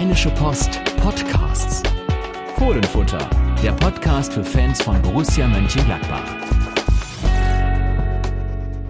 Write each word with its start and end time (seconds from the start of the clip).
Rheinische 0.00 0.30
Post 0.30 0.82
Podcasts. 1.02 1.82
Fohlenfutter, 2.56 3.18
der 3.62 3.72
Podcast 3.72 4.32
für 4.32 4.42
Fans 4.42 4.80
von 4.80 5.00
Borussia 5.02 5.46
Mönchengladbach. 5.46 6.24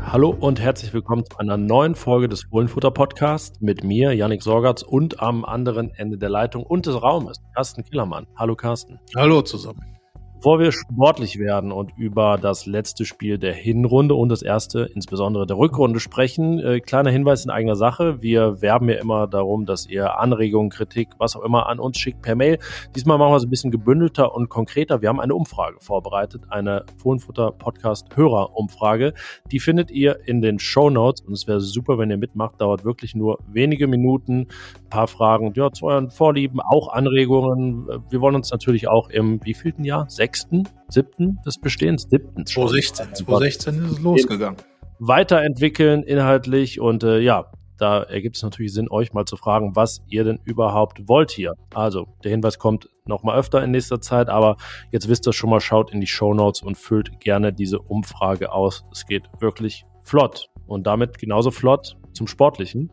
Hallo 0.03 0.31
und 0.39 0.61
herzlich 0.61 0.95
willkommen 0.95 1.25
zu 1.29 1.37
einer 1.39 1.57
neuen 1.57 1.97
Folge 1.97 2.29
des 2.29 2.45
Fohlenfutter 2.45 2.93
Podcasts 2.93 3.61
mit 3.61 3.83
mir, 3.83 4.13
Yannick 4.13 4.45
Sorgatz 4.45 4.83
und 4.83 5.21
am 5.21 5.45
anderen 5.45 5.91
Ende 5.97 6.17
der 6.17 6.29
Leitung 6.29 6.63
und 6.63 6.87
des 6.87 7.03
Raumes, 7.03 7.43
Carsten 7.57 7.83
Killermann. 7.83 8.29
Hallo 8.37 8.55
Carsten. 8.55 9.01
Hallo 9.17 9.43
zusammen. 9.43 10.00
Bevor 10.41 10.59
wir 10.59 10.73
sportlich 10.73 11.39
werden 11.39 11.71
und 11.71 11.93
über 11.99 12.39
das 12.41 12.65
letzte 12.65 13.05
Spiel 13.05 13.37
der 13.37 13.53
Hinrunde 13.53 14.15
und 14.15 14.31
das 14.31 14.41
erste, 14.41 14.91
insbesondere 14.95 15.47
der 15.47 15.59
Rückrunde 15.59 16.01
sprechen, 16.01 16.59
äh, 16.61 16.81
kleiner 16.81 17.11
Hinweis 17.11 17.45
in 17.45 17.51
eigener 17.51 17.77
Sache. 17.77 18.23
Wir 18.23 18.63
werben 18.63 18.89
ja 18.89 18.95
immer 18.95 19.27
darum, 19.27 19.67
dass 19.67 19.87
ihr 19.87 20.19
Anregungen, 20.19 20.71
Kritik, 20.71 21.09
was 21.19 21.37
auch 21.37 21.43
immer 21.43 21.69
an 21.69 21.79
uns 21.79 21.99
schickt 21.99 22.23
per 22.23 22.37
Mail. 22.37 22.59
Diesmal 22.97 23.19
machen 23.19 23.33
wir 23.33 23.37
es 23.37 23.45
ein 23.45 23.51
bisschen 23.51 23.71
gebündelter 23.71 24.35
und 24.35 24.49
konkreter. 24.49 25.03
Wir 25.03 25.11
haben 25.11 25.21
eine 25.21 25.35
Umfrage 25.35 25.77
vorbereitet, 25.79 26.45
eine 26.49 26.87
Fohlenfutter 26.97 27.53
Podcast 27.53 28.17
Hörer-Umfrage. 28.17 29.13
Die 29.53 29.61
findet 29.61 29.91
ihr 29.91 30.21
in 30.27 30.41
den 30.41 30.59
Show 30.59 30.89
Notes 30.89 31.21
und 31.21 31.35
es 31.35 31.47
wäre 31.49 31.61
super, 31.61 31.99
wenn 31.99 32.09
ihr 32.11 32.17
mitmacht. 32.17 32.59
Dauert 32.63 32.87
wirklich 32.87 33.15
nur 33.15 33.41
wenige 33.47 33.87
Minuten. 33.87 34.47
Ein 34.85 34.89
paar 34.89 35.07
Fragen 35.07 35.53
ja, 35.55 35.71
zu 35.71 35.85
euren 35.85 36.09
Vorlieben, 36.09 36.61
auch 36.61 36.89
Anregungen. 36.89 37.87
Wir 38.09 38.23
wollen 38.23 38.37
uns 38.37 38.51
natürlich 38.51 38.89
auch 38.89 39.11
im 39.11 39.45
wievielten 39.45 39.85
Jahr? 39.85 40.09
Sechsten, 40.31 40.69
siebten 40.89 41.39
des 41.45 41.59
Bestehens, 41.59 42.07
siebten. 42.09 42.47
2016, 42.47 43.15
2016 43.17 43.85
ist 43.85 43.91
es 43.91 43.99
losgegangen. 43.99 44.61
Weiterentwickeln 45.01 46.05
inhaltlich 46.05 46.79
und 46.79 47.03
äh, 47.03 47.19
ja, 47.19 47.51
da 47.79 48.03
ergibt 48.03 48.37
es 48.37 48.43
natürlich 48.43 48.73
Sinn, 48.73 48.89
euch 48.91 49.13
mal 49.13 49.25
zu 49.25 49.37
fragen, 49.37 49.75
was 49.75 50.03
ihr 50.09 50.23
denn 50.23 50.39
überhaupt 50.45 51.09
wollt 51.09 51.33
hier. 51.33 51.55
Also, 51.75 52.07
der 52.23 52.31
Hinweis 52.31 52.59
kommt 52.59 52.89
noch 53.07 53.25
mal 53.25 53.37
öfter 53.37 53.65
in 53.65 53.73
nächster 53.73 54.01
Zeit, 54.01 54.29
aber 54.29 54.57
jetzt 54.93 55.09
wisst 55.09 55.27
ihr 55.27 55.33
schon 55.33 55.51
mal, 55.51 55.61
schaut 55.61 55.91
in 55.93 56.01
die 56.01 56.07
Show 56.07 56.33
Notes 56.35 56.63
und 56.63 56.77
füllt 56.77 57.19
gerne 57.21 57.53
diese 57.53 57.81
Umfrage 57.81 58.53
aus. 58.53 58.85
Es 58.93 59.07
geht 59.07 59.25
wirklich 59.41 59.85
flott 60.05 60.49
und 60.67 60.87
damit 60.87 61.19
genauso 61.19 61.51
flott 61.51 61.97
zum 62.13 62.27
Sportlichen. 62.29 62.93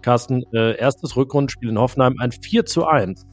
Carsten, 0.00 0.44
äh, 0.54 0.78
erstes 0.78 1.16
Rückrundenspiel 1.16 1.68
in 1.68 1.78
Hoffenheim, 1.78 2.14
ein 2.18 2.30
4 2.32 2.64
zu 2.64 2.86
1 2.86 3.26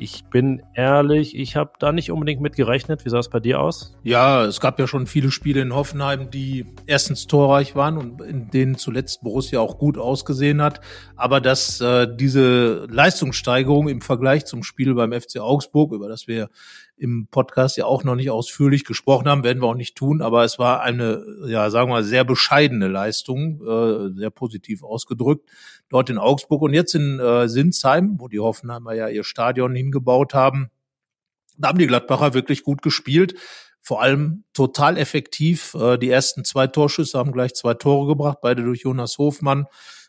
ich 0.00 0.24
bin 0.24 0.62
ehrlich, 0.74 1.36
ich 1.36 1.56
habe 1.56 1.72
da 1.78 1.92
nicht 1.92 2.10
unbedingt 2.10 2.40
mit 2.40 2.56
gerechnet. 2.56 3.04
Wie 3.04 3.10
sah 3.10 3.18
es 3.18 3.28
bei 3.28 3.40
dir 3.40 3.60
aus? 3.60 3.96
Ja, 4.02 4.44
es 4.44 4.60
gab 4.60 4.78
ja 4.78 4.86
schon 4.86 5.06
viele 5.06 5.30
Spiele 5.30 5.60
in 5.60 5.74
Hoffenheim, 5.74 6.30
die 6.30 6.66
erstens 6.86 7.26
torreich 7.26 7.74
waren 7.74 7.98
und 7.98 8.22
in 8.22 8.50
denen 8.50 8.76
zuletzt 8.76 9.22
Borussia 9.22 9.60
auch 9.60 9.78
gut 9.78 9.98
ausgesehen 9.98 10.62
hat. 10.62 10.80
Aber 11.16 11.40
dass 11.40 11.80
äh, 11.80 12.06
diese 12.14 12.86
Leistungssteigerung 12.90 13.88
im 13.88 14.00
Vergleich 14.00 14.46
zum 14.46 14.62
Spiel 14.62 14.94
beim 14.94 15.12
FC 15.12 15.40
Augsburg, 15.40 15.92
über 15.92 16.08
das 16.08 16.28
wir 16.28 16.48
im 16.98 17.28
Podcast 17.30 17.76
ja 17.76 17.84
auch 17.84 18.04
noch 18.04 18.16
nicht 18.16 18.30
ausführlich 18.30 18.84
gesprochen 18.84 19.28
haben, 19.28 19.44
werden 19.44 19.62
wir 19.62 19.68
auch 19.68 19.74
nicht 19.74 19.96
tun, 19.96 20.20
aber 20.20 20.44
es 20.44 20.58
war 20.58 20.82
eine, 20.82 21.24
ja, 21.46 21.70
sagen 21.70 21.88
wir 21.88 21.94
mal, 21.94 22.04
sehr 22.04 22.24
bescheidene 22.24 22.88
Leistung, 22.88 23.60
äh, 23.62 24.18
sehr 24.18 24.30
positiv 24.30 24.82
ausgedrückt, 24.82 25.48
dort 25.88 26.10
in 26.10 26.18
Augsburg 26.18 26.62
und 26.62 26.74
jetzt 26.74 26.94
in 26.94 27.18
äh, 27.18 27.48
Sinsheim, 27.48 28.16
wo 28.18 28.28
die 28.28 28.40
Hoffenheimer 28.40 28.94
ja 28.94 29.08
ihr 29.08 29.24
Stadion 29.24 29.74
hingebaut 29.74 30.34
haben. 30.34 30.70
Da 31.56 31.68
haben 31.68 31.78
die 31.78 31.86
Gladbacher 31.86 32.34
wirklich 32.34 32.62
gut 32.62 32.82
gespielt, 32.82 33.34
vor 33.80 34.02
allem 34.02 34.44
total 34.52 34.96
effektiv. 34.96 35.74
Äh, 35.74 35.98
die 35.98 36.10
ersten 36.10 36.44
zwei 36.44 36.66
Torschüsse 36.66 37.18
haben 37.18 37.32
gleich 37.32 37.54
zwei 37.54 37.74
Tore 37.74 38.06
gebracht, 38.06 38.38
beide 38.42 38.62
durch 38.62 38.82
Jonas 38.82 39.18
Hofmann 39.18 39.66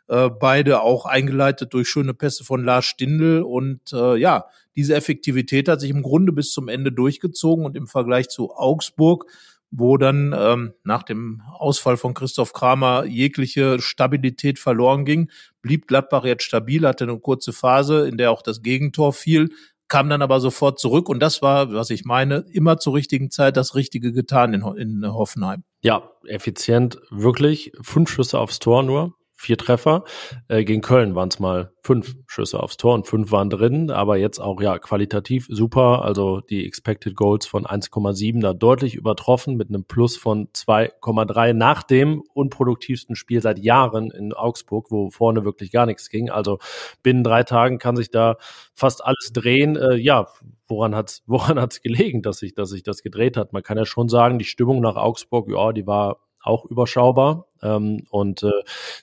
äh, 0.09 0.30
beide 0.30 0.81
auch 0.81 1.05
eingeleitet 1.05 1.73
durch 1.73 1.88
schöne 1.88 2.14
Pässe 2.14 2.43
von 2.43 2.64
Lars 2.64 2.86
Stindl. 2.86 3.43
Und 3.43 3.93
äh, 3.93 4.17
ja, 4.17 4.45
diese 4.75 4.95
Effektivität 4.95 5.69
hat 5.69 5.80
sich 5.81 5.91
im 5.91 6.02
Grunde 6.02 6.33
bis 6.33 6.52
zum 6.52 6.67
Ende 6.67 6.91
durchgezogen 6.91 7.64
und 7.64 7.77
im 7.77 7.88
Vergleich 7.88 8.27
zu 8.27 8.52
Augsburg, 8.52 9.25
wo 9.71 9.97
dann 9.97 10.35
ähm, 10.37 10.73
nach 10.83 11.03
dem 11.03 11.41
Ausfall 11.53 11.97
von 11.97 12.13
Christoph 12.13 12.53
Kramer 12.53 13.05
jegliche 13.05 13.80
Stabilität 13.80 14.59
verloren 14.59 15.05
ging, 15.05 15.30
blieb 15.61 15.87
Gladbach 15.87 16.25
jetzt 16.25 16.43
stabil, 16.43 16.87
hatte 16.87 17.03
eine 17.03 17.19
kurze 17.19 17.53
Phase, 17.53 18.08
in 18.08 18.17
der 18.17 18.31
auch 18.31 18.41
das 18.41 18.61
Gegentor 18.61 19.13
fiel, 19.13 19.49
kam 19.87 20.09
dann 20.09 20.21
aber 20.21 20.39
sofort 20.39 20.79
zurück 20.79 21.09
und 21.09 21.19
das 21.19 21.41
war, 21.41 21.73
was 21.73 21.89
ich 21.89 22.05
meine, 22.05 22.45
immer 22.52 22.77
zur 22.77 22.93
richtigen 22.93 23.31
Zeit 23.31 23.58
das 23.58 23.75
Richtige 23.75 24.11
getan 24.11 24.53
in, 24.53 24.63
in 24.77 25.13
Hoffenheim. 25.13 25.63
Ja, 25.81 26.11
effizient, 26.27 26.99
wirklich. 27.09 27.71
Fünf 27.81 28.09
Schüsse 28.09 28.39
aufs 28.39 28.59
Tor 28.59 28.83
nur 28.83 29.18
vier 29.39 29.58
Treffer. 29.58 30.04
Äh, 30.50 30.66
gegen 30.66 30.82
Köln 30.82 31.16
waren 31.16 31.30
es 31.30 31.39
mal 31.39 31.72
fünf 31.82 32.17
Schüsse 32.27 32.61
aufs 32.61 32.76
Tor 32.76 32.94
und 32.94 33.08
fünf 33.08 33.32
waren 33.32 33.50
drin, 33.50 33.89
aber 33.89 34.17
jetzt 34.17 34.39
auch 34.39 34.61
ja 34.61 34.77
qualitativ 34.80 35.48
super. 35.50 36.04
Also 36.04 36.42
die 36.42 36.66
Expected 36.66 37.16
Goals 37.16 37.48
von 37.48 37.66
1,7 37.66 38.42
da 38.42 38.54
deutlich 38.54 38.95
übertroffen 38.95 39.55
mit 39.55 39.70
einem 39.70 39.86
Plus 39.86 40.17
von 40.17 40.50
2,3 40.50 41.54
nach 41.54 41.83
dem 41.83 42.22
unproduktivsten 42.33 43.16
Spiel 43.16 43.42
seit 43.42 43.60
Jahren 43.60 44.11
in 44.11 44.33
Augsburg, 44.33 44.92
wo 44.92 45.10
vorne 45.10 45.45
wirklich 45.45 45.71
gar 45.71 45.86
nichts 45.86 46.10
ging. 46.10 46.30
Also 46.30 46.60
binnen 47.02 47.23
drei 47.23 47.44
Tagen 47.44 47.80
kann 47.80 47.95
sich 47.95 48.11
da 48.11 48.36
fast 48.73 49.06
alles 49.06 49.32
drehen. 49.32 49.77
Äh, 49.77 49.95
ja, 49.95 50.27
woran 50.67 50.95
hat's 50.95 51.23
woran 51.27 51.58
hat's 51.60 51.82
gelegen, 51.82 52.21
dass 52.21 52.39
sich 52.39 52.54
dass 52.56 52.71
sich 52.71 52.83
das 52.83 53.02
gedreht 53.02 53.38
hat? 53.38 53.54
Man 53.54 53.64
kann 53.64 53.77
ja 53.77 53.86
schon 53.86 54.10
sagen, 54.10 54.38
die 54.38 54.45
Stimmung 54.45 54.82
nach 54.82 54.98
Augsburg, 54.98 55.50
ja, 55.50 55.71
die 55.71 55.88
war 55.88 56.17
auch 56.42 56.66
überschaubar. 56.66 57.45
Ähm, 57.61 58.05
und 58.10 58.44
äh, 58.44 58.52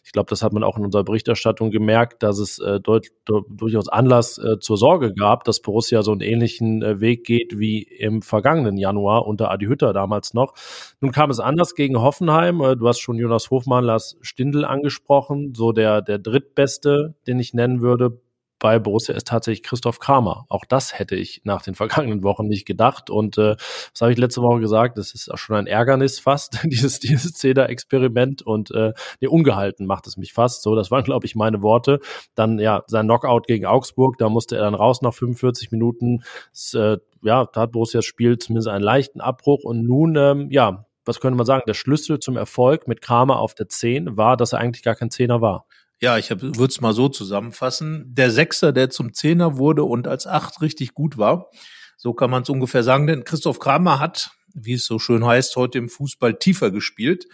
ich 0.04 0.12
glaube, 0.12 0.30
das 0.30 0.42
hat 0.42 0.52
man 0.52 0.64
auch 0.64 0.78
in 0.78 0.84
unserer 0.84 1.04
Berichterstattung 1.04 1.70
gemerkt, 1.70 2.22
dass 2.22 2.38
es 2.38 2.58
äh, 2.58 2.80
deut, 2.80 3.08
durchaus 3.26 3.88
Anlass 3.88 4.38
äh, 4.38 4.58
zur 4.58 4.78
Sorge 4.78 5.12
gab, 5.12 5.44
dass 5.44 5.60
Borussia 5.60 6.02
so 6.02 6.12
einen 6.12 6.22
ähnlichen 6.22 6.82
äh, 6.82 7.00
Weg 7.00 7.24
geht 7.24 7.58
wie 7.58 7.82
im 7.82 8.22
vergangenen 8.22 8.78
Januar 8.78 9.26
unter 9.26 9.50
Adi 9.50 9.66
Hütter 9.66 9.92
damals 9.92 10.32
noch. 10.32 10.54
Nun 11.00 11.12
kam 11.12 11.30
es 11.30 11.40
anders 11.40 11.74
gegen 11.74 12.00
Hoffenheim. 12.00 12.60
Äh, 12.62 12.76
du 12.76 12.88
hast 12.88 13.00
schon 13.00 13.16
Jonas 13.16 13.50
Hofmann, 13.50 13.84
Lars 13.84 14.16
Stindl 14.22 14.64
angesprochen, 14.64 15.52
so 15.54 15.72
der, 15.72 16.00
der 16.00 16.18
drittbeste, 16.18 17.14
den 17.26 17.38
ich 17.38 17.52
nennen 17.52 17.82
würde 17.82 18.20
bei 18.58 18.78
Borussia 18.78 19.14
ist 19.14 19.26
tatsächlich 19.26 19.62
Christoph 19.62 19.98
Kramer. 19.98 20.46
Auch 20.48 20.64
das 20.64 20.98
hätte 20.98 21.14
ich 21.16 21.42
nach 21.44 21.62
den 21.62 21.74
vergangenen 21.76 22.22
Wochen 22.22 22.46
nicht 22.46 22.66
gedacht. 22.66 23.10
Und 23.10 23.38
äh, 23.38 23.56
was 23.92 24.00
habe 24.00 24.12
ich 24.12 24.18
letzte 24.18 24.42
Woche 24.42 24.60
gesagt? 24.60 24.98
Das 24.98 25.14
ist 25.14 25.30
auch 25.30 25.38
schon 25.38 25.56
ein 25.56 25.66
Ärgernis 25.66 26.18
fast, 26.18 26.60
dieses, 26.64 27.00
dieses 27.00 27.32
Zeder-Experiment. 27.34 28.42
Und 28.42 28.70
äh, 28.70 28.92
nee, 29.20 29.28
ungehalten 29.28 29.86
macht 29.86 30.06
es 30.06 30.16
mich 30.16 30.32
fast. 30.32 30.62
So, 30.62 30.74
das 30.74 30.90
waren, 30.90 31.04
glaube 31.04 31.26
ich, 31.26 31.34
meine 31.34 31.62
Worte. 31.62 32.00
Dann 32.34 32.58
ja, 32.58 32.82
sein 32.86 33.06
Knockout 33.06 33.46
gegen 33.46 33.66
Augsburg, 33.66 34.18
da 34.18 34.28
musste 34.28 34.56
er 34.56 34.62
dann 34.62 34.74
raus 34.74 35.02
nach 35.02 35.14
45 35.14 35.70
Minuten. 35.70 36.22
Das, 36.52 36.74
äh, 36.74 36.98
ja, 37.22 37.46
da 37.52 37.62
hat 37.62 37.72
Borussias 37.72 38.04
Spiel 38.04 38.38
zumindest 38.38 38.68
einen 38.68 38.84
leichten 38.84 39.20
Abbruch. 39.20 39.64
Und 39.64 39.84
nun, 39.84 40.16
ähm, 40.16 40.48
ja, 40.50 40.86
was 41.04 41.20
könnte 41.20 41.36
man 41.36 41.46
sagen? 41.46 41.64
Der 41.66 41.74
Schlüssel 41.74 42.18
zum 42.18 42.36
Erfolg 42.36 42.88
mit 42.88 43.00
Kramer 43.00 43.38
auf 43.38 43.54
der 43.54 43.68
10 43.68 44.16
war, 44.16 44.36
dass 44.36 44.52
er 44.52 44.58
eigentlich 44.58 44.82
gar 44.82 44.96
kein 44.96 45.10
Zehner 45.10 45.40
war. 45.40 45.66
Ja, 46.00 46.18
ich 46.18 46.28
würde 46.30 46.64
es 46.64 46.80
mal 46.80 46.92
so 46.92 47.08
zusammenfassen. 47.08 48.04
Der 48.14 48.30
Sechser, 48.30 48.72
der 48.72 48.90
zum 48.90 49.14
Zehner 49.14 49.56
wurde 49.56 49.84
und 49.84 50.06
als 50.06 50.26
Acht 50.26 50.60
richtig 50.60 50.92
gut 50.92 51.16
war. 51.16 51.50
So 51.96 52.12
kann 52.12 52.30
man 52.30 52.42
es 52.42 52.50
ungefähr 52.50 52.82
sagen. 52.82 53.06
Denn 53.06 53.24
Christoph 53.24 53.58
Kramer 53.58 53.98
hat, 53.98 54.30
wie 54.54 54.74
es 54.74 54.84
so 54.84 54.98
schön 54.98 55.24
heißt, 55.24 55.56
heute 55.56 55.78
im 55.78 55.88
Fußball 55.88 56.34
tiefer 56.38 56.70
gespielt. 56.70 57.26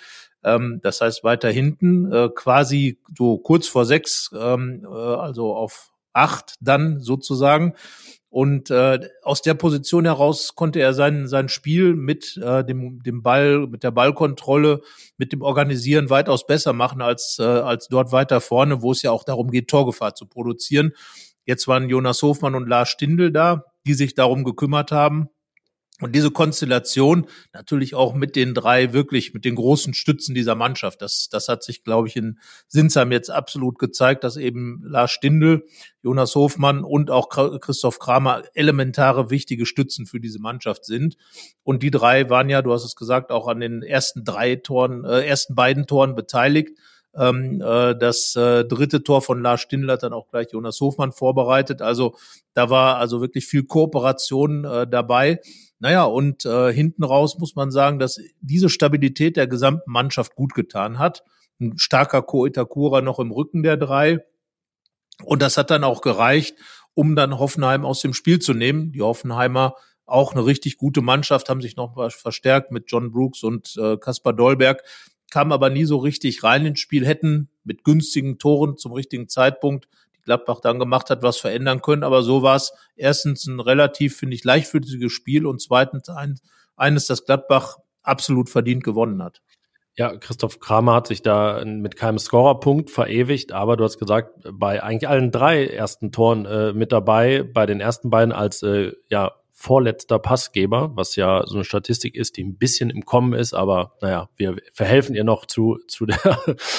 Ähm, 0.45 0.81
das 0.83 1.01
heißt 1.01 1.25
weiter 1.25 1.51
hinten, 1.51 2.12
äh, 2.12 2.28
quasi 2.34 3.01
so 3.17 3.39
kurz 3.39 3.67
vor 3.67 3.84
sechs, 3.84 4.31
ähm, 4.39 4.84
äh, 4.84 4.89
also 4.89 5.55
auf 5.56 5.91
acht 6.12 6.55
dann 6.61 7.01
sozusagen. 7.01 7.75
Und 8.32 8.70
äh, 8.70 8.98
aus 9.20 9.43
der 9.43 9.53
Position 9.53 10.06
heraus 10.06 10.54
konnte 10.54 10.81
er 10.81 10.94
sein, 10.94 11.28
sein 11.28 11.50
Spiel 11.50 11.94
mit 11.94 12.41
äh, 12.43 12.65
dem, 12.65 13.03
dem 13.03 13.22
Ball, 13.22 13.66
mit 13.66 13.82
der 13.82 13.91
Ballkontrolle, 13.91 14.81
mit 15.19 15.34
dem 15.34 15.43
Organisieren 15.43 16.09
weitaus 16.09 16.47
besser 16.47 16.72
machen 16.72 17.03
als, 17.03 17.37
äh, 17.38 17.42
als 17.42 17.88
dort 17.88 18.10
weiter 18.10 18.41
vorne, 18.41 18.81
wo 18.81 18.92
es 18.92 19.03
ja 19.03 19.10
auch 19.10 19.25
darum 19.25 19.50
geht, 19.50 19.69
Torgefahr 19.69 20.15
zu 20.15 20.25
produzieren. 20.25 20.92
Jetzt 21.44 21.69
waren 21.69 21.91
Jonas 21.91 22.22
Hofmann 22.22 22.54
und 22.54 22.66
Lars 22.66 22.89
Stindl 22.89 23.33
da, 23.33 23.66
die 23.86 23.92
sich 23.92 24.15
darum 24.15 24.45
gekümmert 24.45 24.92
haben. 24.92 25.28
Und 26.00 26.16
diese 26.16 26.33
Konstellation 26.33 27.27
natürlich 27.53 27.94
auch 27.94 28.12
mit 28.12 28.34
den 28.34 28.54
drei 28.54 28.92
wirklich, 28.92 29.34
mit 29.34 29.44
den 29.44 29.54
großen 29.54 29.94
Stützen 29.94 30.34
dieser 30.34 30.56
Mannschaft, 30.56 31.00
das, 31.00 31.28
das 31.30 31.47
hat 31.48 31.62
sich, 31.62 31.84
glaube 31.84 32.09
ich, 32.09 32.16
in 32.16 32.41
Sinsheim 32.66 33.12
jetzt 33.12 33.30
absolut 33.30 33.78
gezeigt, 33.78 34.24
dass 34.24 34.36
eben 34.36 34.83
Lars 34.84 35.12
Stindl, 35.12 35.65
Jonas 36.03 36.34
Hofmann 36.34 36.83
und 36.83 37.12
auch 37.12 37.28
Christoph 37.28 38.00
Kramer 38.00 38.42
elementare, 38.54 39.30
wichtige 39.30 39.65
Stützen 39.65 40.06
für 40.06 40.18
diese 40.18 40.41
Mannschaft 40.41 40.84
sind. 40.84 41.16
Und 41.62 41.84
die 41.84 41.92
drei 41.92 42.28
waren 42.28 42.48
ja, 42.48 42.62
du 42.62 42.72
hast 42.72 42.84
es 42.84 42.97
gesagt, 42.97 43.30
auch 43.30 43.47
an 43.47 43.60
den 43.60 43.83
ersten 43.83 44.24
drei 44.24 44.56
Toren, 44.56 45.04
äh, 45.04 45.24
ersten 45.24 45.54
beiden 45.54 45.86
Toren 45.86 46.16
beteiligt. 46.16 46.77
Ähm, 47.15 47.60
äh, 47.60 47.95
das 47.95 48.34
äh, 48.36 48.65
dritte 48.65 49.03
Tor 49.03 49.22
von 49.22 49.42
Lars 49.42 49.60
Stindl 49.60 49.92
hat 49.92 50.03
dann 50.03 50.15
auch 50.15 50.28
gleich 50.28 50.48
Jonas 50.53 50.80
Hofmann 50.80 51.12
vorbereitet. 51.12 51.83
Also 51.83 52.16
da 52.54 52.71
war 52.71 52.97
also 52.97 53.21
wirklich 53.21 53.47
viel 53.47 53.65
Kooperation 53.65 54.65
äh, 54.65 54.86
dabei. 54.88 55.38
Naja, 55.83 56.05
und 56.05 56.47
äh, 56.47 56.73
hinten 56.73 57.03
raus 57.03 57.39
muss 57.41 57.57
man 57.57 57.73
sagen, 57.73 57.99
dass 57.99 58.21
diese 58.41 58.69
Stabilität 58.69 59.37
der 59.37 59.49
gesamten 59.49 59.91
Mannschaft 59.91 60.37
gut 60.37 60.55
getan 60.55 61.01
hat. 61.01 61.25
Ein 61.61 61.77
starker 61.77 62.23
Ko 62.23 62.47
Itakura 62.47 63.01
noch 63.01 63.19
im 63.19 63.33
Rücken 63.33 63.65
der 63.65 63.77
drei. 63.77 64.25
Und 65.25 65.43
das 65.43 65.57
hat 65.57 65.73
dann 65.73 65.83
auch 65.83 66.01
gereicht, 66.01 66.55
um 66.95 67.17
dann 67.17 67.37
Hoffenheim 67.37 67.84
aus 67.84 68.01
dem 68.01 68.15
Spiel 68.15 68.39
zu 68.39 68.55
nehmen. 68.55 68.93
Die 68.93 69.03
Hoffenheimer 69.03 69.75
auch 70.07 70.34
eine 70.34 70.47
richtig 70.47 70.77
gute 70.77 71.01
Mannschaft, 71.01 71.49
haben 71.49 71.61
sich 71.61 71.75
noch 71.75 72.13
verstärkt 72.13 72.71
mit 72.71 72.84
John 72.87 73.11
Brooks 73.11 73.43
und 73.43 73.77
äh, 73.77 73.97
Kaspar 73.97 74.34
Dolberg, 74.34 74.84
kamen 75.33 75.51
aber 75.51 75.69
nie 75.69 75.84
so 75.84 75.97
richtig 75.97 76.45
rein 76.45 76.65
ins 76.65 76.79
Spiel, 76.79 77.05
hätten 77.05 77.49
mit 77.65 77.83
günstigen 77.83 78.39
Toren 78.39 78.77
zum 78.77 78.93
richtigen 78.93 79.29
Zeitpunkt 79.29 79.89
Gladbach 80.24 80.60
dann 80.60 80.78
gemacht 80.78 81.10
hat, 81.10 81.22
was 81.22 81.39
verändern 81.39 81.83
können. 81.83 82.04
Aber 82.04 82.22
so 82.22 82.42
war 82.42 82.57
es 82.57 82.72
erstens 82.97 83.47
ein 83.47 83.60
relativ, 83.60 84.16
finde 84.16 84.36
ich, 84.36 84.45
leichtfüßiges 84.45 85.13
Spiel 85.13 85.47
und 85.47 85.60
zweitens 85.60 86.09
ein, 86.09 86.39
eines, 86.77 87.07
das 87.07 87.24
Gladbach 87.24 87.78
absolut 88.03 88.48
verdient 88.48 88.84
gewonnen 88.84 89.22
hat. 89.22 89.41
Ja, 89.95 90.16
Christoph 90.16 90.59
Kramer 90.59 90.95
hat 90.95 91.07
sich 91.07 91.21
da 91.21 91.63
mit 91.66 91.97
keinem 91.97 92.19
Scorerpunkt 92.19 92.89
verewigt, 92.91 93.53
aber 93.53 93.77
du 93.77 93.84
hast 93.84 93.98
gesagt, 93.98 94.30
bei 94.51 94.83
eigentlich 94.83 95.09
allen 95.09 95.30
drei 95.30 95.66
ersten 95.66 96.13
Toren 96.13 96.47
äh, 96.47 96.72
mit 96.72 96.92
dabei, 96.92 97.42
bei 97.42 97.66
den 97.66 97.80
ersten 97.80 98.09
beiden 98.09 98.33
als 98.33 98.63
äh, 98.63 98.92
ja 99.10 99.33
vorletzter 99.62 100.18
Passgeber, 100.18 100.91
was 100.97 101.14
ja 101.14 101.47
so 101.47 101.54
eine 101.54 101.62
Statistik 101.62 102.16
ist, 102.16 102.36
die 102.36 102.42
ein 102.42 102.59
bisschen 102.59 102.91
im 102.91 103.04
Kommen 103.04 103.32
ist, 103.32 103.54
aber 103.54 103.92
naja, 104.00 104.28
wir 104.34 104.56
verhelfen 104.72 105.14
ihr 105.14 105.22
noch 105.22 105.47
zu, 105.47 105.78
zu, 105.86 106.04
der, 106.04 106.18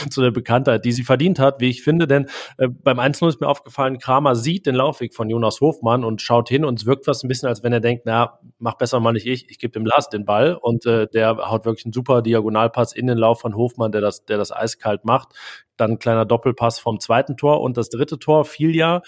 zu 0.10 0.22
der 0.22 0.32
Bekanntheit, 0.32 0.84
die 0.84 0.92
sie 0.92 1.04
verdient 1.04 1.40
hat, 1.40 1.62
wie 1.62 1.70
ich 1.70 1.82
finde. 1.82 2.08
Denn 2.08 2.28
äh, 2.58 2.68
beim 2.68 3.00
Einzelnen 3.00 3.30
ist 3.30 3.40
mir 3.40 3.48
aufgefallen, 3.48 4.00
Kramer 4.00 4.36
sieht 4.36 4.66
den 4.66 4.76
Laufweg 4.76 5.16
von 5.16 5.30
Jonas 5.30 5.62
Hofmann 5.62 6.04
und 6.04 6.22
schaut 6.22 6.50
hin 6.50 6.66
und 6.66 6.78
es 6.78 6.86
wirkt 6.86 7.06
fast 7.06 7.24
ein 7.24 7.30
bisschen, 7.30 7.48
als 7.48 7.64
wenn 7.64 7.72
er 7.72 7.80
denkt, 7.80 8.04
na, 8.06 8.40
mach 8.60 8.74
besser 8.74 9.00
mal 9.00 9.14
nicht 9.14 9.28
ich, 9.28 9.50
ich 9.50 9.60
gebe 9.60 9.72
dem 9.72 9.86
Lars 9.86 10.10
den 10.10 10.26
Ball 10.26 10.58
und 10.62 10.86
äh, 10.86 11.08
der 11.08 11.38
haut 11.38 11.64
wirklich 11.64 11.86
einen 11.86 11.94
super 11.94 12.22
Diagonalpass 12.22 12.92
in 12.94 13.08
den 13.08 13.18
Lauf 13.18 13.40
von 13.40 13.56
Hofmann, 13.56 13.94
der 13.94 14.02
das, 14.02 14.26
der 14.26 14.38
das 14.38 14.52
eiskalt 14.52 15.06
macht. 15.06 15.30
Dann 15.78 15.92
ein 15.92 16.00
kleiner 16.00 16.26
Doppelpass 16.26 16.80
vom 16.80 17.00
zweiten 17.00 17.38
Tor 17.38 17.62
und 17.62 17.78
das 17.78 17.90
dritte 17.90 18.20
Tor 18.20 18.44
fiel 18.44 18.76
ja 18.76 19.02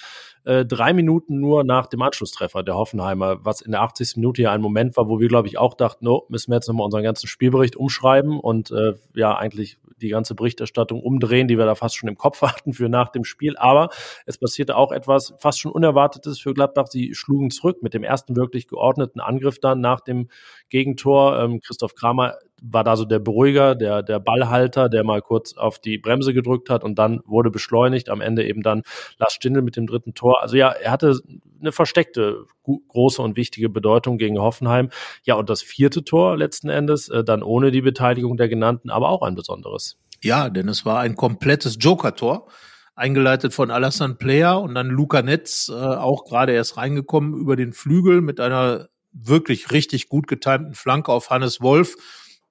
äh, 0.46 0.66
drei 0.66 0.94
Minuten 0.94 1.40
nur 1.40 1.64
nach 1.64 1.88
dem 1.88 2.02
Anschlusstreffer 2.02 2.64
der 2.64 2.76
Hoffenheimer, 2.76 3.44
was 3.44 3.62
in 3.62 3.72
der 3.72 3.82
80. 3.82 4.18
Minute 4.18 4.44
ja 4.44 4.52
ein 4.52 4.62
Moment 4.62 4.96
war, 4.96 5.10
wo 5.10 5.20
wir, 5.20 5.28
glaube 5.28 5.48
ich, 5.48 5.58
auch 5.58 5.74
dachten, 5.74 6.06
no, 6.06 6.26
müssen 6.30 6.52
wir 6.52 6.56
jetzt 6.56 6.68
nochmal 6.68 6.86
unseren 6.86 7.04
ganzen 7.04 7.28
Spielbericht 7.28 7.76
umschreiben 7.76 8.40
und 8.40 8.72
äh, 8.72 8.94
ja, 9.16 9.36
eigentlich 9.36 9.78
die 10.02 10.10
ganze 10.10 10.36
Berichterstattung 10.36 11.02
umdrehen, 11.02 11.48
die 11.48 11.58
wir 11.58 11.66
da 11.66 11.76
fast 11.76 11.96
schon 11.96 12.10
im 12.10 12.18
Kopf 12.18 12.42
hatten 12.44 12.74
für 12.74 12.90
nach 12.90 13.10
dem 13.10 13.24
Spiel. 13.24 13.58
Aber 13.58 13.90
es 14.26 14.38
passierte 14.38 14.76
auch 14.76 14.92
etwas 14.92 15.34
fast 15.40 15.60
schon 15.60 15.72
Unerwartetes 15.72 16.40
für 16.40 16.54
Gladbach. 16.54 16.88
Sie 16.88 17.14
schlugen 17.14 17.50
zurück 17.50 17.82
mit 17.82 17.94
dem 17.94 18.04
ersten 18.04 18.36
wirklich 18.36 18.68
geordneten 18.68 19.20
Angriff 19.20 19.60
dann 19.60 19.82
nach 19.82 20.02
dem 20.02 20.30
Gegentor. 20.70 21.40
Ähm, 21.40 21.60
Christoph 21.62 21.96
Kramer 21.96 22.36
war 22.62 22.84
da 22.84 22.96
so 22.96 23.06
der 23.06 23.20
Beruhiger, 23.20 23.76
der, 23.76 24.02
der 24.02 24.20
Ballhalter, 24.20 24.90
der 24.90 25.04
mal 25.04 25.22
kurz 25.22 25.54
auf 25.54 25.80
die 25.80 25.98
Bremse 25.98 26.34
gedrückt 26.34 26.70
hat 26.70 26.84
und 26.84 26.98
dann 26.98 27.22
wurde 27.26 27.52
beschleunigt. 27.52 28.10
Am 28.10 28.22
Ende 28.22 28.46
eben 28.46 28.62
dann 28.62 28.84
Lars 29.18 29.34
Stindl 29.34 29.62
mit 29.62 29.76
dem 29.76 29.88
dritten 29.88 30.14
Tor. 30.14 30.42
Also 30.42 30.56
ja, 30.56 30.70
er 30.70 30.92
hatte 30.92 31.20
eine 31.60 31.72
versteckte 31.72 32.46
große 32.64 33.22
und 33.22 33.38
wichtige 33.38 33.70
Bedeutung 33.70 34.18
gegen 34.18 34.40
Hoffenheim. 34.40 34.90
Ja, 35.24 35.36
und 35.36 35.50
das 35.50 35.62
vierte 35.62 36.04
Tor 36.04 36.38
letzten 36.38 36.70
Endes, 36.70 37.10
äh, 37.10 37.24
dann 37.24 37.44
ohne 37.44 37.72
die 37.72 37.82
Beteiligung 37.82 38.38
der 38.38 38.50
genannten, 38.50 38.90
aber 38.90 39.10
auch 39.10 39.22
ein 39.22 39.36
besonderes. 39.36 39.98
Ja, 40.24 40.50
denn 40.50 40.68
es 40.70 40.86
war 40.86 41.00
ein 41.00 41.16
komplettes 41.16 41.78
Joker-Tor 41.80 42.48
eingeleitet 42.96 43.54
von 43.54 43.72
Alassane 43.72 44.16
Player 44.16 44.62
und 44.62 44.74
dann 44.74 44.88
Luca 44.88 45.22
Netz, 45.22 45.70
äh, 45.70 45.74
auch 45.74 46.24
gerade 46.24 46.54
erst 46.54 46.78
reingekommen 46.78 47.38
über 47.38 47.56
den 47.56 47.74
Flügel 47.74 48.22
mit 48.22 48.40
einer 48.40 48.88
wirklich 49.12 49.72
richtig 49.72 50.10
gut 50.10 50.28
getimten 50.28 50.74
Flanke 50.74 51.12
auf 51.12 51.30
Hannes 51.30 51.62
Wolf 51.62 51.96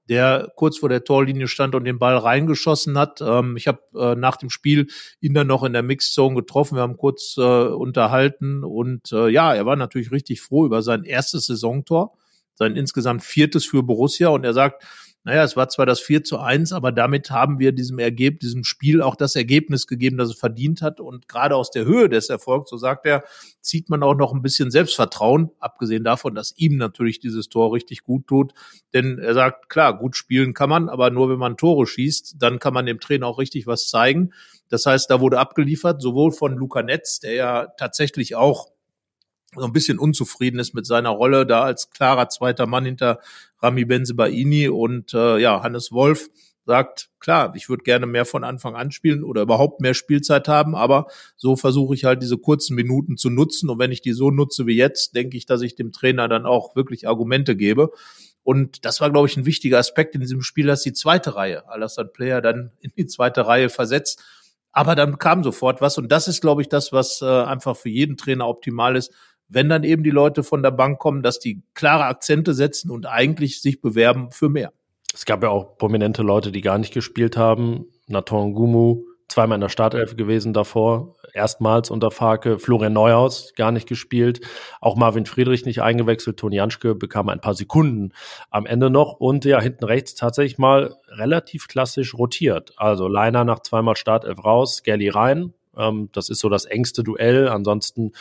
der 0.09 0.53
kurz 0.57 0.79
vor 0.79 0.89
der 0.89 1.05
Torlinie 1.05 1.49
stand 1.49 1.75
und 1.75 1.85
den 1.85 1.99
Ball 1.99 2.17
reingeschossen 2.17 2.99
hat. 2.99 3.21
Ähm, 3.21 3.57
ich 3.57 3.67
habe 3.67 3.81
äh, 3.97 4.15
nach 4.15 4.37
dem 4.37 4.51
Spiel 4.51 4.89
ihn 5.21 5.35
dann 5.35 5.47
noch 5.47 5.63
in 5.65 5.73
der 5.73 5.83
Mixzone 5.83 6.35
getroffen. 6.35 6.77
Wir 6.77 6.83
haben 6.83 6.97
kurz 6.97 7.37
äh, 7.39 7.41
unterhalten 7.41 8.65
und 8.65 9.13
äh, 9.13 9.29
ja, 9.29 9.55
er 9.55 9.67
war 9.67 9.77
natürlich 9.77 10.13
richtig 10.13 10.41
froh 10.41 10.67
über 10.67 10.83
sein 10.83 11.05
erstes 11.05 11.47
Saisontor, 11.47 12.17
sein 12.55 12.77
insgesamt 12.77 13.23
viertes 13.23 13.65
für 13.65 13.83
Borussia 13.83 14.29
und 14.29 14.45
er 14.45 14.53
sagt, 14.53 14.85
naja, 15.25 15.43
es 15.43 15.57
war 15.57 15.71
zwar 15.71 15.87
das 15.87 16.01
4 16.01 16.23
zu 16.23 16.39
1, 16.39 16.75
aber 16.75 16.93
damit 16.93 17.31
haben 17.31 17.59
wir 17.59 17.73
diesem 17.73 17.99
Ergebnis, 17.99 18.51
diesem 18.51 18.63
Spiel 18.63 19.01
auch 19.01 19.17
das 19.17 19.35
Ergebnis 19.35 19.87
gegeben, 19.87 20.19
das 20.19 20.29
es 20.29 20.39
verdient 20.39 20.83
hat. 20.83 21.01
Und 21.01 21.29
gerade 21.29 21.57
aus 21.57 21.71
der 21.71 21.87
Höhe 21.87 22.11
des 22.11 22.29
Erfolgs, 22.29 22.69
so 22.69 22.77
sagt 22.77 23.07
er, 23.07 23.25
zieht 23.63 23.89
man 23.89 24.03
auch 24.03 24.15
noch 24.15 24.35
ein 24.35 24.43
bisschen 24.43 24.71
Selbstvertrauen, 24.71 25.51
abgesehen 25.61 26.05
davon, 26.05 26.35
dass 26.35 26.53
ihm 26.59 26.77
natürlich 26.77 27.21
dieses 27.21 27.49
Tor 27.49 27.73
richtig 27.73 28.05
gut 28.05 28.27
tut. 28.27 28.53
Denn 28.93 29.19
er 29.19 29.33
sagt, 29.33 29.71
klar, 29.71 29.97
gut 29.97 30.15
spielen 30.15 30.53
kann 30.53 30.69
man, 30.69 30.91
aber 30.91 31.09
nur 31.09 31.31
wenn 31.31 31.39
man 31.39 31.57
Tore 31.57 31.87
schießt, 31.87 32.37
dann 32.39 32.59
kann 32.59 32.75
man 32.75 32.85
dem 32.85 33.01
Trainer 33.01 33.27
auch 33.27 33.39
richtig 33.39 33.67
was 33.67 33.89
zeigen. 33.89 34.35
Das 34.69 34.85
heißt, 34.85 35.11
da 35.11 35.23
wurde 35.23 35.39
abgeliefert, 35.39 36.03
sowohl 36.03 36.33
von 36.33 36.55
Luca 36.55 36.83
Netz, 36.83 37.21
der 37.21 37.33
ja 37.33 37.67
tatsächlich 37.79 38.35
auch 38.37 38.74
so 39.57 39.65
ein 39.65 39.73
bisschen 39.73 39.99
unzufrieden 39.99 40.59
ist 40.59 40.75
mit 40.75 40.87
seiner 40.87 41.11
Rolle 41.11 41.47
da 41.47 41.63
als 41.63 41.91
klarer 41.91 42.29
zweiter 42.29 42.67
Mann 42.67 42.85
hinter 42.85 43.21
Rami 43.61 43.85
Benzebaini 43.85 44.69
und 44.69 45.15
äh, 45.15 45.39
ja, 45.39 45.63
Hannes 45.63 45.93
Wolf 45.93 46.29
sagt, 46.67 47.11
klar, 47.21 47.53
ich 47.57 47.69
würde 47.69 47.85
gerne 47.85 48.07
mehr 48.07 48.25
von 48.25 48.45
Anfang 48.45 48.75
an 48.75 48.91
spielen 48.91 49.23
oder 49.23 49.43
überhaupt 49.43 49.81
mehr 49.81 49.95
Spielzeit 49.95 50.49
haben, 50.49 50.75
aber 50.75 51.07
so 51.37 51.57
versuche 51.57 51.95
ich 51.95 52.05
halt 52.05 52.23
diese 52.23 52.39
kurzen 52.39 52.75
Minuten 52.75 53.17
zu 53.17 53.31
nutzen 53.31 53.69
und 53.69 53.79
wenn 53.79 53.93
ich 53.93 54.01
die 54.01 54.13
so 54.13 54.31
nutze 54.31 54.67
wie 54.67 54.77
jetzt, 54.77 55.15
denke 55.15 55.37
ich, 55.37 55.47
dass 55.47 55.63
ich 55.63 55.75
dem 55.75 55.93
Trainer 55.93 56.29
dann 56.29 56.47
auch 56.47 56.75
wirklich 56.75 57.07
Argumente 57.07 57.57
gebe. 57.57 57.91
Und 58.43 58.85
das 58.85 59.01
war, 59.01 59.11
glaube 59.11 59.27
ich, 59.27 59.37
ein 59.37 59.47
wichtiger 59.47 59.79
Aspekt 59.79 60.15
in 60.15 60.21
diesem 60.21 60.43
Spiel, 60.43 60.67
dass 60.67 60.83
die 60.83 60.93
zweite 60.93 61.35
Reihe, 61.35 61.67
Alassane 61.69 62.11
Player 62.11 62.43
dann 62.43 62.73
in 62.81 62.93
die 62.97 63.07
zweite 63.07 63.47
Reihe 63.47 63.71
versetzt. 63.71 64.23
Aber 64.71 64.95
dann 64.95 65.19
kam 65.19 65.43
sofort 65.45 65.81
was 65.81 65.99
und 65.99 66.11
das 66.11 66.29
ist, 66.29 66.41
glaube 66.41 66.61
ich, 66.61 66.69
das, 66.69 66.93
was 66.93 67.23
äh, 67.23 67.27
einfach 67.27 67.77
für 67.77 67.89
jeden 67.89 68.17
Trainer 68.17 68.49
optimal 68.49 68.97
ist, 68.97 69.13
wenn 69.49 69.69
dann 69.69 69.85
eben 69.85 70.03
die 70.03 70.11
Leute 70.11 70.43
von 70.43 70.63
der 70.63 70.71
Bank 70.71 70.99
kommen, 70.99 71.23
dass 71.23 71.39
die 71.39 71.63
klare 71.75 72.05
Akzente 72.05 72.55
setzen 72.55 72.91
und 72.91 73.07
eigentlich 73.07 73.61
sich 73.61 73.81
bewerben 73.81 74.31
für 74.31 74.49
mehr. 74.49 74.73
Es 75.13 75.25
gab 75.25 75.43
ja 75.43 75.51
auch 75.51 75.79
prominente 75.79 76.23
Leute, 76.23 76.51
die 76.51 76.61
gar 76.61 76.79
nicht 76.79 76.93
gespielt 76.93 77.37
haben. 77.37 77.87
Nathan 78.09 78.53
Gumu, 78.53 79.05
zweimal 79.29 79.57
in 79.57 79.61
der 79.61 79.69
Startelf 79.69 80.17
gewesen 80.17 80.53
davor, 80.53 81.15
erstmals 81.33 81.91
unter 81.91 82.11
Farke. 82.11 82.59
Florian 82.59 82.93
Neuhaus 82.93 83.53
gar 83.55 83.71
nicht 83.71 83.89
gespielt. 83.89 84.41
Auch 84.81 84.97
Marvin 84.97 85.27
Friedrich 85.27 85.67
nicht 85.67 85.83
eingewechselt. 85.83 86.37
Toni 86.37 86.57
Janschke 86.57 86.97
bekam 86.97 87.29
ein 87.29 87.41
paar 87.41 87.55
Sekunden 87.55 88.13
am 88.51 88.67
Ende 88.67 88.91
noch. 88.91 89.13
Und 89.13 89.45
ja, 89.45 89.61
hinten 89.61 89.85
rechts 89.85 90.15
tatsächlich 90.15 90.59
mal 90.59 90.97
relativ 91.09 91.69
klassisch 91.69 92.15
rotiert. 92.15 92.73
Also 92.77 93.07
Leiner 93.07 93.45
nach 93.45 93.61
zweimal 93.61 93.97
Startelf 93.97 94.45
raus, 94.45 94.77
Skelly 94.77 95.09
rein, 95.11 95.55
ähm, 95.77 96.09
das 96.13 96.29
ist 96.29 96.41
so 96.41 96.49
das 96.49 96.65
engste 96.65 97.03
Duell. 97.03 97.49
Ansonsten 97.49 98.13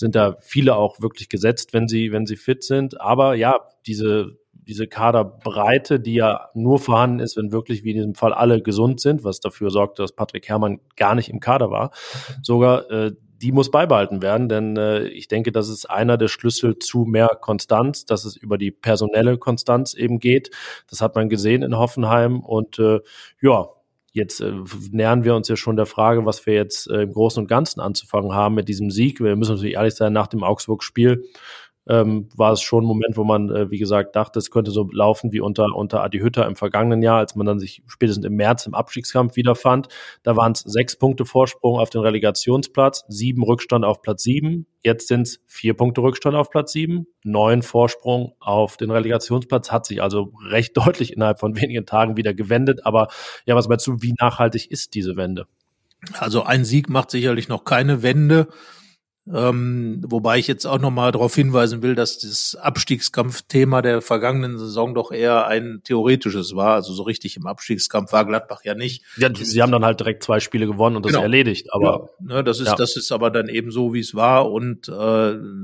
sind 0.00 0.16
da 0.16 0.36
viele 0.40 0.74
auch 0.74 1.00
wirklich 1.00 1.28
gesetzt, 1.28 1.72
wenn 1.72 1.86
sie, 1.86 2.10
wenn 2.10 2.26
sie 2.26 2.36
fit 2.36 2.64
sind. 2.64 3.00
Aber 3.00 3.34
ja, 3.34 3.60
diese, 3.86 4.38
diese 4.52 4.88
Kaderbreite, 4.88 6.00
die 6.00 6.14
ja 6.14 6.48
nur 6.54 6.80
vorhanden 6.80 7.20
ist, 7.20 7.36
wenn 7.36 7.52
wirklich 7.52 7.84
wie 7.84 7.90
in 7.90 7.96
diesem 7.96 8.14
Fall 8.14 8.32
alle 8.32 8.62
gesund 8.62 9.00
sind, 9.00 9.22
was 9.22 9.40
dafür 9.40 9.70
sorgt, 9.70 9.98
dass 9.98 10.12
Patrick 10.12 10.48
Herrmann 10.48 10.80
gar 10.96 11.14
nicht 11.14 11.28
im 11.28 11.38
Kader 11.38 11.70
war, 11.70 11.92
sogar 12.42 12.90
äh, 12.90 13.12
die 13.42 13.52
muss 13.52 13.70
beibehalten 13.70 14.20
werden, 14.20 14.48
denn 14.50 14.76
äh, 14.76 15.04
ich 15.08 15.26
denke, 15.26 15.50
das 15.50 15.68
ist 15.70 15.88
einer 15.88 16.18
der 16.18 16.28
Schlüssel 16.28 16.78
zu 16.78 17.04
mehr 17.04 17.28
Konstanz, 17.40 18.04
dass 18.04 18.26
es 18.26 18.36
über 18.36 18.58
die 18.58 18.70
personelle 18.70 19.38
Konstanz 19.38 19.94
eben 19.94 20.18
geht. 20.18 20.50
Das 20.90 21.00
hat 21.00 21.14
man 21.14 21.30
gesehen 21.30 21.62
in 21.62 21.76
Hoffenheim 21.78 22.40
und 22.40 22.78
äh, 22.78 23.00
ja, 23.40 23.68
Jetzt 24.12 24.40
äh, 24.40 24.52
nähern 24.90 25.24
wir 25.24 25.34
uns 25.34 25.48
ja 25.48 25.56
schon 25.56 25.76
der 25.76 25.86
Frage, 25.86 26.26
was 26.26 26.44
wir 26.46 26.54
jetzt 26.54 26.90
äh, 26.90 27.02
im 27.02 27.12
Großen 27.12 27.42
und 27.42 27.48
Ganzen 27.48 27.80
anzufangen 27.80 28.34
haben 28.34 28.56
mit 28.56 28.68
diesem 28.68 28.90
Sieg. 28.90 29.20
Wir 29.20 29.36
müssen 29.36 29.54
natürlich 29.54 29.74
ehrlich 29.74 29.94
sein, 29.94 30.12
nach 30.12 30.26
dem 30.26 30.42
Augsburg-Spiel 30.42 31.24
ähm, 31.90 32.28
war 32.36 32.52
es 32.52 32.62
schon 32.62 32.84
ein 32.84 32.86
Moment, 32.86 33.16
wo 33.16 33.24
man, 33.24 33.50
äh, 33.50 33.70
wie 33.70 33.78
gesagt, 33.78 34.14
dachte, 34.14 34.38
es 34.38 34.52
könnte 34.52 34.70
so 34.70 34.88
laufen 34.92 35.32
wie 35.32 35.40
unter, 35.40 35.74
unter 35.74 36.04
Adi 36.04 36.20
Hütter 36.20 36.46
im 36.46 36.54
vergangenen 36.54 37.02
Jahr, 37.02 37.18
als 37.18 37.34
man 37.34 37.46
dann 37.46 37.58
sich 37.58 37.82
spätestens 37.88 38.24
im 38.24 38.36
März 38.36 38.66
im 38.66 38.74
Abstiegskampf 38.74 39.34
wiederfand. 39.34 39.88
Da 40.22 40.36
waren 40.36 40.52
es 40.52 40.60
sechs 40.60 40.96
Punkte 40.96 41.24
Vorsprung 41.24 41.80
auf 41.80 41.90
den 41.90 42.00
Relegationsplatz, 42.00 43.04
sieben 43.08 43.42
Rückstand 43.42 43.84
auf 43.84 44.02
Platz 44.02 44.22
sieben. 44.22 44.66
Jetzt 44.82 45.08
sind 45.08 45.22
es 45.22 45.40
vier 45.46 45.74
Punkte 45.74 46.00
Rückstand 46.02 46.36
auf 46.36 46.48
Platz 46.50 46.70
sieben, 46.70 47.08
neun 47.24 47.62
Vorsprung 47.62 48.34
auf 48.38 48.76
den 48.76 48.92
Relegationsplatz, 48.92 49.72
hat 49.72 49.84
sich 49.84 50.00
also 50.00 50.32
recht 50.48 50.76
deutlich 50.76 51.12
innerhalb 51.12 51.40
von 51.40 51.60
wenigen 51.60 51.86
Tagen 51.86 52.16
wieder 52.16 52.34
gewendet. 52.34 52.86
Aber 52.86 53.08
ja, 53.46 53.56
was 53.56 53.68
meinst 53.68 53.86
du, 53.88 53.96
wie 53.98 54.14
nachhaltig 54.20 54.70
ist 54.70 54.94
diese 54.94 55.16
Wende? 55.16 55.46
Also 56.14 56.44
ein 56.44 56.64
Sieg 56.64 56.88
macht 56.88 57.10
sicherlich 57.10 57.48
noch 57.48 57.64
keine 57.64 58.04
Wende. 58.04 58.46
Ähm, 59.32 60.02
wobei 60.06 60.38
ich 60.38 60.46
jetzt 60.46 60.66
auch 60.66 60.80
nochmal 60.80 61.12
darauf 61.12 61.34
hinweisen 61.34 61.82
will, 61.82 61.94
dass 61.94 62.18
das 62.18 62.56
Abstiegskampfthema 62.56 63.82
der 63.82 64.00
vergangenen 64.00 64.58
Saison 64.58 64.94
doch 64.94 65.12
eher 65.12 65.46
ein 65.46 65.82
theoretisches 65.84 66.56
war. 66.56 66.74
Also 66.74 66.94
so 66.94 67.02
richtig 67.02 67.36
im 67.36 67.46
Abstiegskampf 67.46 68.12
war 68.12 68.24
Gladbach 68.24 68.62
ja 68.64 68.74
nicht. 68.74 69.04
Ja, 69.18 69.28
sie 69.32 69.62
haben 69.62 69.72
dann 69.72 69.84
halt 69.84 70.00
direkt 70.00 70.24
zwei 70.24 70.40
Spiele 70.40 70.66
gewonnen 70.66 70.96
und 70.96 71.04
das 71.04 71.12
genau. 71.12 71.22
erledigt. 71.22 71.72
Aber 71.72 72.10
ja, 72.18 72.36
ne, 72.36 72.44
das 72.44 72.60
ist 72.60 72.68
ja. 72.68 72.74
das 72.74 72.96
ist 72.96 73.12
aber 73.12 73.30
dann 73.30 73.48
eben 73.48 73.70
so, 73.70 73.92
wie 73.92 74.00
es 74.00 74.14
war. 74.14 74.50
Und 74.50 74.88
äh, 74.88 74.92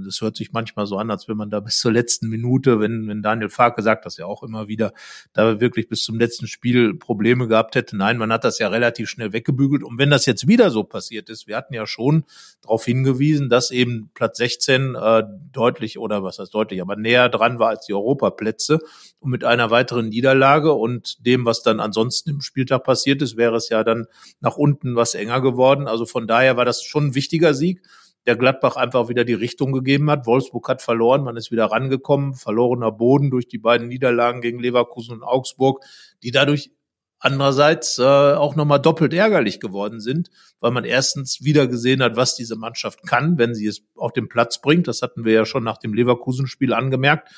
das 0.05 0.21
hört 0.21 0.37
sich 0.37 0.53
manchmal 0.53 0.87
so 0.87 0.99
an, 0.99 1.11
als 1.11 1.27
wenn 1.27 1.37
man 1.37 1.51
da 1.51 1.61
bis 1.67 1.79
zur 1.79 1.93
letzten 1.93 2.29
Minute, 2.29 2.79
wenn 2.79 3.09
wenn 3.09 3.23
Daniel 3.23 3.49
Farke 3.49 3.83
sagt 3.83 4.07
das 4.07 4.17
ja 4.17 4.27
auch 4.27 4.43
immer 4.43 4.69
wieder, 4.69 4.93
da 5.33 5.61
wirklich 5.61 5.89
bis 5.89 6.03
zum 6.03 6.19
letzten 6.19 6.47
Spiel 6.47 6.95
Probleme 6.95 7.49
gehabt 7.49 7.75
hätte. 7.75 7.97
Nein, 7.97 8.19
man 8.19 8.33
hat 8.33 8.45
das 8.45 8.59
ja 8.59 8.69
relativ 8.69 9.09
schnell 9.09 9.33
weggebügelt. 9.33 9.83
Und 9.83 9.99
wenn 9.99 10.11
das 10.11 10.27
jetzt 10.27 10.47
wieder 10.47 10.71
so 10.71 10.85
passiert 10.85 11.31
ist, 11.31 11.47
wir 11.49 11.57
hatten 11.57 11.75
ja 11.75 11.87
schon 11.87 12.25
darauf 12.63 12.85
hingewiesen, 12.85 13.49
dass 13.57 13.71
eben 13.71 14.11
Platz 14.13 14.37
16 14.37 14.95
äh, 14.95 15.23
deutlich 15.51 15.99
oder 15.99 16.23
was 16.23 16.39
heißt 16.39 16.53
deutlich, 16.53 16.83
aber 16.83 16.95
näher 16.95 17.31
dran 17.31 17.59
war 17.59 17.71
als 17.71 17.87
die 17.87 17.95
Europaplätze. 17.95 18.81
Und 19.19 19.31
mit 19.31 19.45
einer 19.45 19.71
weiteren 19.71 20.11
Niederlage 20.11 20.75
und 20.75 21.25
dem, 21.25 21.47
was 21.47 21.63
dann 21.63 21.81
ansonsten 21.81 22.29
im 22.29 22.41
Spieltag 22.43 22.85
passiert 22.85 23.23
ist, 23.23 23.39
wäre 23.39 23.57
es 23.57 23.71
ja 23.71 23.83
dann 23.83 24.09
nach 24.41 24.59
unten 24.59 24.95
was 24.95 25.15
enger 25.15 25.41
geworden. 25.41 25.89
Also 25.89 26.05
von 26.05 26.27
daher 26.27 26.59
war 26.59 26.67
das 26.67 26.83
schon 26.83 27.07
ein 27.07 27.15
wichtiger 27.15 27.55
Sieg 27.55 27.81
der 28.27 28.37
Gladbach 28.37 28.77
einfach 28.77 29.09
wieder 29.09 29.25
die 29.25 29.35
Richtung 29.35 29.73
gegeben 29.73 30.11
hat. 30.11 30.27
Wolfsburg 30.27 30.69
hat 30.69 30.83
verloren, 30.83 31.23
man 31.23 31.37
ist 31.37 31.53
wieder 31.53 31.67
rangekommen, 31.67 32.35
verlorener 32.35 32.91
Boden 32.91 33.31
durch 33.31 33.47
die 33.47 33.59
beiden 33.59 33.87
Niederlagen 33.87 34.41
gegen 34.41 34.59
Leverkusen 34.59 35.15
und 35.15 35.23
Augsburg, 35.23 35.85
die 36.23 36.33
dadurch 36.33 36.73
andererseits 37.19 37.99
äh, 37.99 38.03
auch 38.03 38.57
nochmal 38.57 38.81
doppelt 38.81 39.15
ärgerlich 39.15 39.61
geworden 39.61 40.01
sind, 40.01 40.31
weil 40.61 40.71
man 40.71 40.85
erstens 40.85 41.43
wieder 41.43 41.67
gesehen 41.67 42.03
hat, 42.03 42.17
was 42.17 42.37
diese 42.37 42.57
Mannschaft 42.57 43.07
kann, 43.07 43.39
wenn 43.39 43.55
sie 43.55 43.67
es 43.67 43.83
auf 43.97 44.13
den 44.13 44.29
Platz 44.29 44.61
bringt. 44.61 44.89
Das 44.89 45.03
hatten 45.03 45.25
wir 45.25 45.33
ja 45.33 45.45
schon 45.45 45.65
nach 45.65 45.79
dem 45.79 45.95
Leverkusen-Spiel 45.95 46.73
angemerkt 46.73 47.31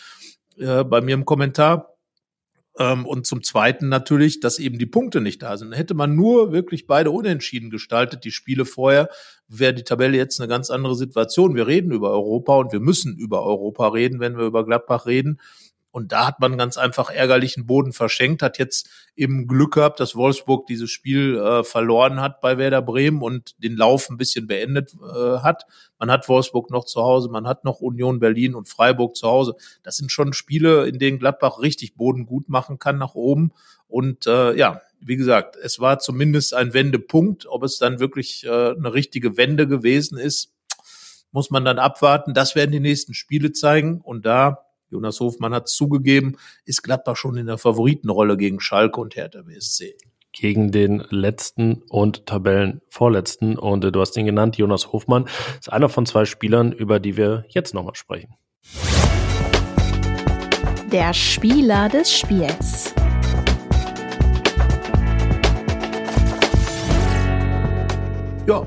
äh, 0.58 0.84
bei 0.84 1.00
mir 1.00 1.14
im 1.14 1.24
Kommentar. 1.24 1.94
Ähm, 2.78 3.06
und 3.06 3.26
zum 3.26 3.42
Zweiten 3.42 3.88
natürlich, 3.88 4.40
dass 4.40 4.58
eben 4.58 4.78
die 4.78 4.86
Punkte 4.86 5.20
nicht 5.20 5.42
da 5.42 5.56
sind. 5.56 5.72
Hätte 5.72 5.94
man 5.94 6.14
nur 6.14 6.52
wirklich 6.52 6.86
beide 6.86 7.10
unentschieden 7.10 7.70
gestaltet, 7.70 8.24
die 8.24 8.30
Spiele 8.30 8.64
vorher, 8.64 9.08
wäre 9.48 9.74
die 9.74 9.84
Tabelle 9.84 10.16
jetzt 10.16 10.40
eine 10.40 10.48
ganz 10.48 10.70
andere 10.70 10.94
Situation. 10.94 11.56
Wir 11.56 11.66
reden 11.66 11.90
über 11.90 12.10
Europa 12.10 12.56
und 12.56 12.72
wir 12.72 12.80
müssen 12.80 13.16
über 13.16 13.42
Europa 13.42 13.88
reden, 13.88 14.20
wenn 14.20 14.36
wir 14.36 14.46
über 14.46 14.64
Gladbach 14.64 15.06
reden. 15.06 15.40
Und 15.98 16.12
da 16.12 16.28
hat 16.28 16.38
man 16.38 16.56
ganz 16.56 16.78
einfach 16.78 17.10
ärgerlichen 17.10 17.66
Boden 17.66 17.92
verschenkt, 17.92 18.40
hat 18.40 18.56
jetzt 18.56 18.88
eben 19.16 19.48
Glück 19.48 19.74
gehabt, 19.74 19.98
dass 19.98 20.14
Wolfsburg 20.14 20.68
dieses 20.68 20.92
Spiel 20.92 21.36
äh, 21.36 21.64
verloren 21.64 22.20
hat 22.20 22.40
bei 22.40 22.56
Werder 22.56 22.82
Bremen 22.82 23.20
und 23.20 23.60
den 23.60 23.76
Lauf 23.76 24.08
ein 24.08 24.16
bisschen 24.16 24.46
beendet 24.46 24.94
äh, 24.94 25.38
hat. 25.40 25.66
Man 25.98 26.08
hat 26.08 26.28
Wolfsburg 26.28 26.70
noch 26.70 26.84
zu 26.84 27.02
Hause, 27.02 27.28
man 27.30 27.48
hat 27.48 27.64
noch 27.64 27.80
Union 27.80 28.20
Berlin 28.20 28.54
und 28.54 28.68
Freiburg 28.68 29.16
zu 29.16 29.26
Hause. 29.26 29.56
Das 29.82 29.96
sind 29.96 30.12
schon 30.12 30.32
Spiele, 30.32 30.86
in 30.86 31.00
denen 31.00 31.18
Gladbach 31.18 31.58
richtig 31.58 31.96
Boden 31.96 32.26
gut 32.26 32.48
machen 32.48 32.78
kann 32.78 32.96
nach 32.96 33.16
oben. 33.16 33.50
Und 33.88 34.28
äh, 34.28 34.54
ja, 34.54 34.80
wie 35.00 35.16
gesagt, 35.16 35.56
es 35.56 35.80
war 35.80 35.98
zumindest 35.98 36.54
ein 36.54 36.74
Wendepunkt. 36.74 37.46
Ob 37.48 37.64
es 37.64 37.78
dann 37.78 37.98
wirklich 37.98 38.46
äh, 38.46 38.70
eine 38.70 38.94
richtige 38.94 39.36
Wende 39.36 39.66
gewesen 39.66 40.16
ist, 40.16 40.54
muss 41.32 41.50
man 41.50 41.64
dann 41.64 41.80
abwarten. 41.80 42.34
Das 42.34 42.54
werden 42.54 42.70
die 42.70 42.78
nächsten 42.78 43.14
Spiele 43.14 43.50
zeigen. 43.50 44.00
Und 44.00 44.26
da 44.26 44.67
Jonas 44.90 45.20
Hofmann 45.20 45.52
hat 45.52 45.68
zugegeben, 45.68 46.36
ist 46.64 46.82
Gladbach 46.82 47.16
schon 47.16 47.36
in 47.36 47.46
der 47.46 47.58
Favoritenrolle 47.58 48.38
gegen 48.38 48.58
Schalke 48.58 49.00
und 49.00 49.16
Hertha 49.16 49.42
BSC. 49.42 49.94
Gegen 50.32 50.72
den 50.72 51.04
letzten 51.10 51.82
und 51.90 52.24
Tabellenvorletzten. 52.26 53.58
Und 53.58 53.84
äh, 53.84 53.92
du 53.92 54.00
hast 54.00 54.16
ihn 54.16 54.24
genannt, 54.24 54.56
Jonas 54.56 54.92
Hofmann, 54.92 55.28
ist 55.58 55.70
einer 55.70 55.88
von 55.88 56.06
zwei 56.06 56.24
Spielern, 56.24 56.72
über 56.72 57.00
die 57.00 57.16
wir 57.16 57.44
jetzt 57.48 57.74
nochmal 57.74 57.96
sprechen. 57.96 58.34
Der 60.90 61.12
Spieler 61.12 61.88
des 61.90 62.10
Spiels. 62.10 62.94
Ja, 68.46 68.66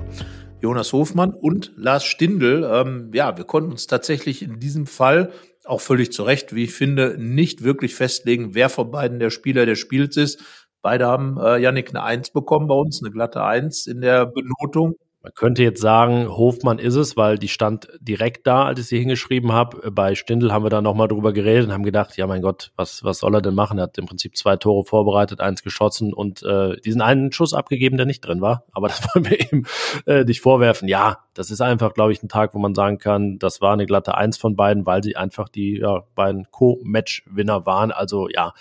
Jonas 0.62 0.94
Hofmann 0.94 1.34
und 1.34 1.72
Lars 1.76 2.04
Stindl. 2.04 2.70
Ähm, 2.72 3.10
ja, 3.14 3.36
wir 3.36 3.46
konnten 3.46 3.72
uns 3.72 3.88
tatsächlich 3.88 4.44
in 4.44 4.60
diesem 4.60 4.86
Fall 4.86 5.32
auch 5.66 5.82
völlig 5.82 6.12
zu 6.12 6.24
Recht, 6.24 6.56
wie 6.56 6.66
ich 6.66 6.74
finde, 6.74 7.16
nicht 7.18 7.64
wirklich 7.64 7.96
festlegen, 7.96 8.56
wer 8.56 8.70
von 8.70 8.92
beiden 8.92 9.20
der 9.20 9.30
Spieler 9.30 9.66
des 9.66 9.80
Spiels 9.80 10.18
ist. 10.18 10.44
Beide 10.82 11.08
haben 11.08 11.38
äh, 11.40 11.58
Yannick 11.60 11.90
eine 11.90 12.04
Eins 12.04 12.32
bekommen 12.32 12.68
bei 12.68 12.76
uns, 12.76 13.02
eine 13.04 13.12
glatte 13.12 13.44
Eins 13.44 13.86
in 13.88 14.02
der 14.02 14.26
Benotung. 14.26 14.96
Man 15.24 15.34
könnte 15.36 15.62
jetzt 15.62 15.82
sagen, 15.82 16.28
Hofmann 16.28 16.80
ist 16.80 16.96
es, 16.96 17.16
weil 17.16 17.38
die 17.38 17.48
stand 17.48 17.88
direkt 18.00 18.48
da, 18.48 18.66
als 18.66 18.80
ich 18.80 18.88
sie 18.88 18.98
hingeschrieben 18.98 19.52
habe. 19.52 19.92
Bei 19.92 20.16
Stindl 20.16 20.52
haben 20.52 20.66
wir 20.66 20.72
da 20.72 20.82
nochmal 20.82 21.08
drüber 21.08 21.32
geredet 21.32 21.68
und 21.68 21.74
haben 21.74 21.84
gedacht, 21.84 22.18
ja 22.18 22.26
mein 22.26 22.42
Gott, 22.42 22.72
was, 22.76 23.04
was 23.04 23.20
soll 23.20 23.36
er 23.36 23.42
denn 23.42 23.54
machen? 23.54 23.78
Er 23.78 23.84
hat 23.84 24.00
im 24.00 24.08
Prinzip 24.08 24.36
zwei 24.36 24.56
Tore 24.56 24.84
vorbereitet, 24.84 25.40
eins 25.40 25.62
geschossen 25.62 26.12
und 26.12 26.42
äh, 26.42 26.76
diesen 26.78 27.02
einen 27.02 27.32
Schuss 27.32 27.54
abgegeben, 27.54 27.98
der 27.98 28.08
nicht 28.08 28.22
drin 28.22 28.42
war. 28.42 28.64
Aber 28.72 28.88
das 28.90 29.04
wollen 29.14 29.30
wir 29.30 29.52
ihm 29.52 29.66
äh, 30.08 30.24
nicht 30.24 30.42
vorwerfen. 30.42 30.88
Ja, 30.88 31.20
das 31.36 31.52
ist 31.52 31.62
einfach, 31.62 31.94
glaube 31.94 32.14
ich, 32.14 32.24
ein 32.24 32.30
Tag, 32.30 32.56
wo 32.56 32.60
man 32.60 32.74
sagen 32.74 32.98
kann, 32.98 33.38
das 33.38 33.62
war 33.62 33.74
eine 33.74 33.86
glatte 33.86 34.16
Eins 34.16 34.38
von 34.38 34.56
beiden, 34.56 34.88
weil 34.88 35.04
sie 35.04 35.16
einfach 35.16 35.50
die 35.50 35.78
ja, 35.78 36.04
beiden 36.16 36.50
Co-Match-Winner 36.50 37.68
waren. 37.68 37.92
Also 37.92 38.28
ja, 38.28 38.54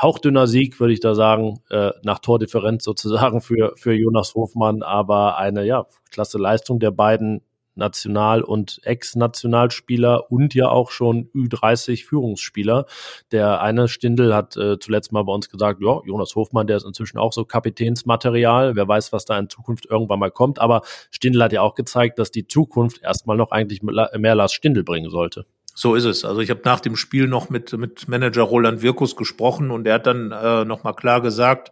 hauchdünner 0.00 0.46
Sieg, 0.46 0.78
würde 0.80 0.92
ich 0.92 1.00
da 1.00 1.14
sagen, 1.14 1.60
äh, 1.70 1.90
nach 2.02 2.18
Tordifferenz 2.18 2.84
sozusagen 2.84 3.40
für, 3.40 3.72
für 3.76 3.92
Jonas 3.92 4.34
Hofmann, 4.34 4.82
aber 4.82 5.38
eine 5.38 5.64
ja, 5.64 5.86
klasse 6.10 6.38
Leistung 6.38 6.78
der 6.78 6.90
beiden 6.90 7.42
National- 7.76 8.42
und 8.42 8.80
Ex-Nationalspieler 8.84 10.30
und 10.32 10.54
ja 10.54 10.68
auch 10.68 10.90
schon 10.90 11.28
Ü30-Führungsspieler. 11.34 12.86
Der 13.32 13.60
eine 13.60 13.88
Stindel 13.88 14.34
hat 14.34 14.56
äh, 14.56 14.78
zuletzt 14.78 15.12
mal 15.12 15.24
bei 15.24 15.32
uns 15.32 15.48
gesagt, 15.48 15.80
ja, 15.82 16.00
Jonas 16.04 16.34
Hofmann, 16.34 16.66
der 16.66 16.78
ist 16.78 16.86
inzwischen 16.86 17.18
auch 17.18 17.32
so 17.32 17.44
Kapitänsmaterial. 17.44 18.76
Wer 18.76 18.88
weiß, 18.88 19.12
was 19.12 19.26
da 19.26 19.38
in 19.38 19.48
Zukunft 19.48 19.86
irgendwann 19.86 20.18
mal 20.18 20.30
kommt. 20.30 20.58
Aber 20.58 20.82
Stindel 21.10 21.42
hat 21.42 21.52
ja 21.52 21.62
auch 21.62 21.74
gezeigt, 21.74 22.18
dass 22.18 22.30
die 22.30 22.46
Zukunft 22.46 23.02
erstmal 23.02 23.36
noch 23.36 23.50
eigentlich 23.50 23.82
mehr 23.82 24.34
Lars 24.34 24.52
Stindel 24.52 24.82
bringen 24.82 25.10
sollte. 25.10 25.46
So 25.78 25.94
ist 25.94 26.06
es. 26.06 26.24
Also 26.24 26.40
ich 26.40 26.48
habe 26.48 26.62
nach 26.64 26.80
dem 26.80 26.96
Spiel 26.96 27.28
noch 27.28 27.50
mit, 27.50 27.74
mit 27.74 28.08
Manager 28.08 28.42
Roland 28.42 28.80
Wirkus 28.80 29.14
gesprochen 29.14 29.70
und 29.70 29.86
er 29.86 29.96
hat 29.96 30.06
dann 30.06 30.32
äh, 30.32 30.64
nochmal 30.64 30.94
klar 30.94 31.20
gesagt, 31.20 31.70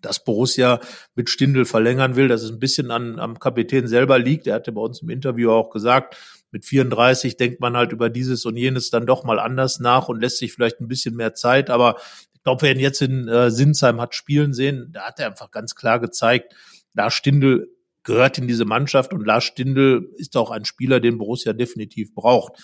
dass 0.00 0.24
Borussia 0.24 0.80
mit 1.14 1.28
Stindel 1.28 1.66
verlängern 1.66 2.16
will, 2.16 2.28
dass 2.28 2.42
es 2.42 2.50
ein 2.50 2.58
bisschen 2.58 2.90
an, 2.90 3.18
am 3.18 3.38
Kapitän 3.38 3.86
selber 3.86 4.18
liegt. 4.18 4.46
Er 4.46 4.54
hatte 4.54 4.72
bei 4.72 4.80
uns 4.80 5.02
im 5.02 5.10
Interview 5.10 5.50
auch 5.50 5.68
gesagt, 5.68 6.16
mit 6.52 6.64
34 6.64 7.36
denkt 7.36 7.60
man 7.60 7.76
halt 7.76 7.92
über 7.92 8.08
dieses 8.08 8.46
und 8.46 8.56
jenes 8.56 8.88
dann 8.88 9.04
doch 9.04 9.24
mal 9.24 9.38
anders 9.38 9.78
nach 9.78 10.08
und 10.08 10.22
lässt 10.22 10.38
sich 10.38 10.54
vielleicht 10.54 10.80
ein 10.80 10.88
bisschen 10.88 11.14
mehr 11.14 11.34
Zeit. 11.34 11.68
Aber 11.68 11.96
ich 12.32 12.42
glaube, 12.44 12.62
wer 12.62 12.72
ihn 12.72 12.80
jetzt 12.80 13.02
in 13.02 13.28
äh, 13.28 13.50
Sinsheim 13.50 14.00
hat 14.00 14.14
spielen 14.14 14.54
sehen, 14.54 14.88
da 14.94 15.02
hat 15.02 15.20
er 15.20 15.26
einfach 15.26 15.50
ganz 15.50 15.74
klar 15.74 16.00
gezeigt, 16.00 16.54
Lars 16.94 17.12
Stindel 17.12 17.68
gehört 18.04 18.38
in 18.38 18.48
diese 18.48 18.64
Mannschaft 18.64 19.12
und 19.12 19.26
Lars 19.26 19.44
Stindel 19.44 20.08
ist 20.16 20.34
auch 20.38 20.50
ein 20.50 20.64
Spieler, 20.64 20.98
den 20.98 21.18
Borussia 21.18 21.52
definitiv 21.52 22.14
braucht 22.14 22.54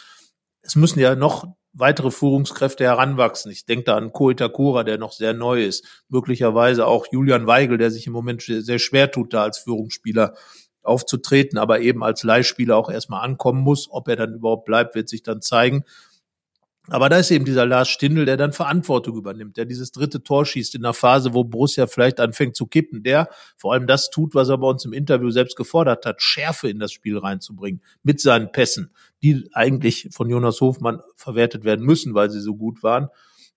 es 0.65 0.77
müssen 0.77 0.99
ja 0.99 1.15
noch 1.15 1.47
weitere 1.73 2.11
Führungskräfte 2.11 2.85
heranwachsen. 2.85 3.51
Ich 3.51 3.67
denke 3.67 3.85
da 3.85 3.97
an 3.97 4.13
Ko 4.13 4.31
Itakura, 4.31 4.85
der 4.85 4.97
noch 4.99 5.13
sehr 5.13 5.35
neu 5.35 5.63
ist. 5.63 6.05
Möglicherweise 6.09 6.87
auch 6.87 7.07
Julian 7.11 7.47
Weigel, 7.47 7.79
der 7.79 7.91
sich 7.91 8.07
im 8.07 8.13
Moment 8.13 8.43
sehr 8.43 8.79
schwer 8.79 9.11
tut, 9.11 9.35
da 9.35 9.43
als 9.43 9.59
Führungsspieler 9.59 10.35
aufzutreten, 10.83 11.59
aber 11.59 11.81
eben 11.81 12.05
als 12.05 12.23
Leihspieler 12.23 12.77
auch 12.77 12.91
erstmal 12.91 13.25
ankommen 13.25 13.61
muss. 13.61 13.89
Ob 13.91 14.09
er 14.09 14.17
dann 14.17 14.35
überhaupt 14.35 14.67
bleibt, 14.67 14.95
wird 14.95 15.09
sich 15.09 15.23
dann 15.23 15.41
zeigen. 15.43 15.85
Aber 16.89 17.09
da 17.09 17.19
ist 17.19 17.31
eben 17.31 17.47
dieser 17.47 17.65
Lars 17.65 17.89
Stindl, 17.89 18.27
der 18.27 18.37
dann 18.37 18.53
Verantwortung 18.53 19.17
übernimmt, 19.17 19.57
der 19.57 19.65
dieses 19.65 19.91
dritte 19.91 20.23
Tor 20.23 20.45
schießt 20.45 20.75
in 20.75 20.85
einer 20.85 20.93
Phase, 20.93 21.33
wo 21.33 21.43
Borussia 21.43 21.87
vielleicht 21.87 22.21
anfängt 22.21 22.57
zu 22.57 22.67
kippen, 22.67 23.03
der 23.03 23.29
vor 23.57 23.73
allem 23.73 23.87
das 23.87 24.11
tut, 24.11 24.35
was 24.35 24.51
er 24.51 24.59
bei 24.59 24.67
uns 24.67 24.85
im 24.85 24.93
Interview 24.93 25.31
selbst 25.31 25.57
gefordert 25.57 26.05
hat, 26.05 26.21
Schärfe 26.21 26.69
in 26.69 26.79
das 26.79 26.93
Spiel 26.93 27.17
reinzubringen, 27.17 27.81
mit 28.03 28.21
seinen 28.21 28.53
Pässen, 28.53 28.91
die 29.23 29.49
eigentlich 29.55 30.11
von 30.13 30.29
Jonas 30.29 30.61
Hofmann 30.61 31.01
verwertet 31.17 31.65
werden 31.65 31.87
müssen, 31.87 32.15
weil 32.15 32.31
sie 32.31 32.41
so 32.41 32.55
gut 32.55 32.83
waren. 32.83 33.09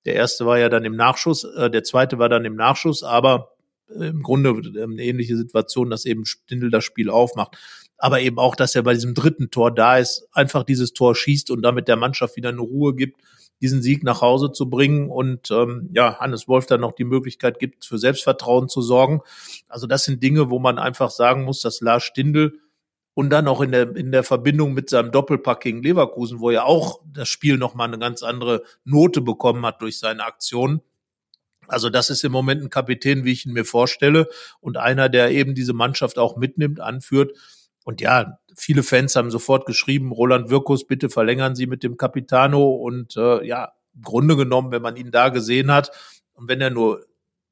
Der 0.05 0.15
erste 0.15 0.45
war 0.45 0.57
ja 0.57 0.69
dann 0.69 0.85
im 0.85 0.95
Nachschuss, 0.95 1.43
äh, 1.43 1.69
der 1.69 1.83
zweite 1.83 2.19
war 2.19 2.29
dann 2.29 2.45
im 2.45 2.55
Nachschuss, 2.55 3.03
aber 3.03 3.57
im 3.89 4.21
Grunde 4.21 4.49
eine 4.49 5.01
ähnliche 5.01 5.37
Situation, 5.37 5.89
dass 5.89 6.05
eben 6.05 6.25
Stindl 6.25 6.69
das 6.69 6.83
Spiel 6.83 7.09
aufmacht 7.09 7.55
aber 7.97 8.21
eben 8.21 8.37
auch, 8.37 8.55
dass 8.55 8.75
er 8.75 8.83
bei 8.83 8.93
diesem 8.93 9.13
dritten 9.13 9.49
Tor 9.49 9.73
da 9.73 9.97
ist, 9.97 10.27
einfach 10.31 10.63
dieses 10.63 10.93
Tor 10.93 11.15
schießt 11.15 11.51
und 11.51 11.61
damit 11.61 11.87
der 11.87 11.95
Mannschaft 11.95 12.35
wieder 12.35 12.49
eine 12.49 12.61
Ruhe 12.61 12.95
gibt, 12.95 13.21
diesen 13.61 13.81
Sieg 13.81 14.03
nach 14.03 14.21
Hause 14.21 14.51
zu 14.51 14.69
bringen 14.69 15.09
und 15.09 15.49
ähm, 15.49 15.89
ja, 15.91 16.19
Hannes 16.19 16.47
Wolf 16.47 16.67
dann 16.67 16.81
noch 16.81 16.93
die 16.93 17.05
Möglichkeit 17.05 17.57
gibt, 17.57 17.85
für 17.85 17.97
Selbstvertrauen 17.97 18.69
zu 18.69 18.81
sorgen. 18.81 19.21
Also 19.67 19.87
das 19.87 20.03
sind 20.03 20.21
Dinge, 20.21 20.49
wo 20.51 20.59
man 20.59 20.77
einfach 20.77 21.09
sagen 21.09 21.43
muss, 21.43 21.61
dass 21.61 21.81
Lars 21.81 22.03
Stindl 22.03 22.59
und 23.15 23.31
dann 23.31 23.47
auch 23.47 23.61
in 23.61 23.71
der, 23.71 23.95
in 23.95 24.11
der 24.11 24.23
Verbindung 24.23 24.73
mit 24.73 24.89
seinem 24.89 25.11
Doppelpack 25.11 25.61
gegen 25.61 25.81
Leverkusen, 25.81 26.39
wo 26.39 26.51
er 26.51 26.65
auch 26.65 27.01
das 27.11 27.27
Spiel 27.29 27.57
nochmal 27.57 27.87
eine 27.87 27.97
ganz 27.97 28.21
andere 28.21 28.61
Note 28.83 29.21
bekommen 29.21 29.65
hat 29.65 29.81
durch 29.81 29.97
seine 29.97 30.23
Aktionen. 30.23 30.81
Also 31.67 31.89
das 31.89 32.11
ist 32.11 32.23
im 32.23 32.31
Moment 32.31 32.61
ein 32.61 32.69
Kapitän, 32.69 33.25
wie 33.25 33.31
ich 33.31 33.47
ihn 33.47 33.53
mir 33.53 33.65
vorstelle 33.65 34.29
und 34.61 34.77
einer, 34.77 35.09
der 35.09 35.31
eben 35.31 35.55
diese 35.55 35.73
Mannschaft 35.73 36.19
auch 36.19 36.37
mitnimmt, 36.37 36.79
anführt 36.79 37.33
und 37.87 38.01
ja, 38.01 38.37
viele 38.53 38.83
Fans 38.83 39.15
haben 39.15 39.31
sofort 39.31 39.65
geschrieben, 39.65 40.11
Roland 40.11 40.49
Wirkus, 40.49 40.85
bitte 40.85 41.09
verlängern 41.09 41.55
Sie 41.55 41.67
mit 41.67 41.83
dem 41.83 41.95
Capitano. 41.95 42.69
Und 42.69 43.15
äh, 43.15 43.45
ja, 43.47 43.71
im 43.95 44.01
Grunde 44.01 44.35
genommen, 44.35 44.73
wenn 44.73 44.81
man 44.81 44.97
ihn 44.97 45.09
da 45.09 45.29
gesehen 45.29 45.71
hat 45.71 45.91
und 46.33 46.49
wenn 46.49 46.59
er 46.59 46.69
nur, 46.69 47.05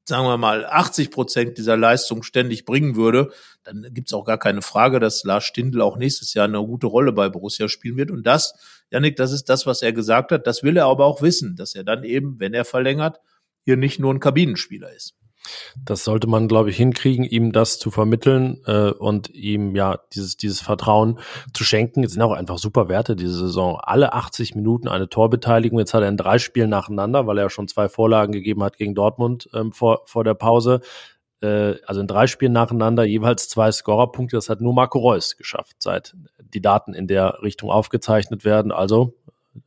sagen 0.04 0.26
wir 0.26 0.36
mal, 0.36 0.66
80 0.66 1.10
Prozent 1.10 1.56
dieser 1.56 1.78
Leistung 1.78 2.22
ständig 2.22 2.66
bringen 2.66 2.96
würde, 2.96 3.32
dann 3.64 3.86
gibt's 3.94 4.12
auch 4.12 4.26
gar 4.26 4.36
keine 4.36 4.60
Frage, 4.60 5.00
dass 5.00 5.24
Lars 5.24 5.44
Stindl 5.44 5.80
auch 5.80 5.96
nächstes 5.96 6.34
Jahr 6.34 6.44
eine 6.44 6.58
gute 6.58 6.86
Rolle 6.86 7.12
bei 7.12 7.30
Borussia 7.30 7.66
spielen 7.70 7.96
wird. 7.96 8.10
Und 8.10 8.26
das, 8.26 8.82
Janik, 8.90 9.16
das 9.16 9.32
ist 9.32 9.48
das, 9.48 9.64
was 9.64 9.80
er 9.80 9.94
gesagt 9.94 10.32
hat. 10.32 10.46
Das 10.46 10.62
will 10.62 10.76
er 10.76 10.84
aber 10.84 11.06
auch 11.06 11.22
wissen, 11.22 11.56
dass 11.56 11.74
er 11.74 11.82
dann 11.82 12.04
eben, 12.04 12.38
wenn 12.40 12.52
er 12.52 12.66
verlängert, 12.66 13.20
hier 13.64 13.78
nicht 13.78 14.00
nur 14.00 14.12
ein 14.12 14.20
Kabinenspieler 14.20 14.92
ist. 14.92 15.14
Das 15.84 16.04
sollte 16.04 16.26
man, 16.26 16.48
glaube 16.48 16.70
ich, 16.70 16.76
hinkriegen, 16.76 17.24
ihm 17.24 17.52
das 17.52 17.78
zu 17.78 17.90
vermitteln 17.90 18.60
äh, 18.66 18.90
und 18.90 19.30
ihm 19.30 19.74
ja 19.76 19.98
dieses, 20.14 20.36
dieses 20.36 20.60
Vertrauen 20.60 21.18
zu 21.54 21.64
schenken. 21.64 22.04
Es 22.04 22.12
sind 22.12 22.22
auch 22.22 22.32
einfach 22.32 22.58
super 22.58 22.88
Werte 22.88 23.16
diese 23.16 23.34
Saison. 23.34 23.78
Alle 23.80 24.12
80 24.12 24.54
Minuten 24.54 24.88
eine 24.88 25.08
Torbeteiligung. 25.08 25.78
Jetzt 25.78 25.94
hat 25.94 26.02
er 26.02 26.08
in 26.08 26.16
drei 26.16 26.38
Spielen 26.38 26.70
nacheinander, 26.70 27.26
weil 27.26 27.38
er 27.38 27.50
schon 27.50 27.68
zwei 27.68 27.88
Vorlagen 27.88 28.32
gegeben 28.32 28.62
hat 28.62 28.76
gegen 28.76 28.94
Dortmund 28.94 29.48
ähm, 29.54 29.72
vor, 29.72 30.02
vor 30.06 30.24
der 30.24 30.34
Pause. 30.34 30.80
Äh, 31.40 31.74
also 31.86 32.00
in 32.00 32.06
drei 32.06 32.26
Spielen 32.26 32.52
nacheinander 32.52 33.04
jeweils 33.04 33.48
zwei 33.48 33.70
Scorerpunkte. 33.70 34.36
Das 34.36 34.48
hat 34.48 34.60
nur 34.60 34.74
Marco 34.74 34.98
Reus 34.98 35.36
geschafft, 35.36 35.76
seit 35.78 36.14
die 36.40 36.60
Daten 36.60 36.94
in 36.94 37.06
der 37.06 37.42
Richtung 37.42 37.70
aufgezeichnet 37.70 38.44
werden. 38.44 38.72
Also 38.72 39.14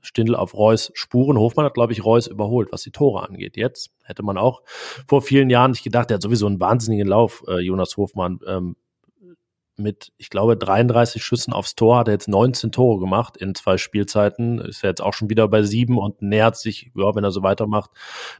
Stindl 0.01 0.35
auf 0.35 0.53
Reus 0.53 0.91
Spuren. 0.93 1.37
Hofmann 1.37 1.65
hat, 1.65 1.73
glaube 1.73 1.93
ich, 1.93 2.03
Reus 2.03 2.27
überholt, 2.27 2.71
was 2.71 2.83
die 2.83 2.91
Tore 2.91 3.27
angeht. 3.27 3.57
Jetzt 3.57 3.91
hätte 4.03 4.23
man 4.23 4.37
auch 4.37 4.61
vor 5.07 5.21
vielen 5.21 5.49
Jahren 5.49 5.71
nicht 5.71 5.83
gedacht, 5.83 6.09
der 6.09 6.15
hat 6.15 6.21
sowieso 6.21 6.47
einen 6.47 6.59
wahnsinnigen 6.59 7.07
Lauf, 7.07 7.43
äh, 7.47 7.59
Jonas 7.59 7.97
Hofmann. 7.97 8.39
Ähm, 8.47 8.75
mit, 9.79 10.11
ich 10.17 10.29
glaube, 10.29 10.57
33 10.57 11.23
Schüssen 11.23 11.53
aufs 11.53 11.75
Tor 11.75 11.97
hat 11.97 12.07
er 12.07 12.13
jetzt 12.13 12.27
19 12.27 12.71
Tore 12.71 12.99
gemacht 12.99 13.37
in 13.37 13.55
zwei 13.55 13.77
Spielzeiten. 13.77 14.59
Ist 14.59 14.83
ja 14.83 14.89
jetzt 14.89 15.01
auch 15.01 15.13
schon 15.13 15.29
wieder 15.29 15.47
bei 15.47 15.63
sieben 15.63 15.97
und 15.97 16.21
nähert 16.21 16.57
sich, 16.57 16.91
ja, 16.95 17.15
wenn 17.15 17.23
er 17.23 17.31
so 17.31 17.41
weitermacht, 17.41 17.91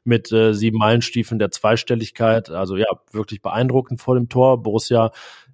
mit 0.04 0.32
äh, 0.32 0.54
sieben 0.54 0.78
Meilenstiefeln 0.78 1.40
der 1.40 1.52
Zweistelligkeit. 1.52 2.50
Also 2.50 2.76
ja, 2.76 2.88
wirklich 3.12 3.42
beeindruckend 3.42 4.02
vor 4.02 4.16
dem 4.16 4.30
Tor. 4.30 4.62
Borussia 4.62 5.12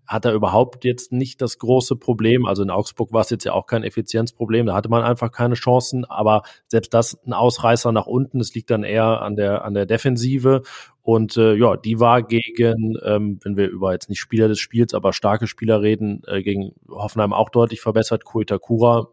hat 0.08 0.26
er 0.26 0.34
überhaupt 0.34 0.86
jetzt 0.86 1.12
nicht 1.12 1.42
das 1.42 1.58
große 1.58 1.96
Problem. 1.96 2.46
Also 2.46 2.64
in 2.64 2.70
Augsburg 2.70 3.12
war 3.12 3.22
es 3.22 3.30
jetzt 3.30 3.44
ja 3.44 3.54
auch 3.54 3.66
kein 3.66 3.84
Effizienzproblem, 3.84 4.68
da 4.68 4.76
hatte 4.76 4.90
man 4.90 5.04
einfach 5.04 5.32
keine 5.32 5.56
Chancen, 5.56 6.06
aber 6.06 6.44
selbst 6.68 6.94
das 6.94 7.18
ein 7.26 7.34
Ausreißer 7.34 7.92
nach 7.92 8.08
unten, 8.08 8.40
das 8.40 8.54
liegt 8.54 8.70
dann 8.70 8.84
eher 8.84 9.22
an 9.22 9.36
der, 9.36 9.66
an 9.66 9.74
der 9.74 9.86
Defensive. 9.86 10.62
Und 11.02 11.38
äh, 11.38 11.56
ja, 11.56 11.78
die 11.78 12.00
war 12.00 12.24
gegen, 12.24 12.96
ähm, 13.04 13.40
wenn 13.44 13.58
wir 13.58 13.70
über 13.70 13.94
jetzt 13.94 14.10
nicht 14.10 14.20
Spieler 14.20 14.48
des 14.48 14.60
Spiels, 14.60 14.94
aber 14.94 15.14
starke 15.14 15.48
Spieler 15.48 15.82
reden, 15.82 16.22
äh, 16.28 16.42
gegen 16.42 16.74
Hoffenheim 16.90 17.34
auch 17.34 17.50
deutlich 17.50 17.82
verbessert. 17.82 18.26
Koitakura 18.26 19.10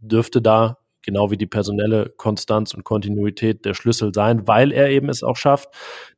dürfte 0.00 0.42
da 0.42 0.78
genau 1.06 1.30
wie 1.30 1.36
die 1.36 1.46
personelle 1.46 2.12
Konstanz 2.16 2.74
und 2.74 2.84
Kontinuität 2.84 3.64
der 3.64 3.74
Schlüssel 3.74 4.12
sein, 4.12 4.46
weil 4.46 4.72
er 4.72 4.90
eben 4.90 5.08
es 5.08 5.22
auch 5.22 5.36
schafft, 5.36 5.68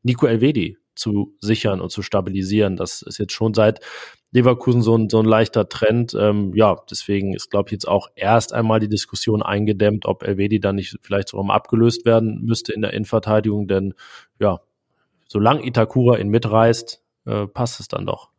Nico 0.03 0.27
Elvedi 0.27 0.79
zu 0.97 1.37
sichern 1.41 1.81
und 1.81 1.93
zu 1.93 2.03
stabilisieren. 2.03 2.77
Das 2.77 3.03
ist 3.03 3.19
jetzt 3.19 3.33
schon 3.33 3.55
seit 3.55 3.81
Leverkusen 4.31 4.83
so 4.83 4.97
ein, 4.97 5.09
so 5.09 5.19
ein 5.21 5.25
leichter 5.25 5.69
Trend. 5.69 6.15
Ähm, 6.19 6.53
ja, 6.55 6.77
deswegen 6.91 7.35
ist, 7.35 7.51
glaube 7.51 7.69
ich, 7.69 7.73
jetzt 7.73 7.89
auch 7.89 8.09
erst 8.15 8.53
einmal 8.53 8.81
die 8.81 8.89
Diskussion 8.89 9.43
eingedämmt, 9.43 10.07
ob 10.07 10.23
Elvedi 10.23 10.61
dann 10.61 10.77
nicht 10.77 10.97
vielleicht 11.03 11.29
sogar 11.29 11.47
mal 11.47 11.55
abgelöst 11.55 12.05
werden 12.05 12.45
müsste 12.45 12.73
in 12.73 12.83
der 12.83 12.93
Innenverteidigung, 12.93 13.69
denn 13.69 13.95
ja, 14.39 14.61
solange 15.27 15.67
Itakura 15.67 16.19
ihn 16.19 16.29
mitreißt, 16.29 17.03
äh, 17.27 17.47
passt 17.47 17.81
es 17.81 17.89
dann 17.89 18.07
doch. 18.07 18.31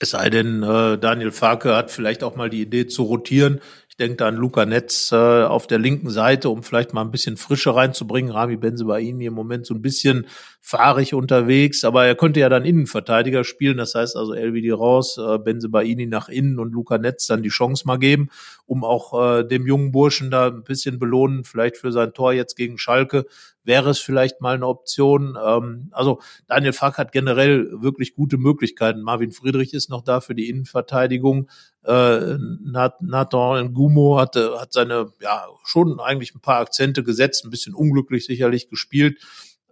Es 0.00 0.10
sei 0.10 0.28
denn, 0.28 0.62
äh, 0.62 0.98
Daniel 0.98 1.30
Farke 1.30 1.76
hat 1.76 1.90
vielleicht 1.90 2.24
auch 2.24 2.34
mal 2.34 2.50
die 2.50 2.60
Idee 2.60 2.86
zu 2.86 3.04
rotieren. 3.04 3.60
Ich 3.94 3.98
denke 3.98 4.16
da 4.16 4.26
an 4.26 4.34
Luca 4.34 4.66
Netz 4.66 5.12
äh, 5.12 5.14
auf 5.14 5.68
der 5.68 5.78
linken 5.78 6.10
Seite, 6.10 6.48
um 6.48 6.64
vielleicht 6.64 6.92
mal 6.92 7.02
ein 7.02 7.12
bisschen 7.12 7.36
Frische 7.36 7.76
reinzubringen. 7.76 8.32
Rami 8.32 8.56
Benzebaini 8.56 9.26
im 9.26 9.34
Moment 9.34 9.66
so 9.66 9.74
ein 9.74 9.82
bisschen 9.82 10.26
fahrig 10.60 11.14
unterwegs, 11.14 11.84
aber 11.84 12.04
er 12.04 12.16
könnte 12.16 12.40
ja 12.40 12.48
dann 12.48 12.64
Innenverteidiger 12.64 13.44
spielen. 13.44 13.76
Das 13.76 13.94
heißt 13.94 14.16
also 14.16 14.34
LVD 14.34 14.72
raus, 14.72 15.16
äh, 15.16 15.38
Benzebaini 15.38 16.06
nach 16.06 16.28
innen 16.28 16.58
und 16.58 16.72
Luca 16.72 16.98
Netz 16.98 17.28
dann 17.28 17.44
die 17.44 17.50
Chance 17.50 17.86
mal 17.86 18.00
geben, 18.00 18.30
um 18.66 18.82
auch 18.82 19.14
äh, 19.38 19.44
dem 19.44 19.64
jungen 19.64 19.92
Burschen 19.92 20.28
da 20.28 20.48
ein 20.48 20.64
bisschen 20.64 20.98
belohnen, 20.98 21.44
vielleicht 21.44 21.76
für 21.76 21.92
sein 21.92 22.12
Tor 22.12 22.32
jetzt 22.32 22.56
gegen 22.56 22.78
Schalke, 22.78 23.26
wäre 23.64 23.90
es 23.90 23.98
vielleicht 23.98 24.40
mal 24.40 24.54
eine 24.54 24.66
Option. 24.66 25.36
Ähm, 25.42 25.88
also 25.92 26.20
Daniel 26.46 26.72
Fack 26.72 26.98
hat 26.98 27.12
generell 27.12 27.68
wirklich 27.82 28.14
gute 28.14 28.36
Möglichkeiten. 28.36 29.02
Marvin 29.02 29.32
Friedrich 29.32 29.74
ist 29.74 29.90
noch 29.90 30.02
da 30.02 30.20
für 30.20 30.34
die 30.34 30.48
Innenverteidigung. 30.48 31.50
Äh, 31.82 32.36
Nathan 32.38 33.74
Gumo 33.74 34.18
hatte, 34.18 34.60
hat 34.60 34.72
seine, 34.72 35.12
ja, 35.20 35.46
schon 35.64 36.00
eigentlich 36.00 36.34
ein 36.34 36.40
paar 36.40 36.60
Akzente 36.60 37.02
gesetzt, 37.02 37.44
ein 37.44 37.50
bisschen 37.50 37.74
unglücklich 37.74 38.26
sicherlich 38.26 38.68
gespielt, 38.68 39.18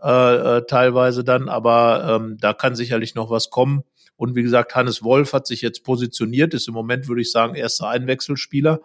äh, 0.03 0.59
äh, 0.59 0.67
teilweise 0.67 1.25
dann, 1.25 1.49
aber 1.49 2.21
ähm, 2.21 2.39
da 2.41 2.53
kann 2.53 2.75
sicherlich 2.75 3.15
noch 3.15 3.31
was 3.31 3.51
kommen. 3.51 3.85
Und 4.17 4.35
wie 4.37 4.43
gesagt, 4.43 4.75
Hannes 4.75 5.03
Wolf 5.03 5.33
hat 5.33 5.47
sich 5.47 5.63
jetzt 5.63 5.85
positioniert, 5.85 6.55
ist 6.55 6.69
im 6.69 6.75
Moment, 6.75 7.09
würde 7.09 7.23
ich 7.23 7.33
sagen, 7.33 7.55
erster 7.55 7.89
Einwechselspieler 7.89 8.81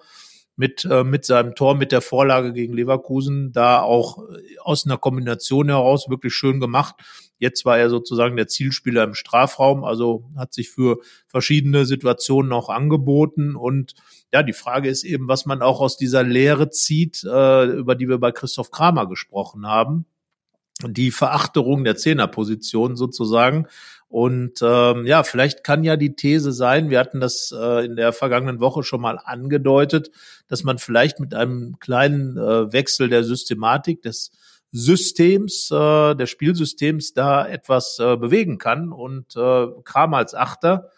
mit, 0.58 0.86
äh, 0.86 1.04
mit 1.04 1.24
seinem 1.24 1.56
Tor, 1.56 1.76
mit 1.76 1.92
der 1.92 2.02
Vorlage 2.02 2.52
gegen 2.52 2.74
Leverkusen, 2.74 3.52
da 3.54 3.80
auch 3.80 4.18
äh, 4.18 4.58
aus 4.60 4.86
einer 4.86 4.98
Kombination 4.98 5.70
heraus 5.70 6.10
wirklich 6.10 6.34
schön 6.34 6.60
gemacht. 6.60 6.96
Jetzt 7.38 7.64
war 7.64 7.78
er 7.78 7.92
sozusagen 7.92 8.36
der 8.36 8.48
Zielspieler 8.48 9.04
im 9.04 9.14
Strafraum, 9.14 9.84
also 9.84 10.26
hat 10.36 10.54
sich 10.56 10.72
für 10.72 10.98
verschiedene 11.28 11.86
Situationen 11.86 12.52
auch 12.52 12.70
angeboten. 12.70 13.56
Und 13.56 13.94
ja, 14.34 14.42
die 14.42 14.54
Frage 14.54 14.90
ist 14.90 15.04
eben, 15.04 15.28
was 15.28 15.46
man 15.46 15.62
auch 15.62 15.80
aus 15.80 15.96
dieser 15.96 16.24
Lehre 16.24 16.72
zieht, 16.72 17.24
äh, 17.24 17.66
über 17.66 17.94
die 17.94 18.10
wir 18.10 18.18
bei 18.18 18.32
Christoph 18.32 18.72
Kramer 18.72 19.08
gesprochen 19.08 19.68
haben. 19.68 20.08
Die 20.84 21.12
Verachterung 21.12 21.84
der 21.84 21.96
Zehnerposition 21.96 22.96
sozusagen. 22.96 23.68
Und 24.10 24.60
ähm, 24.62 25.06
ja, 25.06 25.24
vielleicht 25.24 25.64
kann 25.64 25.84
ja 25.84 25.98
die 25.98 26.16
These 26.16 26.54
sein, 26.54 26.90
wir 26.90 27.00
hatten 27.00 27.20
das 27.20 27.54
äh, 27.54 27.86
in 27.86 27.98
der 27.98 28.14
vergangenen 28.14 28.62
Woche 28.62 28.84
schon 28.84 29.02
mal 29.02 29.20
angedeutet, 29.24 30.12
dass 30.48 30.64
man 30.64 30.78
vielleicht 30.78 31.20
mit 31.20 31.34
einem 31.34 31.78
kleinen 31.80 32.38
äh, 32.38 32.72
Wechsel 32.72 33.10
der 33.10 33.24
Systematik 33.24 34.02
des 34.02 34.32
Systems, 34.72 35.70
äh, 35.72 36.16
des 36.16 36.30
Spielsystems 36.30 37.14
da 37.14 37.46
etwas 37.48 38.00
äh, 38.00 38.16
bewegen 38.16 38.58
kann. 38.58 38.94
Und 38.94 39.36
äh, 39.36 39.68
Kram 39.84 40.14
als 40.14 40.34
Achter, 40.34 40.90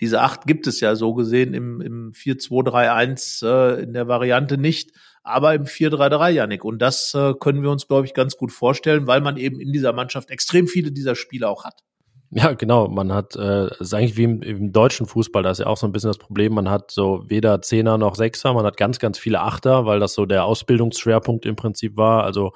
diese 0.00 0.20
Acht 0.20 0.46
gibt 0.46 0.66
es 0.66 0.80
ja 0.80 0.94
so 0.96 1.14
gesehen 1.14 1.54
im, 1.54 1.80
im 1.80 2.12
4-2-3-1 2.12 3.46
äh, 3.46 3.82
in 3.82 3.92
der 3.92 4.06
Variante 4.06 4.58
nicht, 4.58 4.92
aber 5.22 5.54
im 5.54 5.64
4-3-3, 5.64 6.30
Janik. 6.30 6.64
Und 6.64 6.80
das 6.80 7.14
äh, 7.14 7.34
können 7.40 7.62
wir 7.62 7.70
uns, 7.70 7.88
glaube 7.88 8.06
ich, 8.06 8.14
ganz 8.14 8.36
gut 8.36 8.52
vorstellen, 8.52 9.06
weil 9.06 9.20
man 9.20 9.36
eben 9.36 9.60
in 9.60 9.72
dieser 9.72 9.92
Mannschaft 9.92 10.30
extrem 10.30 10.68
viele 10.68 10.92
dieser 10.92 11.14
Spiele 11.14 11.48
auch 11.48 11.64
hat. 11.64 11.82
Ja, 12.36 12.52
genau. 12.54 12.88
Man 12.88 13.12
hat, 13.12 13.36
äh, 13.36 13.68
ist 13.78 13.94
eigentlich 13.94 14.16
wie 14.16 14.24
im, 14.24 14.42
im, 14.42 14.72
deutschen 14.72 15.06
Fußball, 15.06 15.44
da 15.44 15.52
ist 15.52 15.60
ja 15.60 15.66
auch 15.68 15.76
so 15.76 15.86
ein 15.86 15.92
bisschen 15.92 16.10
das 16.10 16.18
Problem, 16.18 16.52
man 16.52 16.68
hat 16.68 16.90
so 16.90 17.22
weder 17.28 17.62
Zehner 17.62 17.96
noch 17.96 18.16
Sechser, 18.16 18.52
man 18.54 18.66
hat 18.66 18.76
ganz, 18.76 18.98
ganz 18.98 19.20
viele 19.20 19.40
Achter, 19.40 19.86
weil 19.86 20.00
das 20.00 20.14
so 20.14 20.26
der 20.26 20.44
Ausbildungsschwerpunkt 20.44 21.46
im 21.46 21.54
Prinzip 21.54 21.96
war. 21.96 22.24
Also 22.24 22.52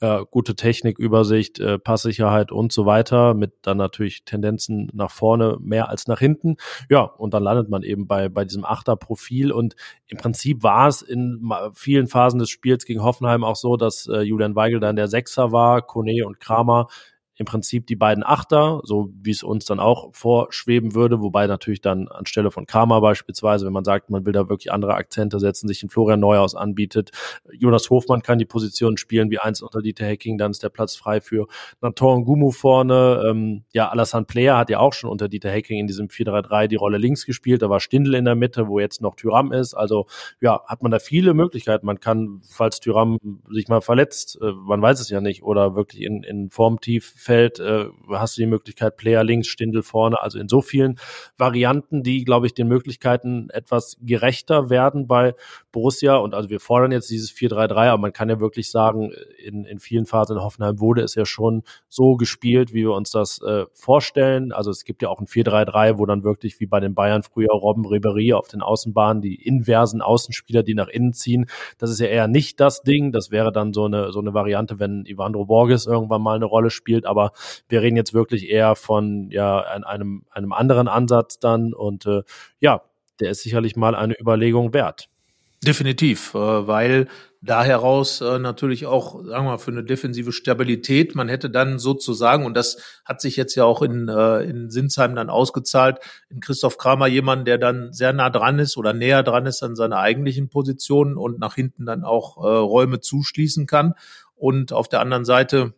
äh, 0.00 0.24
gute 0.32 0.56
Technik, 0.56 0.98
Übersicht, 0.98 1.60
äh, 1.60 1.78
Passsicherheit 1.78 2.50
und 2.50 2.72
so 2.72 2.86
weiter, 2.86 3.34
mit 3.34 3.52
dann 3.62 3.76
natürlich 3.76 4.24
Tendenzen 4.24 4.90
nach 4.92 5.12
vorne 5.12 5.58
mehr 5.60 5.90
als 5.90 6.08
nach 6.08 6.18
hinten. 6.18 6.56
Ja, 6.88 7.02
und 7.02 7.32
dann 7.32 7.44
landet 7.44 7.68
man 7.68 7.84
eben 7.84 8.08
bei, 8.08 8.28
bei 8.28 8.44
diesem 8.44 8.64
Achterprofil. 8.64 9.52
Und 9.52 9.76
im 10.08 10.18
Prinzip 10.18 10.64
war 10.64 10.88
es 10.88 11.02
in 11.02 11.48
vielen 11.74 12.08
Phasen 12.08 12.40
des 12.40 12.50
Spiels 12.50 12.84
gegen 12.84 13.04
Hoffenheim 13.04 13.44
auch 13.44 13.54
so, 13.54 13.76
dass 13.76 14.08
äh, 14.08 14.22
Julian 14.22 14.56
Weigel 14.56 14.80
dann 14.80 14.96
der 14.96 15.06
Sechser 15.06 15.52
war, 15.52 15.82
Kone 15.82 16.26
und 16.26 16.40
Kramer 16.40 16.88
im 17.40 17.46
Prinzip 17.46 17.86
die 17.86 17.96
beiden 17.96 18.22
Achter, 18.22 18.82
so 18.84 19.08
wie 19.22 19.30
es 19.30 19.42
uns 19.42 19.64
dann 19.64 19.80
auch 19.80 20.14
vorschweben 20.14 20.94
würde, 20.94 21.22
wobei 21.22 21.46
natürlich 21.46 21.80
dann 21.80 22.06
anstelle 22.06 22.50
von 22.50 22.66
Kramer 22.66 23.00
beispielsweise, 23.00 23.64
wenn 23.64 23.72
man 23.72 23.82
sagt, 23.82 24.10
man 24.10 24.26
will 24.26 24.34
da 24.34 24.50
wirklich 24.50 24.70
andere 24.70 24.92
Akzente 24.92 25.40
setzen, 25.40 25.66
sich 25.66 25.82
ein 25.82 25.88
Florian 25.88 26.20
Neuhaus 26.20 26.54
anbietet. 26.54 27.12
Jonas 27.50 27.88
Hofmann 27.88 28.20
kann 28.20 28.38
die 28.38 28.44
Position 28.44 28.98
spielen 28.98 29.30
wie 29.30 29.38
eins 29.38 29.62
unter 29.62 29.80
Dieter 29.80 30.04
Hecking, 30.04 30.36
dann 30.36 30.50
ist 30.50 30.62
der 30.62 30.68
Platz 30.68 30.96
frei 30.96 31.22
für 31.22 31.46
Nathan 31.80 32.24
Gumu 32.24 32.50
vorne. 32.50 33.22
Ähm, 33.26 33.64
ja, 33.72 33.88
Alassane 33.88 34.26
Player 34.26 34.58
hat 34.58 34.68
ja 34.68 34.78
auch 34.78 34.92
schon 34.92 35.08
unter 35.08 35.28
Dieter 35.30 35.50
Hecking 35.50 35.78
in 35.78 35.86
diesem 35.86 36.08
4-3-3 36.08 36.66
die 36.66 36.76
Rolle 36.76 36.98
links 36.98 37.24
gespielt, 37.24 37.62
da 37.62 37.70
war 37.70 37.80
Stindl 37.80 38.16
in 38.16 38.26
der 38.26 38.34
Mitte, 38.34 38.68
wo 38.68 38.80
jetzt 38.80 39.00
noch 39.00 39.16
Tyram 39.16 39.50
ist. 39.50 39.72
Also 39.72 40.04
ja, 40.42 40.60
hat 40.66 40.82
man 40.82 40.90
da 40.90 40.98
viele 40.98 41.32
Möglichkeiten. 41.32 41.86
Man 41.86 42.00
kann, 42.00 42.42
falls 42.46 42.80
Tyram 42.80 43.16
sich 43.50 43.68
mal 43.68 43.80
verletzt, 43.80 44.38
äh, 44.42 44.52
man 44.52 44.82
weiß 44.82 45.00
es 45.00 45.08
ja 45.08 45.22
nicht, 45.22 45.42
oder 45.42 45.74
wirklich 45.74 46.02
in, 46.02 46.22
in 46.22 46.50
Formtief 46.50 47.14
Mittelfeld 47.30 47.60
äh, 47.60 47.86
hast 48.10 48.36
du 48.36 48.42
die 48.42 48.46
Möglichkeit 48.46 48.96
Player 48.96 49.22
links, 49.24 49.48
Stindel 49.48 49.82
vorne, 49.82 50.20
also 50.20 50.38
in 50.38 50.48
so 50.48 50.60
vielen 50.60 50.98
Varianten, 51.38 52.02
die, 52.02 52.24
glaube 52.24 52.46
ich, 52.46 52.54
den 52.54 52.68
Möglichkeiten 52.68 53.48
etwas 53.50 53.96
gerechter 54.00 54.70
werden 54.70 55.06
bei 55.06 55.34
Borussia. 55.72 56.16
Und 56.16 56.34
also 56.34 56.50
wir 56.50 56.60
fordern 56.60 56.92
jetzt 56.92 57.10
dieses 57.10 57.30
4-3-3, 57.32 57.90
aber 57.90 57.98
man 57.98 58.12
kann 58.12 58.28
ja 58.28 58.40
wirklich 58.40 58.70
sagen, 58.70 59.12
in, 59.42 59.64
in 59.64 59.78
vielen 59.78 60.06
Phasen 60.06 60.36
in 60.36 60.42
Hoffenheim 60.42 60.80
wurde 60.80 61.02
es 61.02 61.14
ja 61.14 61.24
schon 61.24 61.62
so 61.88 62.16
gespielt, 62.16 62.72
wie 62.72 62.82
wir 62.82 62.92
uns 62.92 63.10
das 63.10 63.40
äh, 63.42 63.66
vorstellen. 63.72 64.52
Also 64.52 64.70
es 64.70 64.84
gibt 64.84 65.02
ja 65.02 65.08
auch 65.08 65.20
ein 65.20 65.26
4-3-3, 65.26 65.98
wo 65.98 66.06
dann 66.06 66.24
wirklich 66.24 66.60
wie 66.60 66.66
bei 66.66 66.80
den 66.80 66.94
Bayern 66.94 67.22
früher 67.22 67.52
Robben 67.52 67.86
Ribery 67.86 68.32
auf 68.32 68.48
den 68.48 68.62
Außenbahnen, 68.62 69.22
die 69.22 69.34
inversen 69.34 70.02
Außenspieler, 70.02 70.62
die 70.62 70.74
nach 70.74 70.88
innen 70.88 71.12
ziehen. 71.12 71.46
Das 71.78 71.90
ist 71.90 72.00
ja 72.00 72.06
eher 72.06 72.28
nicht 72.28 72.60
das 72.60 72.82
Ding. 72.82 73.12
Das 73.12 73.30
wäre 73.30 73.52
dann 73.52 73.72
so 73.72 73.84
eine, 73.84 74.12
so 74.12 74.20
eine 74.20 74.34
Variante, 74.34 74.78
wenn 74.78 75.04
Ivandro 75.06 75.46
Borges 75.46 75.86
irgendwann 75.86 76.22
mal 76.22 76.36
eine 76.36 76.44
Rolle 76.44 76.70
spielt. 76.70 77.06
Aber 77.06 77.19
aber 77.20 77.32
wir 77.68 77.82
reden 77.82 77.96
jetzt 77.96 78.14
wirklich 78.14 78.48
eher 78.48 78.74
von 78.74 79.30
ja 79.30 79.60
einem, 79.60 80.24
einem 80.30 80.52
anderen 80.52 80.88
Ansatz 80.88 81.38
dann 81.38 81.74
und 81.74 82.06
äh, 82.06 82.22
ja, 82.60 82.82
der 83.20 83.30
ist 83.30 83.42
sicherlich 83.42 83.76
mal 83.76 83.94
eine 83.94 84.18
Überlegung 84.18 84.72
wert. 84.72 85.08
Definitiv, 85.62 86.34
äh, 86.34 86.38
weil 86.38 87.06
da 87.42 87.62
heraus 87.62 88.22
äh, 88.22 88.38
natürlich 88.38 88.86
auch, 88.86 89.22
sagen 89.22 89.44
wir 89.44 89.50
mal, 89.52 89.58
für 89.58 89.70
eine 89.70 89.84
defensive 89.84 90.32
Stabilität, 90.32 91.14
man 91.14 91.28
hätte 91.28 91.50
dann 91.50 91.78
sozusagen, 91.78 92.46
und 92.46 92.54
das 92.54 92.78
hat 93.04 93.20
sich 93.20 93.36
jetzt 93.36 93.54
ja 93.56 93.64
auch 93.64 93.82
in, 93.82 94.08
äh, 94.08 94.40
in 94.44 94.70
Sinsheim 94.70 95.14
dann 95.14 95.28
ausgezahlt, 95.28 95.98
in 96.30 96.40
Christoph 96.40 96.78
Kramer 96.78 97.08
jemand, 97.08 97.46
der 97.46 97.58
dann 97.58 97.92
sehr 97.92 98.14
nah 98.14 98.30
dran 98.30 98.58
ist 98.58 98.78
oder 98.78 98.94
näher 98.94 99.22
dran 99.22 99.44
ist 99.44 99.62
an 99.62 99.76
seiner 99.76 99.98
eigentlichen 99.98 100.48
Position 100.48 101.18
und 101.18 101.38
nach 101.38 101.56
hinten 101.56 101.84
dann 101.84 102.04
auch 102.04 102.38
Räume 102.38 103.00
zuschließen 103.00 103.66
kann. 103.66 103.94
Und 104.34 104.72
auf 104.72 104.88
der 104.88 105.00
anderen 105.00 105.26
Seite 105.26 105.74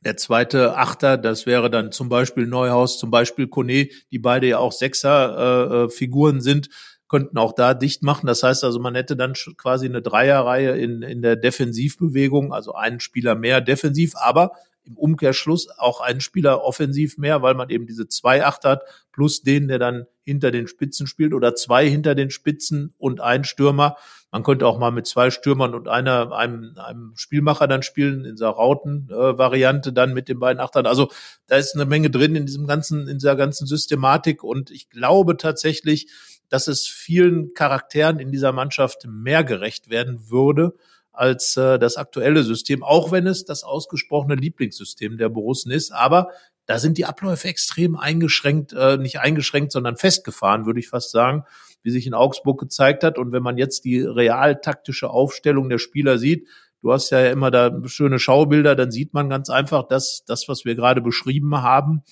der 0.00 0.16
zweite 0.16 0.76
Achter, 0.76 1.18
das 1.18 1.46
wäre 1.46 1.70
dann 1.70 1.92
zum 1.92 2.08
Beispiel 2.08 2.46
Neuhaus, 2.46 2.98
zum 2.98 3.10
Beispiel 3.10 3.48
Kone, 3.48 3.88
die 4.10 4.18
beide 4.18 4.46
ja 4.48 4.58
auch 4.58 4.72
Sechser-Figuren 4.72 6.36
äh, 6.36 6.38
äh 6.38 6.42
sind, 6.42 6.68
könnten 7.08 7.36
auch 7.38 7.52
da 7.52 7.74
dicht 7.74 8.02
machen. 8.02 8.26
Das 8.26 8.42
heißt 8.42 8.64
also, 8.64 8.78
man 8.78 8.94
hätte 8.94 9.16
dann 9.16 9.34
quasi 9.56 9.86
eine 9.86 10.00
Dreierreihe 10.00 10.78
in, 10.78 11.02
in 11.02 11.22
der 11.22 11.36
Defensivbewegung, 11.36 12.52
also 12.52 12.72
einen 12.74 13.00
Spieler 13.00 13.34
mehr 13.34 13.60
defensiv, 13.60 14.14
aber 14.16 14.52
im 14.90 14.96
Umkehrschluss 14.96 15.68
auch 15.78 16.00
einen 16.00 16.20
Spieler 16.20 16.62
offensiv 16.64 17.16
mehr, 17.16 17.42
weil 17.42 17.54
man 17.54 17.70
eben 17.70 17.86
diese 17.86 18.08
zwei 18.08 18.44
Acht 18.44 18.64
hat, 18.64 18.82
plus 19.12 19.42
den, 19.42 19.68
der 19.68 19.78
dann 19.78 20.06
hinter 20.24 20.50
den 20.50 20.66
Spitzen 20.66 21.06
spielt 21.06 21.32
oder 21.32 21.54
zwei 21.54 21.88
hinter 21.88 22.14
den 22.14 22.30
Spitzen 22.30 22.94
und 22.98 23.20
ein 23.20 23.44
Stürmer. 23.44 23.96
Man 24.32 24.42
könnte 24.42 24.66
auch 24.66 24.78
mal 24.78 24.90
mit 24.90 25.06
zwei 25.06 25.30
Stürmern 25.30 25.74
und 25.74 25.88
einer, 25.88 26.32
einem, 26.32 26.74
einem 26.76 27.12
Spielmacher 27.14 27.68
dann 27.68 27.82
spielen, 27.82 28.24
in 28.24 28.32
dieser 28.32 28.50
Rauten-Variante 28.50 29.92
dann 29.92 30.12
mit 30.12 30.28
den 30.28 30.38
beiden 30.38 30.60
Achtern. 30.60 30.86
Also 30.86 31.10
da 31.46 31.56
ist 31.56 31.74
eine 31.74 31.86
Menge 31.86 32.10
drin 32.10 32.34
in 32.34 32.46
diesem 32.46 32.66
ganzen, 32.66 33.08
in 33.08 33.18
dieser 33.18 33.36
ganzen 33.36 33.66
Systematik 33.66 34.42
und 34.42 34.70
ich 34.70 34.90
glaube 34.90 35.36
tatsächlich, 35.36 36.08
dass 36.48 36.66
es 36.66 36.86
vielen 36.86 37.54
Charakteren 37.54 38.18
in 38.18 38.32
dieser 38.32 38.52
Mannschaft 38.52 39.06
mehr 39.06 39.44
gerecht 39.44 39.88
werden 39.88 40.30
würde 40.30 40.74
als 41.12 41.56
äh, 41.56 41.78
das 41.78 41.96
aktuelle 41.96 42.42
System, 42.42 42.82
auch 42.82 43.12
wenn 43.12 43.26
es 43.26 43.44
das 43.44 43.64
ausgesprochene 43.64 44.34
Lieblingssystem 44.34 45.18
der 45.18 45.28
Borussen 45.28 45.72
ist. 45.72 45.92
Aber 45.92 46.28
da 46.66 46.78
sind 46.78 46.98
die 46.98 47.04
Abläufe 47.04 47.48
extrem 47.48 47.96
eingeschränkt, 47.96 48.72
äh, 48.72 48.96
nicht 48.96 49.18
eingeschränkt, 49.18 49.72
sondern 49.72 49.96
festgefahren, 49.96 50.66
würde 50.66 50.80
ich 50.80 50.88
fast 50.88 51.10
sagen, 51.10 51.44
wie 51.82 51.90
sich 51.90 52.06
in 52.06 52.14
Augsburg 52.14 52.60
gezeigt 52.60 53.02
hat. 53.02 53.18
Und 53.18 53.32
wenn 53.32 53.42
man 53.42 53.58
jetzt 53.58 53.84
die 53.84 54.00
realtaktische 54.00 55.10
Aufstellung 55.10 55.68
der 55.68 55.78
Spieler 55.78 56.18
sieht, 56.18 56.46
du 56.82 56.92
hast 56.92 57.10
ja 57.10 57.26
immer 57.26 57.50
da 57.50 57.72
schöne 57.86 58.18
Schaubilder, 58.18 58.76
dann 58.76 58.90
sieht 58.90 59.14
man 59.14 59.28
ganz 59.28 59.50
einfach, 59.50 59.88
dass 59.88 60.24
das, 60.26 60.48
was 60.48 60.64
wir 60.64 60.74
gerade 60.74 61.00
beschrieben 61.00 61.62
haben, 61.62 62.02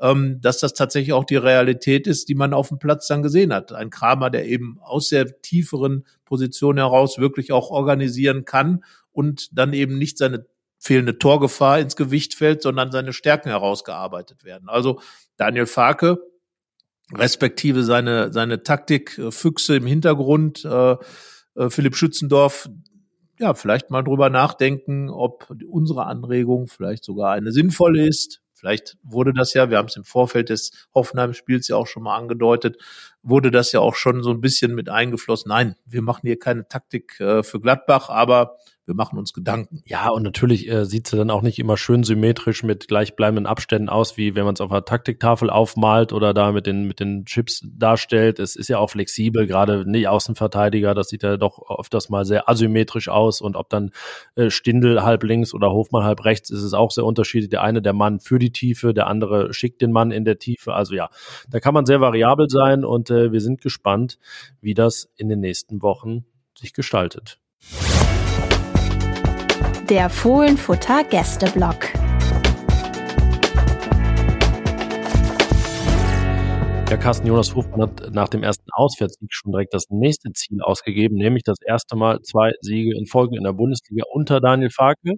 ähm, 0.00 0.40
dass 0.40 0.58
das 0.58 0.74
tatsächlich 0.74 1.12
auch 1.12 1.24
die 1.24 1.36
Realität 1.36 2.06
ist, 2.06 2.28
die 2.28 2.34
man 2.34 2.54
auf 2.54 2.68
dem 2.68 2.78
Platz 2.78 3.06
dann 3.06 3.22
gesehen 3.22 3.52
hat. 3.52 3.72
Ein 3.72 3.90
Kramer, 3.90 4.30
der 4.30 4.46
eben 4.46 4.78
aus 4.80 5.08
der 5.08 5.40
tieferen 5.42 6.06
Position 6.24 6.76
heraus 6.76 7.18
wirklich 7.18 7.52
auch 7.52 7.70
organisieren 7.70 8.44
kann 8.44 8.84
und 9.12 9.56
dann 9.56 9.72
eben 9.72 9.98
nicht 9.98 10.18
seine 10.18 10.46
fehlende 10.78 11.18
Torgefahr 11.18 11.78
ins 11.78 11.94
Gewicht 11.94 12.34
fällt, 12.34 12.62
sondern 12.62 12.90
seine 12.90 13.12
Stärken 13.12 13.50
herausgearbeitet 13.50 14.44
werden. 14.44 14.68
Also 14.68 15.00
Daniel 15.36 15.66
Farke, 15.66 16.18
respektive 17.14 17.84
seine, 17.84 18.32
seine 18.32 18.64
Taktikfüchse 18.64 19.76
im 19.76 19.86
Hintergrund, 19.86 20.64
äh, 20.64 20.96
äh, 21.54 21.70
Philipp 21.70 21.94
Schützendorf, 21.94 22.68
ja, 23.38 23.54
vielleicht 23.54 23.90
mal 23.90 24.02
drüber 24.02 24.30
nachdenken, 24.30 25.08
ob 25.10 25.54
unsere 25.68 26.06
Anregung 26.06 26.66
vielleicht 26.66 27.04
sogar 27.04 27.32
eine 27.32 27.52
sinnvolle 27.52 28.06
ist. 28.06 28.40
Vielleicht 28.62 28.96
wurde 29.02 29.32
das 29.34 29.54
ja, 29.54 29.70
wir 29.70 29.78
haben 29.78 29.88
es 29.88 29.96
im 29.96 30.04
Vorfeld 30.04 30.48
des 30.48 30.70
Hoffenheim-Spiels 30.94 31.66
ja 31.66 31.74
auch 31.74 31.88
schon 31.88 32.04
mal 32.04 32.16
angedeutet, 32.16 32.76
wurde 33.22 33.50
das 33.50 33.72
ja 33.72 33.80
auch 33.80 33.94
schon 33.94 34.22
so 34.22 34.30
ein 34.30 34.40
bisschen 34.40 34.74
mit 34.74 34.88
eingeflossen. 34.88 35.48
Nein, 35.48 35.76
wir 35.84 36.02
machen 36.02 36.22
hier 36.24 36.38
keine 36.38 36.68
Taktik 36.68 37.20
äh, 37.20 37.42
für 37.42 37.60
Gladbach, 37.60 38.08
aber 38.08 38.56
wir 38.84 38.96
machen 38.96 39.16
uns 39.16 39.32
Gedanken. 39.32 39.82
Ja, 39.86 40.08
und 40.08 40.24
natürlich 40.24 40.68
äh, 40.68 40.84
sieht 40.84 41.06
sie 41.06 41.16
dann 41.16 41.30
auch 41.30 41.42
nicht 41.42 41.60
immer 41.60 41.76
schön 41.76 42.02
symmetrisch 42.02 42.64
mit 42.64 42.88
gleichbleibenden 42.88 43.46
Abständen 43.46 43.88
aus, 43.88 44.16
wie 44.16 44.34
wenn 44.34 44.44
man 44.44 44.54
es 44.54 44.60
auf 44.60 44.72
einer 44.72 44.84
Taktiktafel 44.84 45.50
aufmalt 45.50 46.12
oder 46.12 46.34
da 46.34 46.50
mit 46.50 46.66
den, 46.66 46.88
mit 46.88 46.98
den 46.98 47.24
Chips 47.24 47.64
darstellt. 47.64 48.40
Es 48.40 48.56
ist 48.56 48.68
ja 48.68 48.78
auch 48.78 48.90
flexibel, 48.90 49.46
gerade 49.46 49.88
nicht 49.88 50.08
Außenverteidiger, 50.08 50.94
das 50.94 51.08
sieht 51.08 51.22
ja 51.22 51.36
doch 51.36 51.62
öfters 51.78 52.08
mal 52.08 52.24
sehr 52.24 52.48
asymmetrisch 52.48 53.08
aus. 53.08 53.40
Und 53.40 53.54
ob 53.54 53.70
dann 53.70 53.92
äh, 54.34 54.50
Stindel 54.50 55.04
halb 55.04 55.22
links 55.22 55.54
oder 55.54 55.70
Hofmann 55.70 56.02
halb 56.02 56.24
rechts, 56.24 56.50
ist 56.50 56.62
es 56.62 56.74
auch 56.74 56.90
sehr 56.90 57.04
unterschiedlich. 57.04 57.50
Der 57.50 57.62
eine, 57.62 57.82
der 57.82 57.92
Mann 57.92 58.18
für 58.18 58.40
die 58.40 58.50
Tiefe, 58.50 58.92
der 58.94 59.06
andere 59.06 59.54
schickt 59.54 59.80
den 59.80 59.92
Mann 59.92 60.10
in 60.10 60.24
der 60.24 60.40
Tiefe. 60.40 60.74
Also 60.74 60.94
ja, 60.94 61.08
da 61.48 61.60
kann 61.60 61.72
man 61.72 61.86
sehr 61.86 62.00
variabel 62.00 62.48
sein 62.48 62.84
und 62.84 63.11
wir 63.12 63.40
sind 63.40 63.60
gespannt, 63.60 64.18
wie 64.60 64.74
das 64.74 65.10
in 65.16 65.28
den 65.28 65.40
nächsten 65.40 65.82
Wochen 65.82 66.24
sich 66.58 66.72
gestaltet. 66.72 67.38
Der 69.88 70.08
Fohlenfutter 70.08 71.04
Gästeblock. 71.04 71.92
Der 76.92 76.98
Carsten 76.98 77.26
Jonas 77.26 77.54
Hofmann 77.54 77.80
hat 77.80 78.12
nach 78.12 78.28
dem 78.28 78.42
ersten 78.42 78.70
Auswärtssieg 78.72 79.32
schon 79.32 79.52
direkt 79.52 79.72
das 79.72 79.86
nächste 79.88 80.30
Ziel 80.32 80.60
ausgegeben, 80.60 81.16
nämlich 81.16 81.42
das 81.42 81.56
erste 81.64 81.96
Mal 81.96 82.20
zwei 82.20 82.52
Siege 82.60 82.94
in 82.94 83.06
Folge 83.06 83.36
in 83.36 83.44
der 83.44 83.54
Bundesliga 83.54 84.04
unter 84.12 84.40
Daniel 84.40 84.68
Farke. 84.68 85.14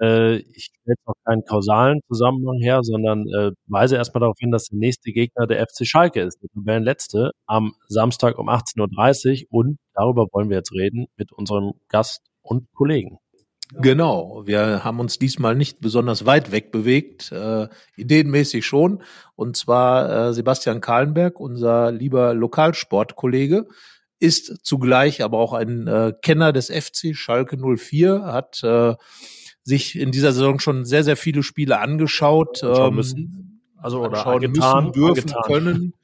Äh, 0.00 0.36
ich 0.36 0.64
stelle 0.64 0.94
jetzt 0.96 1.06
noch 1.06 1.14
keinen 1.24 1.44
kausalen 1.44 2.00
Zusammenhang 2.08 2.58
her, 2.60 2.80
sondern 2.82 3.26
äh, 3.28 3.52
weise 3.66 3.96
erstmal 3.96 4.20
darauf 4.20 4.38
hin, 4.38 4.50
dass 4.50 4.68
der 4.68 4.78
nächste 4.78 5.12
Gegner 5.12 5.46
der 5.46 5.66
FC 5.66 5.86
Schalke 5.86 6.22
ist, 6.22 6.38
der 6.54 6.80
letzte 6.80 7.32
am 7.46 7.74
Samstag 7.88 8.38
um 8.38 8.48
18.30 8.48 9.46
Uhr 9.50 9.60
und 9.60 9.78
darüber 9.94 10.26
wollen 10.32 10.48
wir 10.48 10.56
jetzt 10.56 10.72
reden 10.72 11.06
mit 11.16 11.32
unserem 11.32 11.72
Gast 11.88 12.22
und 12.42 12.72
Kollegen. 12.72 13.18
Genau, 13.74 14.42
wir 14.46 14.82
haben 14.82 14.98
uns 14.98 15.18
diesmal 15.18 15.54
nicht 15.54 15.80
besonders 15.80 16.26
weit 16.26 16.50
weg 16.50 16.72
bewegt, 16.72 17.30
äh, 17.30 17.68
ideenmäßig 17.96 18.66
schon. 18.66 19.02
Und 19.36 19.56
zwar 19.56 20.30
äh, 20.30 20.34
Sebastian 20.34 20.80
Kahlenberg, 20.80 21.38
unser 21.38 21.92
lieber 21.92 22.34
Lokalsportkollege, 22.34 23.68
ist 24.18 24.66
zugleich 24.66 25.22
aber 25.22 25.38
auch 25.38 25.52
ein 25.52 25.86
äh, 25.86 26.12
Kenner 26.20 26.52
des 26.52 26.66
FC 26.68 27.14
Schalke 27.14 27.56
04, 27.56 28.24
hat 28.24 28.62
äh, 28.64 28.96
sich 29.70 29.98
in 29.98 30.12
dieser 30.12 30.32
Saison 30.32 30.58
schon 30.58 30.84
sehr, 30.84 31.04
sehr 31.04 31.16
viele 31.16 31.42
Spiele 31.42 31.80
angeschaut. 31.80 32.62
Ähm, 32.62 32.94
müssen. 32.94 33.62
Also 33.78 34.02
oder 34.04 34.26
angetan, 34.26 34.84
müssen, 34.86 34.92
dürfen, 34.92 35.32
angetan. 35.32 35.42
können. 35.44 35.94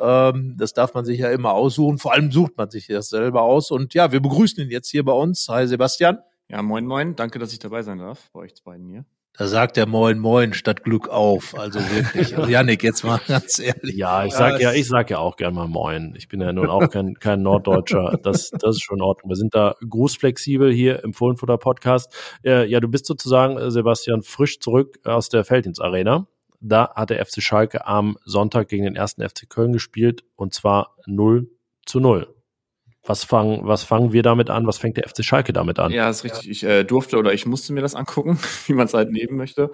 Ähm, 0.00 0.54
das 0.58 0.72
darf 0.72 0.94
man 0.94 1.04
sich 1.04 1.20
ja 1.20 1.30
immer 1.30 1.52
aussuchen. 1.52 1.98
Vor 1.98 2.12
allem 2.12 2.32
sucht 2.32 2.56
man 2.56 2.70
sich 2.70 2.86
das 2.86 3.08
selber 3.08 3.42
aus. 3.42 3.70
Und 3.70 3.94
ja, 3.94 4.12
wir 4.12 4.20
begrüßen 4.20 4.62
ihn 4.62 4.70
jetzt 4.70 4.90
hier 4.90 5.04
bei 5.04 5.12
uns. 5.12 5.48
Hi 5.48 5.66
Sebastian. 5.66 6.18
Ja, 6.48 6.62
moin, 6.62 6.86
moin. 6.86 7.16
Danke, 7.16 7.38
dass 7.38 7.52
ich 7.52 7.58
dabei 7.58 7.82
sein 7.82 7.98
darf 7.98 8.30
bei 8.32 8.40
euch 8.40 8.54
beiden 8.64 8.88
hier. 8.88 9.04
Da 9.38 9.46
sagt 9.46 9.76
er 9.76 9.86
Moin 9.86 10.18
Moin 10.18 10.54
statt 10.54 10.82
Glück 10.82 11.08
auf. 11.08 11.58
Also 11.58 11.78
wirklich. 11.80 12.36
Also 12.36 12.50
Janik, 12.50 12.82
jetzt 12.82 13.04
mal 13.04 13.20
ganz 13.28 13.58
ehrlich. 13.58 13.94
Ja, 13.94 14.24
ich 14.24 14.32
sag 14.32 14.60
ja, 14.60 14.72
ich 14.72 14.86
sag 14.86 15.10
ja 15.10 15.18
auch 15.18 15.36
gern 15.36 15.54
mal 15.54 15.68
Moin. 15.68 16.14
Ich 16.16 16.28
bin 16.28 16.40
ja 16.40 16.52
nun 16.52 16.68
auch 16.68 16.88
kein, 16.88 17.14
kein 17.14 17.42
Norddeutscher. 17.42 18.18
Das, 18.22 18.50
das 18.50 18.76
ist 18.76 18.82
schon 18.82 18.98
in 18.98 19.02
Ordnung. 19.02 19.30
Wir 19.30 19.36
sind 19.36 19.54
da 19.54 19.74
großflexibel 19.86 20.72
hier 20.72 21.04
im 21.04 21.12
Fohlenfutter 21.12 21.58
Podcast. 21.58 22.14
Äh, 22.44 22.66
ja, 22.66 22.80
du 22.80 22.88
bist 22.88 23.06
sozusagen, 23.06 23.58
äh, 23.58 23.70
Sebastian, 23.70 24.22
frisch 24.22 24.60
zurück 24.60 24.98
aus 25.04 25.28
der 25.28 25.44
Feldins 25.44 25.80
Arena. 25.80 26.26
Da 26.60 26.94
hat 26.94 27.10
der 27.10 27.24
FC 27.24 27.42
Schalke 27.42 27.86
am 27.86 28.16
Sonntag 28.24 28.68
gegen 28.68 28.84
den 28.84 28.96
ersten 28.96 29.26
FC 29.26 29.48
Köln 29.48 29.72
gespielt 29.72 30.24
und 30.36 30.54
zwar 30.54 30.96
0 31.06 31.48
zu 31.84 32.00
0. 32.00 32.35
Was 33.06 33.24
fangen, 33.24 33.60
was 33.66 33.84
fangen 33.84 34.12
wir 34.12 34.22
damit 34.22 34.50
an? 34.50 34.66
Was 34.66 34.78
fängt 34.78 34.96
der 34.96 35.08
FC 35.08 35.24
Schalke 35.24 35.52
damit 35.52 35.78
an? 35.78 35.92
Ja, 35.92 36.10
ist 36.10 36.24
richtig. 36.24 36.50
Ich 36.50 36.64
äh, 36.64 36.84
durfte 36.84 37.18
oder 37.18 37.32
ich 37.32 37.46
musste 37.46 37.72
mir 37.72 37.80
das 37.80 37.94
angucken, 37.94 38.38
wie 38.66 38.74
man 38.74 38.86
es 38.86 38.94
halt 38.94 39.10
nehmen 39.10 39.36
möchte. 39.36 39.70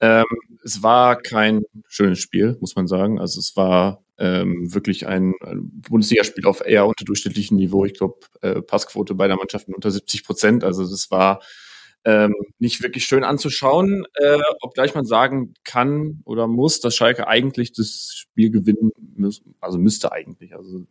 Ähm, 0.00 0.26
es 0.62 0.82
war 0.82 1.16
kein 1.16 1.62
schönes 1.88 2.20
Spiel, 2.20 2.56
muss 2.60 2.76
man 2.76 2.86
sagen. 2.86 3.18
Also 3.18 3.40
es 3.40 3.56
war 3.56 4.04
ähm, 4.18 4.72
wirklich 4.72 5.06
ein, 5.06 5.34
ein 5.42 5.82
Bundesligaspiel 5.88 6.46
auf 6.46 6.64
eher 6.64 6.86
unterdurchschnittlichem 6.86 7.56
Niveau. 7.56 7.84
Ich 7.84 7.94
glaube, 7.94 8.18
äh, 8.42 8.62
Passquote 8.62 9.14
beider 9.14 9.36
Mannschaften 9.36 9.74
unter 9.74 9.90
70 9.90 10.24
Prozent. 10.24 10.64
Also 10.64 10.88
das 10.88 11.10
war 11.10 11.40
ähm, 12.04 12.34
nicht 12.58 12.82
wirklich 12.82 13.04
schön 13.04 13.24
anzuschauen, 13.24 14.06
äh, 14.14 14.38
obgleich 14.60 14.94
man 14.94 15.04
sagen 15.04 15.54
kann 15.64 16.20
oder 16.24 16.46
muss, 16.46 16.80
dass 16.80 16.94
Schalke 16.94 17.26
eigentlich 17.26 17.72
das 17.72 18.12
Spiel 18.14 18.50
gewinnen 18.50 18.92
muss, 19.16 19.42
also 19.60 19.78
müsste 19.78 20.12
eigentlich. 20.12 20.54
Also 20.54 20.86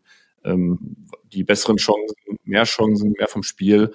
ähm, 0.47 1.07
die 1.31 1.43
besseren 1.43 1.77
Chancen, 1.77 2.15
mehr 2.43 2.63
Chancen, 2.63 3.13
mehr 3.17 3.27
vom 3.27 3.43
Spiel. 3.43 3.93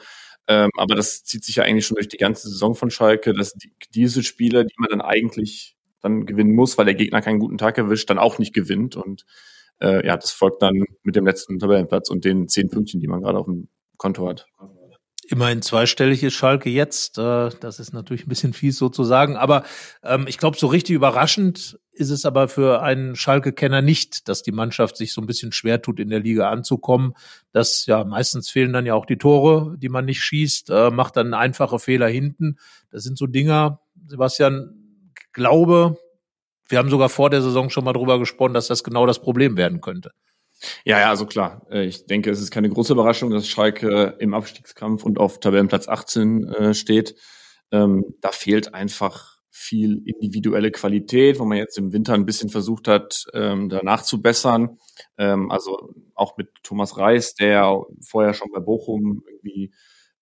Ähm, 0.49 0.71
aber 0.77 0.95
das 0.95 1.25
zieht 1.25 1.45
sich 1.45 1.57
ja 1.57 1.65
eigentlich 1.65 1.87
schon 1.87 1.95
durch 1.97 2.09
die 2.09 2.17
ganze 2.17 2.49
Saison 2.49 2.75
von 2.75 2.91
Schalke, 2.91 3.33
dass 3.33 3.55
die, 3.55 3.73
diese 3.95 4.23
Spiele, 4.23 4.65
die 4.65 4.75
man 4.77 4.91
dann 4.91 5.01
eigentlich 5.01 5.77
dann 6.01 6.27
gewinnen 6.27 6.55
muss, 6.55 6.77
weil 6.79 6.85
der 6.85 6.95
Gegner 6.95 7.23
keinen 7.23 7.39
guten 7.39 7.59
Tag 7.59 7.79
erwischt, 7.79 8.11
dann 8.11 8.19
auch 8.19 8.39
nicht 8.39 8.53
gewinnt. 8.53 8.97
Und 8.97 9.25
äh, 9.81 10.05
ja, 10.07 10.17
das 10.17 10.33
folgt 10.33 10.63
dann 10.63 10.85
mit 11.03 11.17
dem 11.17 11.27
letzten 11.27 11.59
Tabellenplatz 11.59 12.11
und 12.11 12.25
den 12.25 12.49
zehn 12.49 12.69
Pünktchen, 12.69 13.01
die 13.01 13.07
man 13.07 13.23
gerade 13.23 13.39
auf 13.39 13.47
dem 13.47 13.69
Konto 13.97 14.29
hat. 14.29 14.47
Immerhin 15.29 15.63
zweistellig 15.63 16.25
ist 16.25 16.35
Schalke 16.35 16.71
jetzt. 16.71 17.19
Äh, 17.19 17.51
das 17.61 17.79
ist 17.79 17.93
natürlich 17.93 18.27
ein 18.27 18.29
bisschen 18.29 18.53
fies 18.53 18.77
sozusagen. 18.77 19.37
Aber 19.37 19.65
ähm, 20.03 20.27
ich 20.29 20.39
glaube, 20.39 20.59
so 20.59 20.67
richtig 20.67 20.97
überraschend 20.97 21.79
ist 21.93 22.11
es 22.11 22.25
aber 22.25 22.49
für 22.49 22.83
einen 22.83 23.15
Schalke-Kenner 23.17 23.83
nicht, 23.83 24.29
dass 24.29 24.43
die 24.43 24.53
Mannschaft 24.53 24.97
sich 24.97 25.13
so 25.13 25.21
ein 25.21 25.27
bisschen 25.27 25.53
schwer 25.53 25.83
tut, 25.83 26.01
in 26.01 26.09
der 26.09 26.21
Liga 26.21 26.51
anzukommen. 26.51 27.15
Das 27.53 27.87
ja 27.87 28.05
meistens 28.05 28.51
fehlen 28.51 28.73
dann 28.73 28.87
ja 28.87 28.95
auch 28.95 29.07
die 29.07 29.19
Tore, 29.19 29.77
die 29.79 29.89
man 29.89 30.07
nicht 30.07 30.23
schießt, 30.23 30.71
äh, 30.71 30.91
macht 30.91 31.17
dann 31.17 31.35
einfache 31.35 31.79
Fehler 31.79 32.09
hinten. 32.09 32.59
Das 32.91 33.03
sind 33.03 33.19
so 33.19 33.27
Dinger, 33.27 33.81
Sebastian, 34.07 35.15
glaube, 35.33 35.99
wir 36.69 36.79
haben 36.79 36.91
sogar 36.91 37.09
vor 37.09 37.31
der 37.31 37.43
Saison 37.43 37.71
schon 37.71 37.85
mal 37.85 37.93
drüber 37.93 38.19
gesprochen, 38.19 38.55
dass 38.55 38.69
das 38.69 38.85
genau 38.85 39.07
das 39.07 39.21
Problem 39.21 39.57
werden 39.57 39.81
könnte. 39.81 40.13
Ja, 40.85 41.01
ja, 41.01 41.11
also 41.11 41.27
klar. 41.27 41.67
Äh, 41.71 41.85
ich 41.85 42.07
denke, 42.07 42.31
es 42.31 42.41
ist 42.41 42.51
keine 42.51 42.69
große 42.69 42.93
Überraschung, 42.93 43.31
dass 43.31 43.49
Schalke 43.49 44.17
im 44.19 44.33
Abstiegskampf 44.33 45.03
und 45.05 45.19
auf 45.19 45.41
Tabellenplatz 45.41 45.89
18 45.89 46.49
äh, 46.49 46.75
steht. 46.75 47.17
Ähm, 47.71 48.05
da 48.21 48.31
fehlt 48.31 48.75
einfach 48.75 49.32
viel 49.55 50.03
individuelle 50.07 50.71
Qualität, 50.71 51.39
wo 51.39 51.45
man 51.45 51.59
jetzt 51.59 51.77
im 51.77 51.93
Winter 51.93 52.15
ein 52.15 52.25
bisschen 52.25 52.49
versucht 52.49 52.89
hat, 52.89 53.27
ähm, 53.35 53.69
danach 53.69 54.03
zu 54.03 54.23
bessern. 54.23 54.79
Ähm, 55.19 55.51
also 55.51 55.93
auch 56.15 56.39
mit 56.39 56.49
Thomas 56.63 56.97
Reis, 56.97 57.35
der 57.35 57.85
vorher 58.01 58.33
schon 58.33 58.51
bei 58.51 58.61
Bochum 58.61 59.23
irgendwie 59.29 59.73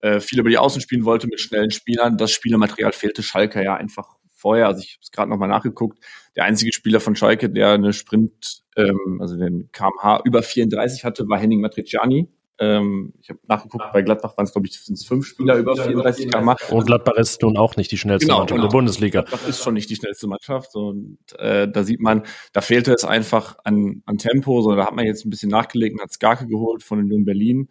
äh, 0.00 0.18
viel 0.18 0.40
über 0.40 0.50
die 0.50 0.58
Außen 0.58 0.80
spielen 0.80 1.04
wollte 1.04 1.28
mit 1.28 1.40
schnellen 1.40 1.70
Spielern. 1.70 2.16
Das 2.16 2.32
Spielermaterial 2.32 2.92
fehlte 2.92 3.22
Schalke 3.22 3.62
ja 3.62 3.76
einfach 3.76 4.16
vorher. 4.30 4.66
Also 4.66 4.82
ich 4.82 4.94
habe 4.94 5.02
es 5.02 5.12
gerade 5.12 5.30
nochmal 5.30 5.48
nachgeguckt. 5.48 6.04
Der 6.34 6.44
einzige 6.44 6.72
Spieler 6.72 6.98
von 6.98 7.14
Schalke, 7.14 7.50
der 7.50 7.70
eine 7.70 7.92
Sprint, 7.92 8.64
ähm, 8.76 9.18
also 9.20 9.36
den 9.36 9.70
KMH 9.70 10.22
über 10.24 10.42
34 10.42 11.04
hatte, 11.04 11.28
war 11.28 11.38
Henning 11.38 11.60
Matriciani. 11.60 12.28
Ähm, 12.62 13.14
ich 13.22 13.30
habe 13.30 13.40
nachgeguckt, 13.48 13.84
bei 13.90 14.02
Gladbach 14.02 14.36
waren 14.36 14.44
es, 14.44 14.52
glaube 14.52 14.66
ich, 14.66 14.78
sind 14.78 15.02
fünf 15.02 15.26
Spieler 15.26 15.56
über 15.56 15.74
34 15.74 16.30
km 16.30 16.54
Und 16.70 16.84
Gladbach 16.84 17.14
ist 17.14 17.40
nun 17.40 17.56
auch 17.56 17.76
nicht 17.76 17.90
die 17.90 17.96
schnellste 17.96 18.26
genau, 18.26 18.40
Mannschaft 18.40 18.56
genau. 18.58 18.68
der 18.68 18.76
Bundesliga. 18.76 19.22
Gladbach 19.22 19.48
ist 19.48 19.62
schon 19.62 19.72
nicht 19.72 19.88
die 19.88 19.96
schnellste 19.96 20.26
Mannschaft. 20.26 20.74
Und 20.74 21.18
äh, 21.38 21.66
da 21.66 21.84
sieht 21.84 22.00
man, 22.00 22.24
da 22.52 22.60
fehlte 22.60 22.92
es 22.92 23.04
einfach 23.04 23.56
an, 23.64 24.02
an 24.04 24.18
Tempo. 24.18 24.60
So, 24.60 24.74
da 24.74 24.84
hat 24.84 24.94
man 24.94 25.06
jetzt 25.06 25.24
ein 25.24 25.30
bisschen 25.30 25.50
nachgelegt 25.50 25.94
und 25.94 26.02
hat 26.02 26.12
Skarke 26.12 26.46
geholt 26.46 26.82
von 26.82 26.98
Union 26.98 27.24
Berlin. 27.24 27.70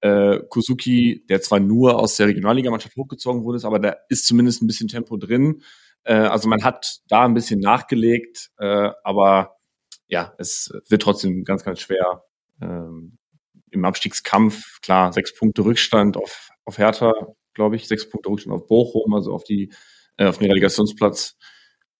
Äh, 0.00 0.38
Kuzuki, 0.48 1.24
der 1.28 1.40
zwar 1.40 1.58
nur 1.58 1.98
aus 1.98 2.14
der 2.14 2.28
Regionalligamannschaft 2.28 2.96
hochgezogen 2.96 3.42
wurde, 3.42 3.66
aber 3.66 3.80
da 3.80 3.96
ist 4.08 4.26
zumindest 4.26 4.62
ein 4.62 4.68
bisschen 4.68 4.86
Tempo 4.86 5.16
drin. 5.16 5.62
Äh, 6.04 6.14
also 6.14 6.48
man 6.48 6.62
hat 6.62 7.00
da 7.08 7.24
ein 7.24 7.34
bisschen 7.34 7.58
nachgelegt, 7.58 8.50
äh, 8.58 8.90
aber 9.02 9.56
ja, 10.06 10.32
es 10.38 10.72
wird 10.88 11.02
trotzdem 11.02 11.42
ganz, 11.42 11.64
ganz 11.64 11.80
schwer, 11.80 12.22
ähm, 12.62 13.17
im 13.70 13.84
Abstiegskampf, 13.84 14.80
klar, 14.80 15.12
sechs 15.12 15.34
Punkte 15.34 15.64
Rückstand 15.64 16.16
auf, 16.16 16.50
auf 16.64 16.78
Hertha, 16.78 17.12
glaube 17.54 17.76
ich, 17.76 17.88
sechs 17.88 18.08
Punkte 18.08 18.30
Rückstand 18.30 18.54
auf 18.54 18.66
Bochum, 18.66 19.14
also 19.14 19.32
auf 19.32 19.44
die, 19.44 19.72
äh, 20.16 20.26
auf 20.26 20.38
den 20.38 20.48
Relegationsplatz. 20.48 21.36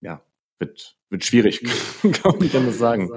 Ja, 0.00 0.22
wird, 0.58 0.96
wird 1.10 1.24
schwierig, 1.24 1.62
kann 2.22 2.38
man 2.38 2.72
sagen. 2.72 3.10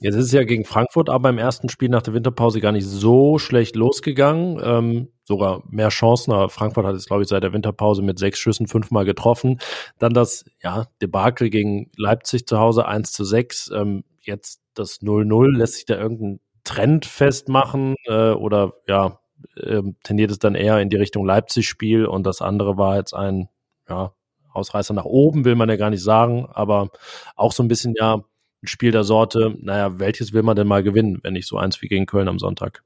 Jetzt 0.00 0.14
ist 0.16 0.26
es 0.26 0.32
ja 0.32 0.44
gegen 0.44 0.64
Frankfurt 0.64 1.08
aber 1.08 1.30
im 1.30 1.38
ersten 1.38 1.68
Spiel 1.68 1.88
nach 1.88 2.02
der 2.02 2.14
Winterpause 2.14 2.60
gar 2.60 2.72
nicht 2.72 2.86
so 2.86 3.38
schlecht 3.38 3.76
losgegangen. 3.76 4.60
Ähm, 4.62 5.08
sogar 5.24 5.62
mehr 5.68 5.88
Chancen. 5.88 6.32
Aber 6.32 6.48
Frankfurt 6.48 6.86
hat 6.86 6.94
es, 6.94 7.06
glaube 7.06 7.22
ich, 7.22 7.28
seit 7.28 7.42
der 7.42 7.52
Winterpause 7.52 8.02
mit 8.02 8.18
sechs 8.18 8.38
Schüssen 8.38 8.66
fünfmal 8.66 9.04
getroffen. 9.04 9.58
Dann 9.98 10.12
das 10.12 10.44
ja, 10.62 10.86
Debakel 11.00 11.50
gegen 11.50 11.90
Leipzig 11.96 12.46
zu 12.46 12.58
Hause 12.58 12.86
1 12.86 13.12
zu 13.12 13.24
6. 13.24 13.70
Ähm, 13.74 14.04
jetzt 14.20 14.60
das 14.74 15.00
0-0. 15.00 15.56
Lässt 15.56 15.74
sich 15.74 15.86
da 15.86 15.96
irgendein 15.96 16.40
Trend 16.66 17.06
festmachen 17.06 17.94
äh, 18.06 18.32
oder 18.32 18.74
ja, 18.86 19.20
äh, 19.56 19.82
tendiert 20.02 20.30
es 20.30 20.38
dann 20.38 20.54
eher 20.54 20.80
in 20.80 20.90
die 20.90 20.96
Richtung 20.96 21.24
Leipzig-Spiel 21.24 22.04
und 22.04 22.26
das 22.26 22.42
andere 22.42 22.76
war 22.76 22.96
jetzt 22.96 23.14
ein 23.14 23.48
ja, 23.88 24.12
Ausreißer 24.52 24.92
nach 24.92 25.04
oben, 25.04 25.44
will 25.44 25.54
man 25.54 25.68
ja 25.68 25.76
gar 25.76 25.90
nicht 25.90 26.02
sagen, 26.02 26.46
aber 26.52 26.90
auch 27.36 27.52
so 27.52 27.62
ein 27.62 27.68
bisschen 27.68 27.94
ja 27.96 28.16
ein 28.16 28.66
Spiel 28.66 28.90
der 28.90 29.04
Sorte, 29.04 29.56
naja, 29.60 29.98
welches 29.98 30.32
will 30.32 30.42
man 30.42 30.56
denn 30.56 30.66
mal 30.66 30.82
gewinnen, 30.82 31.20
wenn 31.22 31.34
nicht 31.34 31.46
so 31.46 31.56
eins 31.56 31.80
wie 31.82 31.88
gegen 31.88 32.06
Köln 32.06 32.28
am 32.28 32.38
Sonntag? 32.38 32.82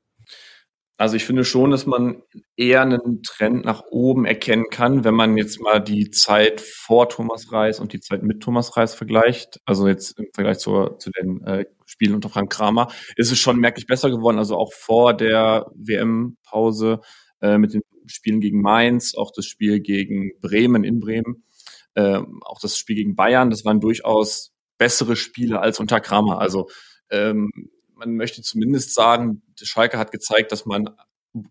Also 1.00 1.16
ich 1.16 1.24
finde 1.24 1.46
schon, 1.46 1.70
dass 1.70 1.86
man 1.86 2.22
eher 2.56 2.82
einen 2.82 3.22
Trend 3.22 3.64
nach 3.64 3.84
oben 3.90 4.26
erkennen 4.26 4.66
kann, 4.70 5.02
wenn 5.02 5.14
man 5.14 5.38
jetzt 5.38 5.58
mal 5.58 5.80
die 5.80 6.10
Zeit 6.10 6.60
vor 6.60 7.08
Thomas 7.08 7.50
Reis 7.50 7.80
und 7.80 7.94
die 7.94 8.00
Zeit 8.00 8.22
mit 8.22 8.42
Thomas 8.42 8.76
Reis 8.76 8.94
vergleicht. 8.94 9.62
Also 9.64 9.88
jetzt 9.88 10.18
im 10.18 10.26
Vergleich 10.34 10.58
zur, 10.58 10.98
zu 10.98 11.10
den 11.10 11.42
äh, 11.46 11.64
Spielen 11.86 12.14
unter 12.14 12.28
Frank 12.28 12.52
Kramer 12.52 12.92
ist 13.16 13.32
es 13.32 13.38
schon 13.38 13.58
merklich 13.58 13.86
besser 13.86 14.10
geworden. 14.10 14.36
Also 14.36 14.58
auch 14.58 14.74
vor 14.74 15.14
der 15.14 15.70
WM-Pause 15.74 17.00
äh, 17.40 17.56
mit 17.56 17.72
den 17.72 17.80
Spielen 18.04 18.42
gegen 18.42 18.60
Mainz, 18.60 19.14
auch 19.14 19.32
das 19.34 19.46
Spiel 19.46 19.80
gegen 19.80 20.32
Bremen 20.42 20.84
in 20.84 21.00
Bremen, 21.00 21.44
äh, 21.94 22.20
auch 22.42 22.60
das 22.60 22.76
Spiel 22.76 22.96
gegen 22.96 23.16
Bayern. 23.16 23.48
Das 23.48 23.64
waren 23.64 23.80
durchaus 23.80 24.52
bessere 24.76 25.16
Spiele 25.16 25.60
als 25.60 25.80
unter 25.80 25.98
Kramer. 25.98 26.42
Also 26.42 26.68
ähm, 27.10 27.50
man 28.00 28.16
möchte 28.16 28.42
zumindest 28.42 28.94
sagen, 28.94 29.42
Schalke 29.62 29.98
hat 29.98 30.10
gezeigt, 30.10 30.50
dass 30.50 30.66
man 30.66 30.90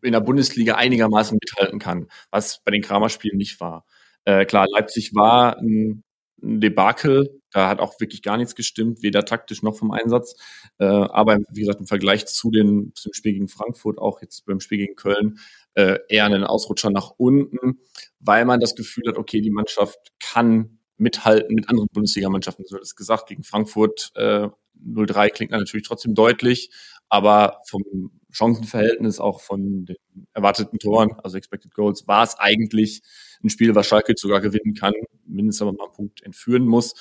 in 0.02 0.12
der 0.12 0.20
Bundesliga 0.20 0.76
einigermaßen 0.76 1.38
mithalten 1.42 1.80
kann, 1.80 2.08
was 2.32 2.62
bei 2.66 2.72
den 2.72 2.82
Kramer-Spielen 2.82 3.38
nicht 3.38 3.62
war. 3.62 3.86
Äh, 4.26 4.46
klar, 4.46 4.66
Leipzig 4.70 5.16
war 5.16 5.58
ein, 5.58 6.04
ein, 6.42 6.60
Debakel, 6.60 7.42
da 7.52 7.70
hat 7.70 7.80
auch 7.80 8.00
wirklich 8.00 8.22
gar 8.22 8.38
nichts 8.38 8.56
gestimmt, 8.56 9.02
weder 9.02 9.24
taktisch 9.24 9.64
noch 9.64 9.78
vom 9.78 9.92
Einsatz. 9.92 10.36
Äh, 10.80 10.86
aber 10.86 11.38
wie 11.52 11.62
gesagt, 11.62 11.80
im 11.80 11.88
Vergleich 11.88 12.26
zu, 12.26 12.52
den, 12.52 12.92
zu 12.96 13.10
dem 13.10 13.14
Spiel 13.14 13.34
gegen 13.34 13.48
Frankfurt, 13.48 13.98
auch 13.98 14.22
jetzt 14.22 14.46
beim 14.46 14.60
Spiel 14.60 14.80
gegen 14.80 14.96
Köln, 14.96 15.40
äh, 15.76 16.00
eher 16.10 16.26
einen 16.26 16.44
Ausrutscher 16.44 16.90
nach 16.90 17.12
unten, 17.18 17.80
weil 18.20 18.46
man 18.46 18.60
das 18.60 18.76
Gefühl 18.76 19.08
hat, 19.08 19.18
okay, 19.18 19.42
die 19.42 19.52
Mannschaft 19.52 20.00
kann 20.20 20.80
mithalten 20.98 21.56
mit 21.56 21.70
anderen 21.70 21.88
Bundesligamannschaften. 21.92 22.66
So 22.66 22.78
das 22.78 22.96
gesagt, 22.96 23.28
gegen 23.28 23.44
Frankfurt 23.44 24.12
äh, 24.16 24.50
0-3 24.86 25.30
klingt 25.30 25.52
natürlich 25.52 25.88
trotzdem 25.88 26.16
deutlich, 26.16 26.72
aber 27.10 27.62
vom 27.66 28.12
Chancenverhältnis, 28.32 29.20
auch 29.20 29.42
von 29.42 29.86
den 29.86 29.98
erwarteten 30.34 30.80
Toren, 30.80 31.14
also 31.24 31.38
Expected 31.38 31.74
Goals, 31.74 32.08
war 32.08 32.24
es 32.24 32.36
eigentlich 32.38 33.02
ein 33.44 33.50
Spiel, 33.50 33.74
was 33.76 33.88
Schalke 33.88 34.14
sogar 34.16 34.42
gewinnen 34.42 34.76
kann, 34.76 34.94
mindestens 35.26 35.62
aber 35.62 35.74
mal 35.74 35.86
einen 35.86 35.94
Punkt 35.94 36.22
entführen 36.24 36.66
muss. 36.66 36.94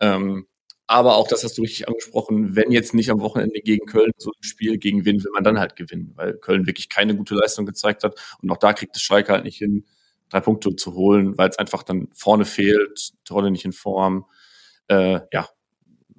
Ähm, 0.00 0.46
aber 0.86 1.16
auch 1.16 1.28
das 1.28 1.44
hast 1.44 1.56
du 1.56 1.62
richtig 1.62 1.88
angesprochen, 1.88 2.56
wenn 2.56 2.70
jetzt 2.70 2.92
nicht 2.94 3.10
am 3.10 3.20
Wochenende 3.20 3.60
gegen 3.60 3.86
Köln 3.86 4.12
so 4.18 4.30
ein 4.30 4.42
Spiel 4.42 4.76
gegen 4.78 5.04
Wien, 5.04 5.22
will 5.24 5.30
man 5.32 5.44
dann 5.44 5.58
halt 5.58 5.76
gewinnen, 5.76 6.12
weil 6.14 6.34
Köln 6.34 6.66
wirklich 6.66 6.88
keine 6.90 7.16
gute 7.16 7.34
Leistung 7.34 7.64
gezeigt 7.64 8.04
hat. 8.04 8.20
Und 8.42 8.50
auch 8.50 8.58
da 8.58 8.72
kriegt 8.74 8.94
es 8.96 9.02
Schalke 9.02 9.32
halt 9.32 9.44
nicht 9.44 9.56
hin, 9.56 9.86
drei 10.28 10.40
Punkte 10.40 10.76
zu 10.76 10.94
holen, 10.94 11.38
weil 11.38 11.48
es 11.48 11.58
einfach 11.58 11.82
dann 11.84 12.08
vorne 12.12 12.44
fehlt, 12.44 13.12
Trolle 13.24 13.50
nicht 13.50 13.64
in 13.64 13.72
Form. 13.72 14.26
Äh, 14.88 15.20
ja, 15.32 15.48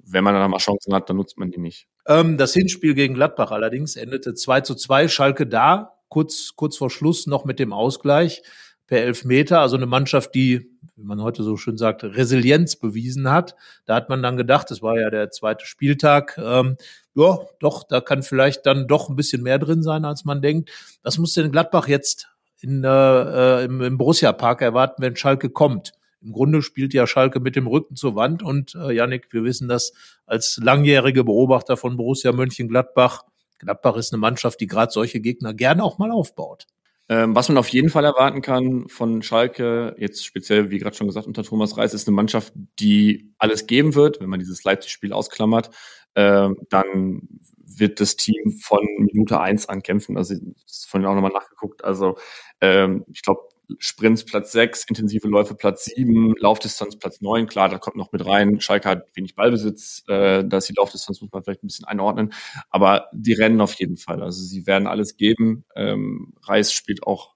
wenn 0.06 0.24
man 0.24 0.34
dann 0.34 0.50
mal 0.50 0.58
Chancen 0.58 0.94
hat, 0.94 1.10
dann 1.10 1.16
nutzt 1.16 1.38
man 1.38 1.50
die 1.50 1.58
nicht. 1.58 1.88
Ähm, 2.06 2.36
das 2.38 2.54
Hinspiel 2.54 2.94
gegen 2.94 3.14
Gladbach 3.14 3.50
allerdings 3.50 3.96
endete 3.96 4.34
2 4.34 4.60
zu 4.62 4.74
2. 4.74 5.08
Schalke 5.08 5.46
da, 5.46 5.98
kurz, 6.08 6.52
kurz 6.54 6.76
vor 6.76 6.90
Schluss 6.90 7.26
noch 7.26 7.44
mit 7.44 7.58
dem 7.58 7.72
Ausgleich 7.72 8.42
per 8.86 9.02
Elfmeter. 9.02 9.60
Also 9.60 9.76
eine 9.76 9.86
Mannschaft, 9.86 10.34
die, 10.34 10.70
wie 10.94 11.04
man 11.04 11.20
heute 11.20 11.42
so 11.42 11.56
schön 11.56 11.76
sagt, 11.76 12.04
Resilienz 12.04 12.76
bewiesen 12.76 13.30
hat. 13.30 13.56
Da 13.84 13.96
hat 13.96 14.08
man 14.08 14.22
dann 14.22 14.36
gedacht, 14.36 14.70
es 14.70 14.80
war 14.82 14.98
ja 14.98 15.10
der 15.10 15.30
zweite 15.30 15.66
Spieltag, 15.66 16.38
ähm, 16.38 16.76
ja, 17.14 17.38
doch, 17.60 17.84
da 17.84 18.00
kann 18.00 18.22
vielleicht 18.22 18.66
dann 18.66 18.86
doch 18.86 19.08
ein 19.08 19.16
bisschen 19.16 19.42
mehr 19.42 19.58
drin 19.58 19.82
sein, 19.82 20.04
als 20.04 20.24
man 20.24 20.42
denkt. 20.42 20.70
Was 21.02 21.18
muss 21.18 21.32
denn 21.32 21.50
Gladbach 21.50 21.88
jetzt 21.88 22.28
in, 22.60 22.84
äh, 22.84 22.88
äh, 22.88 23.64
im, 23.64 23.80
im 23.80 23.98
Borussia 23.98 24.32
Park 24.32 24.62
erwarten, 24.62 25.02
wenn 25.02 25.16
Schalke 25.16 25.50
kommt. 25.50 25.92
Im 26.26 26.32
Grunde 26.32 26.60
spielt 26.60 26.92
ja 26.92 27.06
Schalke 27.06 27.38
mit 27.38 27.54
dem 27.54 27.68
Rücken 27.68 27.94
zur 27.94 28.16
Wand 28.16 28.42
und 28.42 28.74
äh, 28.74 28.92
Yannick, 28.92 29.32
wir 29.32 29.44
wissen 29.44 29.68
das 29.68 29.92
als 30.26 30.58
langjährige 30.60 31.22
Beobachter 31.22 31.76
von 31.76 31.96
Borussia 31.96 32.32
Mönchengladbach. 32.32 33.22
Gladbach 33.58 33.96
ist 33.96 34.12
eine 34.12 34.20
Mannschaft, 34.20 34.60
die 34.60 34.66
gerade 34.66 34.90
solche 34.90 35.20
Gegner 35.20 35.54
gerne 35.54 35.84
auch 35.84 35.98
mal 35.98 36.10
aufbaut. 36.10 36.66
Ähm, 37.08 37.36
was 37.36 37.48
man 37.48 37.58
auf 37.58 37.68
jeden 37.68 37.90
Fall 37.90 38.04
erwarten 38.04 38.42
kann 38.42 38.88
von 38.88 39.22
Schalke, 39.22 39.94
jetzt 39.98 40.24
speziell, 40.24 40.70
wie 40.70 40.78
gerade 40.78 40.96
schon 40.96 41.06
gesagt, 41.06 41.28
unter 41.28 41.44
Thomas 41.44 41.78
Reis, 41.78 41.94
ist 41.94 42.08
eine 42.08 42.16
Mannschaft, 42.16 42.52
die 42.80 43.32
alles 43.38 43.68
geben 43.68 43.94
wird, 43.94 44.20
wenn 44.20 44.28
man 44.28 44.40
dieses 44.40 44.64
Leipzig-Spiel 44.64 45.12
ausklammert. 45.12 45.70
Ähm, 46.16 46.56
dann 46.70 47.28
wird 47.64 48.00
das 48.00 48.16
Team 48.16 48.58
von 48.60 48.84
Minute 48.98 49.38
eins 49.40 49.68
an 49.68 49.82
kämpfen. 49.82 50.16
Also 50.16 50.34
ich 50.34 50.40
vorhin 50.88 51.06
auch 51.06 51.14
nochmal 51.14 51.30
nachgeguckt. 51.30 51.84
Also 51.84 52.16
ähm, 52.60 53.04
ich 53.12 53.22
glaube, 53.22 53.42
Sprints 53.78 54.24
Platz 54.24 54.52
sechs, 54.52 54.84
intensive 54.88 55.28
Läufe 55.28 55.54
Platz 55.54 55.84
sieben, 55.84 56.34
Laufdistanz 56.38 56.96
Platz 56.98 57.20
neun. 57.20 57.46
Klar, 57.46 57.68
da 57.68 57.78
kommt 57.78 57.96
noch 57.96 58.12
mit 58.12 58.24
rein. 58.24 58.60
Schalke 58.60 58.88
hat 58.88 59.08
wenig 59.14 59.34
Ballbesitz, 59.34 60.04
äh, 60.08 60.44
da 60.44 60.58
ist 60.58 60.68
die 60.68 60.74
Laufdistanz, 60.76 61.20
muss 61.20 61.32
man 61.32 61.42
vielleicht 61.42 61.62
ein 61.62 61.66
bisschen 61.66 61.84
einordnen. 61.86 62.32
Aber 62.70 63.08
die 63.12 63.32
rennen 63.32 63.60
auf 63.60 63.74
jeden 63.74 63.96
Fall. 63.96 64.22
Also 64.22 64.42
sie 64.42 64.66
werden 64.66 64.86
alles 64.86 65.16
geben. 65.16 65.64
Ähm, 65.74 66.34
Reis 66.42 66.72
spielt 66.72 67.02
auch 67.04 67.34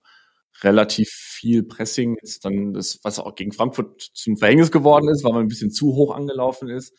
relativ 0.63 1.09
viel 1.11 1.63
Pressing. 1.63 2.17
Jetzt 2.23 2.45
dann 2.45 2.75
das, 2.75 3.01
was 3.03 3.19
auch 3.19 3.35
gegen 3.35 3.53
Frankfurt 3.53 4.11
zum 4.15 4.37
Verhängnis 4.37 4.71
geworden 4.71 5.09
ist, 5.09 5.25
weil 5.25 5.33
man 5.33 5.43
ein 5.43 5.49
bisschen 5.49 5.71
zu 5.71 5.95
hoch 5.95 6.15
angelaufen 6.15 6.69
ist. 6.69 6.95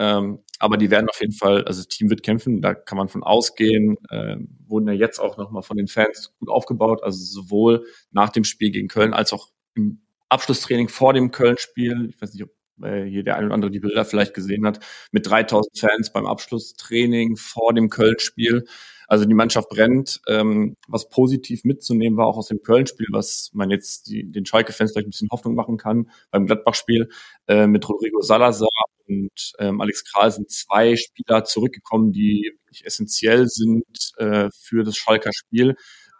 Ähm, 0.00 0.38
aber 0.58 0.78
die 0.78 0.90
werden 0.90 1.10
auf 1.10 1.20
jeden 1.20 1.34
Fall, 1.34 1.64
also 1.64 1.80
das 1.80 1.88
Team 1.88 2.08
wird 2.08 2.22
kämpfen, 2.22 2.62
da 2.62 2.72
kann 2.74 2.96
man 2.96 3.08
von 3.08 3.22
ausgehen. 3.22 3.98
Ähm, 4.10 4.56
wurden 4.66 4.88
ja 4.88 4.94
jetzt 4.94 5.18
auch 5.18 5.36
nochmal 5.36 5.62
von 5.62 5.76
den 5.76 5.88
Fans 5.88 6.34
gut 6.38 6.48
aufgebaut, 6.48 7.02
also 7.02 7.22
sowohl 7.22 7.84
nach 8.10 8.30
dem 8.30 8.44
Spiel 8.44 8.70
gegen 8.70 8.88
Köln 8.88 9.12
als 9.12 9.34
auch 9.34 9.50
im 9.74 10.00
Abschlusstraining 10.30 10.88
vor 10.88 11.12
dem 11.12 11.32
Köln-Spiel. 11.32 12.08
Ich 12.08 12.20
weiß 12.20 12.32
nicht, 12.32 12.44
ob 12.44 12.50
weil 12.80 13.06
hier 13.06 13.22
der 13.22 13.36
ein 13.36 13.46
oder 13.46 13.54
andere 13.54 13.70
die 13.70 13.80
Bilder 13.80 14.04
vielleicht 14.04 14.34
gesehen 14.34 14.66
hat, 14.66 14.80
mit 15.12 15.28
3000 15.28 15.78
Fans 15.78 16.12
beim 16.12 16.26
Abschlusstraining 16.26 17.36
vor 17.36 17.74
dem 17.74 17.88
Köln-Spiel. 17.88 18.64
Also 19.06 19.24
die 19.24 19.34
Mannschaft 19.34 19.68
brennt. 19.68 20.20
Ähm, 20.28 20.76
was 20.86 21.08
positiv 21.08 21.64
mitzunehmen 21.64 22.16
war 22.16 22.26
auch 22.26 22.36
aus 22.36 22.48
dem 22.48 22.62
Köln-Spiel, 22.62 23.08
was 23.10 23.50
man 23.52 23.70
jetzt 23.70 24.08
die, 24.08 24.30
den 24.30 24.46
Schalke-Fans 24.46 24.92
vielleicht 24.92 25.08
ein 25.08 25.10
bisschen 25.10 25.30
Hoffnung 25.32 25.54
machen 25.54 25.78
kann 25.78 26.10
beim 26.30 26.46
Gladbach-Spiel 26.46 27.08
äh, 27.48 27.66
mit 27.66 27.88
Rodrigo 27.88 28.20
Salazar 28.20 28.68
und 29.10 29.52
ähm, 29.58 29.80
Alex 29.80 30.04
Kral 30.04 30.30
sind 30.30 30.50
zwei 30.50 30.94
Spieler 30.96 31.44
zurückgekommen, 31.44 32.12
die 32.12 32.52
wirklich 32.64 32.86
essentiell 32.86 33.48
sind 33.48 34.12
äh, 34.18 34.48
für 34.52 34.84
das 34.84 34.96
Schalker 34.96 35.30
Spiel. 35.32 35.70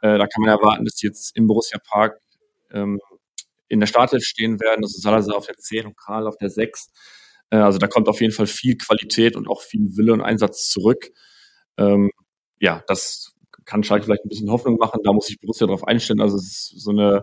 Äh, 0.03 0.19
da 0.19 0.27
kann 0.27 0.41
man 0.41 0.51
erwarten, 0.51 0.85
dass 0.85 0.95
die 0.95 1.07
jetzt 1.07 1.37
im 1.37 1.47
Borussia 1.47 1.79
Park 1.79 2.21
ähm, 2.73 3.01
in 3.71 3.81
der 3.81 3.87
Startelf 3.87 4.25
stehen 4.25 4.61
werden. 4.61 4.85
Also 4.85 5.01
Salazar 5.01 5.37
auf 5.37 5.47
der 5.47 5.57
10 5.57 5.87
und 5.87 5.97
Kral 5.97 6.27
auf 6.27 6.37
der 6.37 6.51
6. 6.51 6.91
Äh, 7.51 7.57
also 7.57 7.79
da 7.79 7.87
kommt 7.87 8.09
auf 8.09 8.21
jeden 8.21 8.33
Fall 8.33 8.47
viel 8.47 8.77
Qualität 8.77 9.37
und 9.37 9.49
auch 9.49 9.63
viel 9.63 9.97
Wille 9.97 10.13
und 10.13 10.21
Einsatz 10.21 10.69
zurück. 10.69 11.11
Ähm, 11.79 12.11
ja, 12.61 12.83
das 12.89 13.33
kann 13.65 13.85
Schalke 13.85 14.05
vielleicht 14.05 14.25
ein 14.25 14.29
bisschen 14.29 14.51
Hoffnung 14.51 14.77
machen. 14.77 15.01
Da 15.05 15.13
muss 15.13 15.27
sich 15.27 15.41
Borussia 15.41 15.67
darauf 15.67 15.87
einstellen. 15.87 16.21
Also 16.21 16.37
es 16.37 16.45
ist 16.45 16.83
so 16.83 16.91
eine 16.91 17.23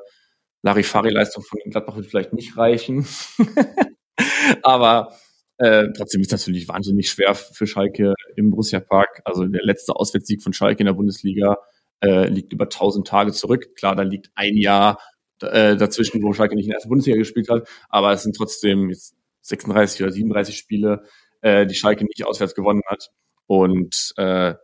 Larifari-Leistung 0.64 1.44
von 1.44 1.60
Gladbach 1.70 1.98
wird 1.98 2.08
vielleicht 2.08 2.34
nicht 2.34 2.58
reichen. 2.58 3.06
Aber 4.64 5.14
äh, 5.58 5.88
trotzdem 5.96 6.22
ist 6.22 6.32
das 6.32 6.48
natürlich 6.48 6.68
wahnsinnig 6.68 7.10
schwer 7.10 7.36
für 7.36 7.68
Schalke 7.68 8.14
im 8.36 8.52
Borussia 8.52 8.80
Park. 8.80 9.22
Also 9.26 9.46
der 9.46 9.64
letzte 9.64 9.96
Auswärtssieg 9.96 10.42
von 10.42 10.54
Schalke 10.54 10.80
in 10.80 10.86
der 10.86 10.94
Bundesliga 10.94 11.58
äh, 12.02 12.28
liegt 12.28 12.54
über 12.54 12.66
1000 12.66 13.06
Tage 13.06 13.34
zurück. 13.34 13.76
Klar, 13.76 13.96
da 13.96 14.04
liegt 14.04 14.32
ein 14.36 14.56
Jahr 14.56 15.00
äh, 15.42 15.76
dazwischen, 15.76 16.22
wo 16.24 16.34
Schalke 16.34 16.56
nicht 16.56 16.66
in 16.66 16.70
der 16.70 16.78
ersten 16.78 16.90
Bundesliga 16.90 17.18
gespielt 17.18 17.50
hat. 17.50 17.68
Aber 17.90 18.12
es 18.12 18.24
sind 18.24 18.36
trotzdem 18.36 18.90
jetzt 18.90 19.16
36 19.42 20.04
oder 20.04 20.12
37 20.12 20.58
Spiele, 20.58 21.04
äh, 21.42 21.66
die 21.66 21.76
Schalke 21.76 22.06
nicht 22.06 22.26
auswärts 22.26 22.56
gewonnen 22.56 22.82
hat. 22.88 23.10
Und 23.46 24.14
äh, 24.18 24.56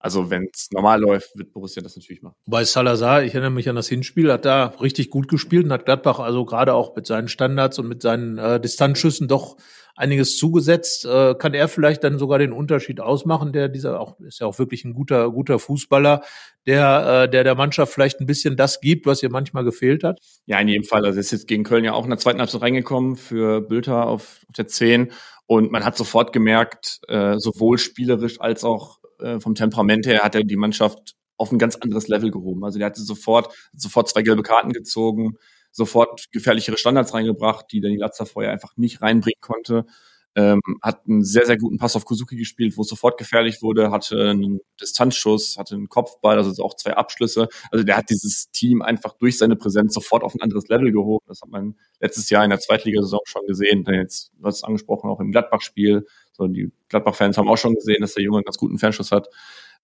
also 0.00 0.30
wenn 0.30 0.48
es 0.52 0.68
normal 0.72 0.98
läuft, 0.98 1.36
wird 1.36 1.52
Borussia 1.52 1.82
das 1.82 1.94
natürlich 1.94 2.22
machen. 2.22 2.34
Bei 2.46 2.64
Salazar, 2.64 3.22
ich 3.22 3.34
erinnere 3.34 3.50
mich 3.50 3.68
an 3.68 3.76
das 3.76 3.86
Hinspiel, 3.86 4.32
hat 4.32 4.46
da 4.46 4.72
richtig 4.80 5.10
gut 5.10 5.28
gespielt 5.28 5.66
und 5.66 5.72
hat 5.72 5.84
Gladbach 5.84 6.18
also 6.18 6.46
gerade 6.46 6.72
auch 6.72 6.96
mit 6.96 7.06
seinen 7.06 7.28
Standards 7.28 7.78
und 7.78 7.86
mit 7.86 8.00
seinen 8.00 8.38
äh, 8.38 8.58
Distanzschüssen 8.58 9.28
doch 9.28 9.58
einiges 9.94 10.38
zugesetzt. 10.38 11.04
Äh, 11.04 11.34
kann 11.34 11.52
er 11.52 11.68
vielleicht 11.68 12.02
dann 12.02 12.18
sogar 12.18 12.38
den 12.38 12.52
Unterschied 12.52 12.98
ausmachen? 12.98 13.52
Der 13.52 13.68
dieser 13.68 14.00
auch 14.00 14.18
ist 14.20 14.40
ja 14.40 14.46
auch 14.46 14.58
wirklich 14.58 14.86
ein 14.86 14.94
guter 14.94 15.30
guter 15.30 15.58
Fußballer, 15.58 16.22
der 16.66 17.24
äh, 17.24 17.30
der 17.30 17.44
der 17.44 17.54
Mannschaft 17.54 17.92
vielleicht 17.92 18.20
ein 18.20 18.26
bisschen 18.26 18.56
das 18.56 18.80
gibt, 18.80 19.04
was 19.04 19.22
ihr 19.22 19.30
manchmal 19.30 19.64
gefehlt 19.64 20.02
hat. 20.02 20.18
Ja, 20.46 20.58
in 20.60 20.68
jedem 20.68 20.84
Fall. 20.84 21.04
Also 21.04 21.18
er 21.18 21.20
ist 21.20 21.32
jetzt 21.32 21.46
gegen 21.46 21.62
Köln 21.62 21.84
ja 21.84 21.92
auch 21.92 22.04
in 22.04 22.10
der 22.10 22.18
zweiten 22.18 22.40
Halbzeit 22.40 22.62
reingekommen 22.62 23.16
für 23.16 23.60
Bülter 23.60 24.06
auf, 24.06 24.40
auf 24.48 24.54
der 24.56 24.66
10 24.66 25.12
und 25.44 25.72
man 25.72 25.84
hat 25.84 25.96
sofort 25.96 26.32
gemerkt, 26.32 27.00
äh, 27.08 27.36
sowohl 27.38 27.76
spielerisch 27.76 28.40
als 28.40 28.64
auch 28.64 28.99
äh, 29.22 29.40
vom 29.40 29.54
Temperament 29.54 30.06
her 30.06 30.22
hat 30.22 30.34
er 30.34 30.44
die 30.44 30.56
Mannschaft 30.56 31.14
auf 31.36 31.52
ein 31.52 31.58
ganz 31.58 31.76
anderes 31.76 32.08
Level 32.08 32.30
gehoben. 32.30 32.64
Also 32.64 32.78
der 32.78 32.86
hatte 32.86 33.02
sofort, 33.02 33.54
sofort 33.72 34.08
zwei 34.08 34.22
gelbe 34.22 34.42
Karten 34.42 34.72
gezogen, 34.72 35.36
sofort 35.72 36.26
gefährlichere 36.32 36.76
Standards 36.76 37.14
reingebracht, 37.14 37.66
die 37.72 37.80
Danny 37.80 37.96
Latzer 37.96 38.26
vorher 38.26 38.52
einfach 38.52 38.76
nicht 38.76 39.00
reinbringen 39.00 39.40
konnte. 39.40 39.86
Ähm, 40.36 40.60
hat 40.80 41.00
einen 41.08 41.24
sehr, 41.24 41.44
sehr 41.44 41.58
guten 41.58 41.78
Pass 41.78 41.96
auf 41.96 42.04
Kuzuki 42.04 42.36
gespielt, 42.36 42.76
wo 42.76 42.82
es 42.82 42.88
sofort 42.88 43.18
gefährlich 43.18 43.62
wurde, 43.62 43.90
hatte 43.90 44.30
einen 44.30 44.60
Distanzschuss, 44.80 45.56
hatte 45.58 45.74
einen 45.74 45.88
Kopfball, 45.88 46.36
also 46.36 46.62
auch 46.62 46.74
zwei 46.76 46.92
Abschlüsse. 46.94 47.48
Also 47.72 47.84
der 47.84 47.96
hat 47.96 48.10
dieses 48.10 48.50
Team 48.52 48.80
einfach 48.80 49.14
durch 49.18 49.38
seine 49.38 49.56
Präsenz 49.56 49.92
sofort 49.92 50.22
auf 50.22 50.34
ein 50.34 50.40
anderes 50.40 50.68
Level 50.68 50.92
gehoben. 50.92 51.24
Das 51.26 51.42
hat 51.42 51.50
man 51.50 51.74
letztes 51.98 52.30
Jahr 52.30 52.44
in 52.44 52.50
der 52.50 52.60
Zweitligasaison 52.60 53.20
schon 53.24 53.44
gesehen. 53.46 53.82
Dann 53.82 53.96
jetzt, 53.96 54.30
du 54.38 54.46
hast 54.46 54.58
es 54.58 54.64
angesprochen, 54.64 55.10
auch 55.10 55.18
im 55.18 55.32
Gladbach-Spiel. 55.32 56.06
So, 56.32 56.46
die 56.46 56.70
Gladbach-Fans 56.88 57.36
haben 57.36 57.48
auch 57.48 57.58
schon 57.58 57.74
gesehen, 57.74 58.00
dass 58.00 58.14
der 58.14 58.22
Junge 58.22 58.38
einen 58.38 58.44
ganz 58.44 58.56
guten 58.56 58.78
Fernschuss 58.78 59.10
hat. 59.10 59.28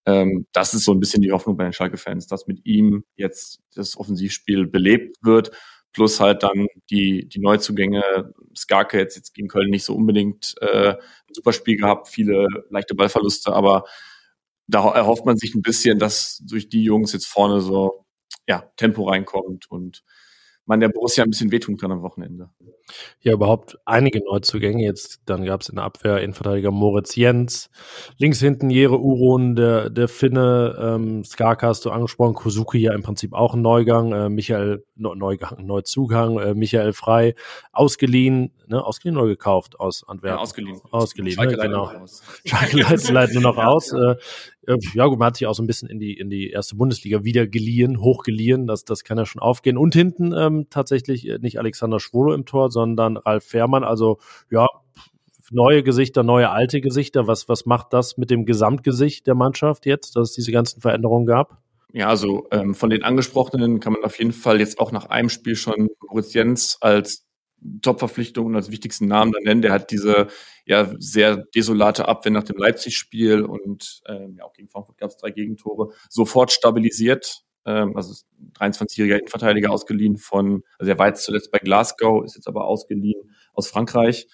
Ähm, 0.05 0.47
das 0.53 0.73
ist 0.73 0.85
so 0.85 0.93
ein 0.93 1.01
bisschen 1.01 1.21
die 1.21 1.33
Hoffnung 1.33 1.57
bei 1.57 1.65
den 1.65 1.73
Schalke-Fans, 1.73 2.27
dass 2.27 2.47
mit 2.47 2.65
ihm 2.65 3.03
jetzt 3.17 3.59
das 3.75 3.97
Offensivspiel 3.97 4.65
belebt 4.65 5.17
wird 5.21 5.51
plus 5.97 6.19
halt 6.19 6.43
dann 6.43 6.67
die, 6.91 7.27
die 7.27 7.39
Neuzugänge. 7.39 8.31
Skarke 8.55 8.99
jetzt, 8.99 9.15
jetzt 9.15 9.33
gegen 9.33 9.47
Köln 9.47 9.71
nicht 9.71 9.83
so 9.83 9.95
unbedingt 9.95 10.53
äh, 10.61 10.89
ein 10.91 11.33
super 11.33 11.53
Spiel 11.53 11.75
gehabt, 11.75 12.07
viele 12.07 12.45
leichte 12.69 12.93
Ballverluste, 12.93 13.51
aber 13.51 13.83
da 14.67 14.91
erhofft 14.93 15.25
man 15.25 15.37
sich 15.37 15.55
ein 15.55 15.63
bisschen, 15.63 15.97
dass 15.97 16.43
durch 16.45 16.69
die 16.69 16.83
Jungs 16.83 17.13
jetzt 17.13 17.25
vorne 17.25 17.61
so 17.61 18.05
ja, 18.47 18.71
Tempo 18.77 19.09
reinkommt 19.09 19.71
und 19.71 20.03
man 20.67 20.79
der 20.79 20.89
Borussia 20.89 21.23
ein 21.23 21.29
bisschen 21.29 21.51
wehtun 21.51 21.77
kann 21.77 21.91
am 21.91 22.01
Wochenende. 22.01 22.49
Ja, 23.21 23.33
überhaupt 23.33 23.77
einige 23.85 24.23
Neuzugänge. 24.23 24.83
Jetzt, 24.83 25.21
dann 25.25 25.43
gab 25.43 25.61
es 25.61 25.69
in 25.69 25.75
der 25.75 25.83
Abwehr 25.83 26.21
Innenverteidiger 26.21 26.71
Moritz 26.71 27.15
Jens, 27.15 27.69
links 28.17 28.39
hinten 28.39 28.69
Jere 28.69 28.99
Uron, 28.99 29.55
der, 29.55 29.89
der 29.89 30.07
Finne, 30.07 30.77
ähm, 30.79 31.23
Skarka 31.23 31.67
hast 31.67 31.85
du 31.85 31.91
angesprochen, 31.91 32.33
Kosuki 32.33 32.79
ja 32.79 32.93
im 32.93 33.03
Prinzip 33.03 33.33
auch 33.33 33.53
ein 33.53 33.61
Neugang, 33.61 34.13
äh, 34.13 34.29
Michael, 34.29 34.85
Neugang, 34.95 35.65
Neuzugang, 35.65 36.39
äh, 36.39 36.53
Michael 36.53 36.93
Frei, 36.93 37.35
ausgeliehen, 37.73 38.53
ne, 38.67 38.83
ausgeliehen 38.83 39.17
oder 39.17 39.27
gekauft 39.27 39.79
aus 39.79 40.07
Antwerpen? 40.07 40.37
Ja, 40.37 40.41
ausgeliehen. 40.41 40.79
Ausgeliehen, 40.91 41.39
ne, 41.39 41.57
genau. 41.57 41.91
Schalke 42.45 43.11
leitet 43.11 43.35
nur 43.35 43.43
noch 43.43 43.57
aus. 43.63 43.91
Äh, 43.91 44.07
äh, 44.07 44.15
ja 44.93 45.05
gut, 45.05 45.19
man 45.19 45.27
hat 45.27 45.37
sich 45.37 45.47
auch 45.47 45.53
so 45.53 45.63
ein 45.63 45.67
bisschen 45.67 45.89
in 45.89 45.99
die, 45.99 46.13
in 46.13 46.29
die 46.29 46.49
erste 46.49 46.75
Bundesliga 46.75 47.23
wieder 47.23 47.47
geliehen, 47.47 48.01
hochgeliehen, 48.01 48.67
das, 48.67 48.83
das 48.83 49.03
kann 49.03 49.17
ja 49.17 49.25
schon 49.25 49.41
aufgehen. 49.41 49.77
Und 49.77 49.93
hinten 49.93 50.33
ähm, 50.33 50.67
tatsächlich 50.69 51.27
äh, 51.27 51.39
nicht 51.39 51.59
Alexander 51.59 51.99
Schwolo 51.99 52.33
im 52.33 52.45
Tor, 52.45 52.69
sondern 52.69 53.17
Ralf 53.17 53.45
Fährmann. 53.45 53.83
Also 53.83 54.19
ja, 54.51 54.67
neue 55.51 55.83
Gesichter, 55.83 56.23
neue 56.23 56.49
alte 56.49 56.81
Gesichter. 56.81 57.27
Was, 57.27 57.47
was 57.47 57.65
macht 57.65 57.93
das 57.93 58.17
mit 58.17 58.29
dem 58.29 58.45
Gesamtgesicht 58.45 59.27
der 59.27 59.35
Mannschaft 59.35 59.85
jetzt, 59.85 60.15
dass 60.15 60.29
es 60.29 60.35
diese 60.35 60.51
ganzen 60.51 60.81
Veränderungen 60.81 61.25
gab? 61.25 61.61
Ja, 61.93 62.09
also 62.09 62.47
ähm, 62.51 62.75
von 62.75 62.89
den 62.89 63.03
angesprochenen 63.03 63.79
kann 63.79 63.93
man 63.93 64.03
auf 64.03 64.19
jeden 64.19 64.33
Fall 64.33 64.59
jetzt 64.59 64.79
auch 64.79 64.91
nach 64.91 65.05
einem 65.05 65.29
Spiel 65.29 65.55
schon 65.55 65.87
Moritz 66.07 66.33
Jens 66.33 66.77
als 66.81 67.26
Top-Verpflichtung 67.81 68.47
und 68.47 68.55
als 68.55 68.71
wichtigsten 68.71 69.07
Namen 69.07 69.31
dann 69.31 69.43
nennen. 69.43 69.61
Der 69.61 69.71
hat 69.71 69.91
diese 69.91 70.27
ja 70.65 70.91
sehr 70.99 71.37
desolate 71.55 72.07
Abwehr 72.07 72.31
nach 72.31 72.43
dem 72.43 72.57
Leipzig-Spiel 72.57 73.41
und 73.43 74.01
ähm, 74.07 74.35
ja, 74.37 74.45
auch 74.45 74.53
gegen 74.53 74.69
Frankfurt 74.69 74.97
gab 74.97 75.09
es 75.09 75.17
drei 75.17 75.31
Gegentore, 75.31 75.93
sofort 76.09 76.51
stabilisiert. 76.51 77.43
Ähm, 77.65 77.95
also 77.95 78.13
23-jähriger 78.59 79.17
Innenverteidiger 79.17 79.71
ausgeliehen 79.71 80.17
von, 80.17 80.63
also 80.79 80.91
er 80.91 80.99
war 80.99 81.07
jetzt 81.07 81.23
zuletzt 81.23 81.51
bei 81.51 81.59
Glasgow, 81.59 82.23
ist 82.23 82.35
jetzt 82.35 82.47
aber 82.47 82.65
ausgeliehen 82.65 83.35
aus 83.53 83.67
Frankreich. 83.67 84.27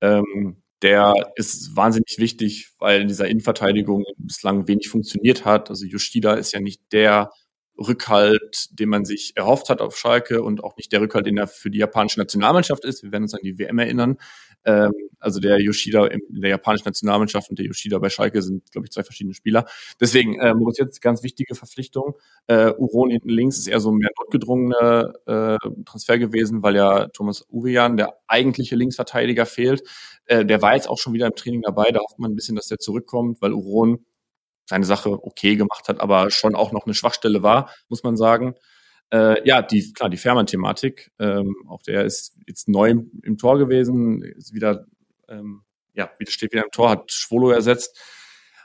Ähm, 0.00 0.62
der 0.82 1.14
ist 1.36 1.74
wahnsinnig 1.76 2.16
wichtig, 2.18 2.72
weil 2.78 3.00
in 3.00 3.08
dieser 3.08 3.26
Innenverteidigung 3.26 4.04
bislang 4.18 4.68
wenig 4.68 4.90
funktioniert 4.90 5.46
hat. 5.46 5.70
Also 5.70 5.86
Yoshida 5.86 6.34
ist 6.34 6.52
ja 6.52 6.60
nicht 6.60 6.82
der 6.92 7.30
Rückhalt, 7.78 8.68
den 8.78 8.88
man 8.88 9.04
sich 9.04 9.32
erhofft 9.36 9.68
hat 9.68 9.80
auf 9.80 9.96
Schalke 9.96 10.42
und 10.42 10.62
auch 10.62 10.76
nicht 10.76 10.92
der 10.92 11.00
Rückhalt, 11.00 11.26
den 11.26 11.36
er 11.36 11.48
für 11.48 11.70
die 11.70 11.78
japanische 11.78 12.20
Nationalmannschaft 12.20 12.84
ist. 12.84 13.02
Wir 13.02 13.12
werden 13.12 13.24
uns 13.24 13.34
an 13.34 13.40
die 13.42 13.58
WM 13.58 13.78
erinnern. 13.78 14.16
Ähm, 14.64 14.92
also 15.18 15.40
der 15.40 15.60
Yoshida 15.60 16.06
in 16.06 16.20
der 16.28 16.50
japanischen 16.50 16.86
Nationalmannschaft 16.86 17.50
und 17.50 17.58
der 17.58 17.66
Yoshida 17.66 17.98
bei 17.98 18.10
Schalke 18.10 18.42
sind, 18.42 18.70
glaube 18.70 18.86
ich, 18.86 18.92
zwei 18.92 19.02
verschiedene 19.02 19.34
Spieler. 19.34 19.66
Deswegen, 20.00 20.38
äh, 20.38 20.54
Moritz 20.54 20.78
jetzt 20.78 21.00
ganz 21.00 21.22
wichtige 21.22 21.54
Verpflichtung. 21.54 22.16
Äh, 22.46 22.72
Uron 22.76 23.10
hinten 23.10 23.30
links 23.30 23.58
ist 23.58 23.66
eher 23.66 23.80
so 23.80 23.90
ein 23.90 23.96
mehr 23.96 24.10
notgedrungener 24.18 25.14
äh, 25.26 25.58
Transfer 25.84 26.18
gewesen, 26.18 26.62
weil 26.62 26.76
ja 26.76 27.08
Thomas 27.08 27.44
Uwejan, 27.50 27.96
der 27.96 28.18
eigentliche 28.26 28.76
Linksverteidiger, 28.76 29.46
fehlt. 29.46 29.82
Äh, 30.26 30.44
der 30.44 30.62
war 30.62 30.74
jetzt 30.74 30.88
auch 30.88 30.98
schon 30.98 31.12
wieder 31.12 31.26
im 31.26 31.34
Training 31.34 31.62
dabei. 31.62 31.90
Da 31.90 32.00
hofft 32.00 32.18
man 32.18 32.32
ein 32.32 32.36
bisschen, 32.36 32.56
dass 32.56 32.68
der 32.68 32.78
zurückkommt, 32.78 33.40
weil 33.42 33.52
Uron 33.52 34.04
seine 34.66 34.84
Sache 34.84 35.10
okay 35.10 35.56
gemacht 35.56 35.88
hat, 35.88 36.00
aber 36.00 36.30
schon 36.30 36.54
auch 36.54 36.72
noch 36.72 36.86
eine 36.86 36.94
Schwachstelle 36.94 37.42
war, 37.42 37.70
muss 37.88 38.02
man 38.02 38.16
sagen. 38.16 38.54
Äh, 39.10 39.46
ja, 39.46 39.62
die, 39.62 39.92
klar, 39.92 40.08
die 40.08 40.16
Fährmann-Thematik, 40.16 41.10
ähm, 41.18 41.54
auch 41.68 41.82
der 41.82 42.04
ist 42.04 42.36
jetzt 42.46 42.68
neu 42.68 42.90
im, 42.90 43.10
im 43.22 43.38
Tor 43.38 43.58
gewesen, 43.58 44.22
ist 44.22 44.54
wieder, 44.54 44.86
ähm, 45.28 45.62
ja, 45.92 46.10
wieder 46.18 46.30
steht 46.30 46.52
wieder 46.52 46.64
im 46.64 46.70
Tor, 46.70 46.90
hat 46.90 47.12
Schwolo 47.12 47.50
ersetzt, 47.50 48.00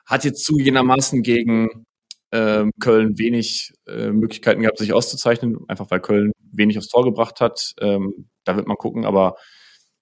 hat 0.05 0.23
jetzt 0.23 0.45
zugegebenermaßen 0.45 1.21
gegen 1.21 1.85
ähm, 2.31 2.71
Köln 2.79 3.17
wenig 3.17 3.73
äh, 3.87 4.11
Möglichkeiten 4.11 4.61
gehabt, 4.61 4.77
sich 4.77 4.93
auszuzeichnen, 4.93 5.57
einfach 5.67 5.89
weil 5.91 5.99
Köln 5.99 6.31
wenig 6.51 6.77
aufs 6.77 6.87
Tor 6.87 7.03
gebracht 7.03 7.41
hat. 7.41 7.73
Ähm, 7.81 8.29
da 8.43 8.55
wird 8.55 8.67
man 8.67 8.77
gucken, 8.77 9.05
aber 9.05 9.35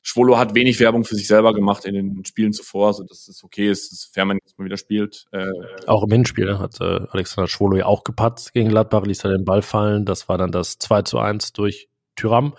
Schwolo 0.08 0.38
hat 0.38 0.56
wenig 0.56 0.80
Werbung 0.80 1.04
für 1.04 1.16
sich 1.16 1.28
selber 1.28 1.54
gemacht 1.54 1.84
in 1.84 1.94
den 1.94 2.24
Spielen 2.24 2.54
zuvor, 2.54 2.94
so 2.94 3.04
dass 3.04 3.28
es 3.28 3.44
okay 3.44 3.70
ist, 3.70 3.92
dass 3.92 4.06
Fährmann 4.06 4.38
jetzt 4.42 4.58
mal 4.58 4.64
wieder 4.64 4.78
spielt. 4.78 5.26
Äh, 5.34 5.48
auch 5.86 6.04
im 6.04 6.12
Hinspiel 6.12 6.60
hat 6.60 6.80
äh, 6.80 7.02
Alexander 7.10 7.50
Schwolo 7.50 7.76
ja 7.76 7.88
auch 7.88 8.06
gepatzt 8.06 8.54
gegen 8.54 8.70
Gladbach, 8.70 9.04
ließ 9.06 9.26
er 9.26 9.32
den 9.32 9.44
Ball 9.44 9.62
fallen. 9.62 10.06
Das 10.06 10.30
war 10.30 10.38
dann 10.38 10.54
das 10.54 10.78
2 10.78 11.02
zu 11.02 11.20
1 11.20 11.52
durch 11.52 11.90
Tyram. 12.16 12.54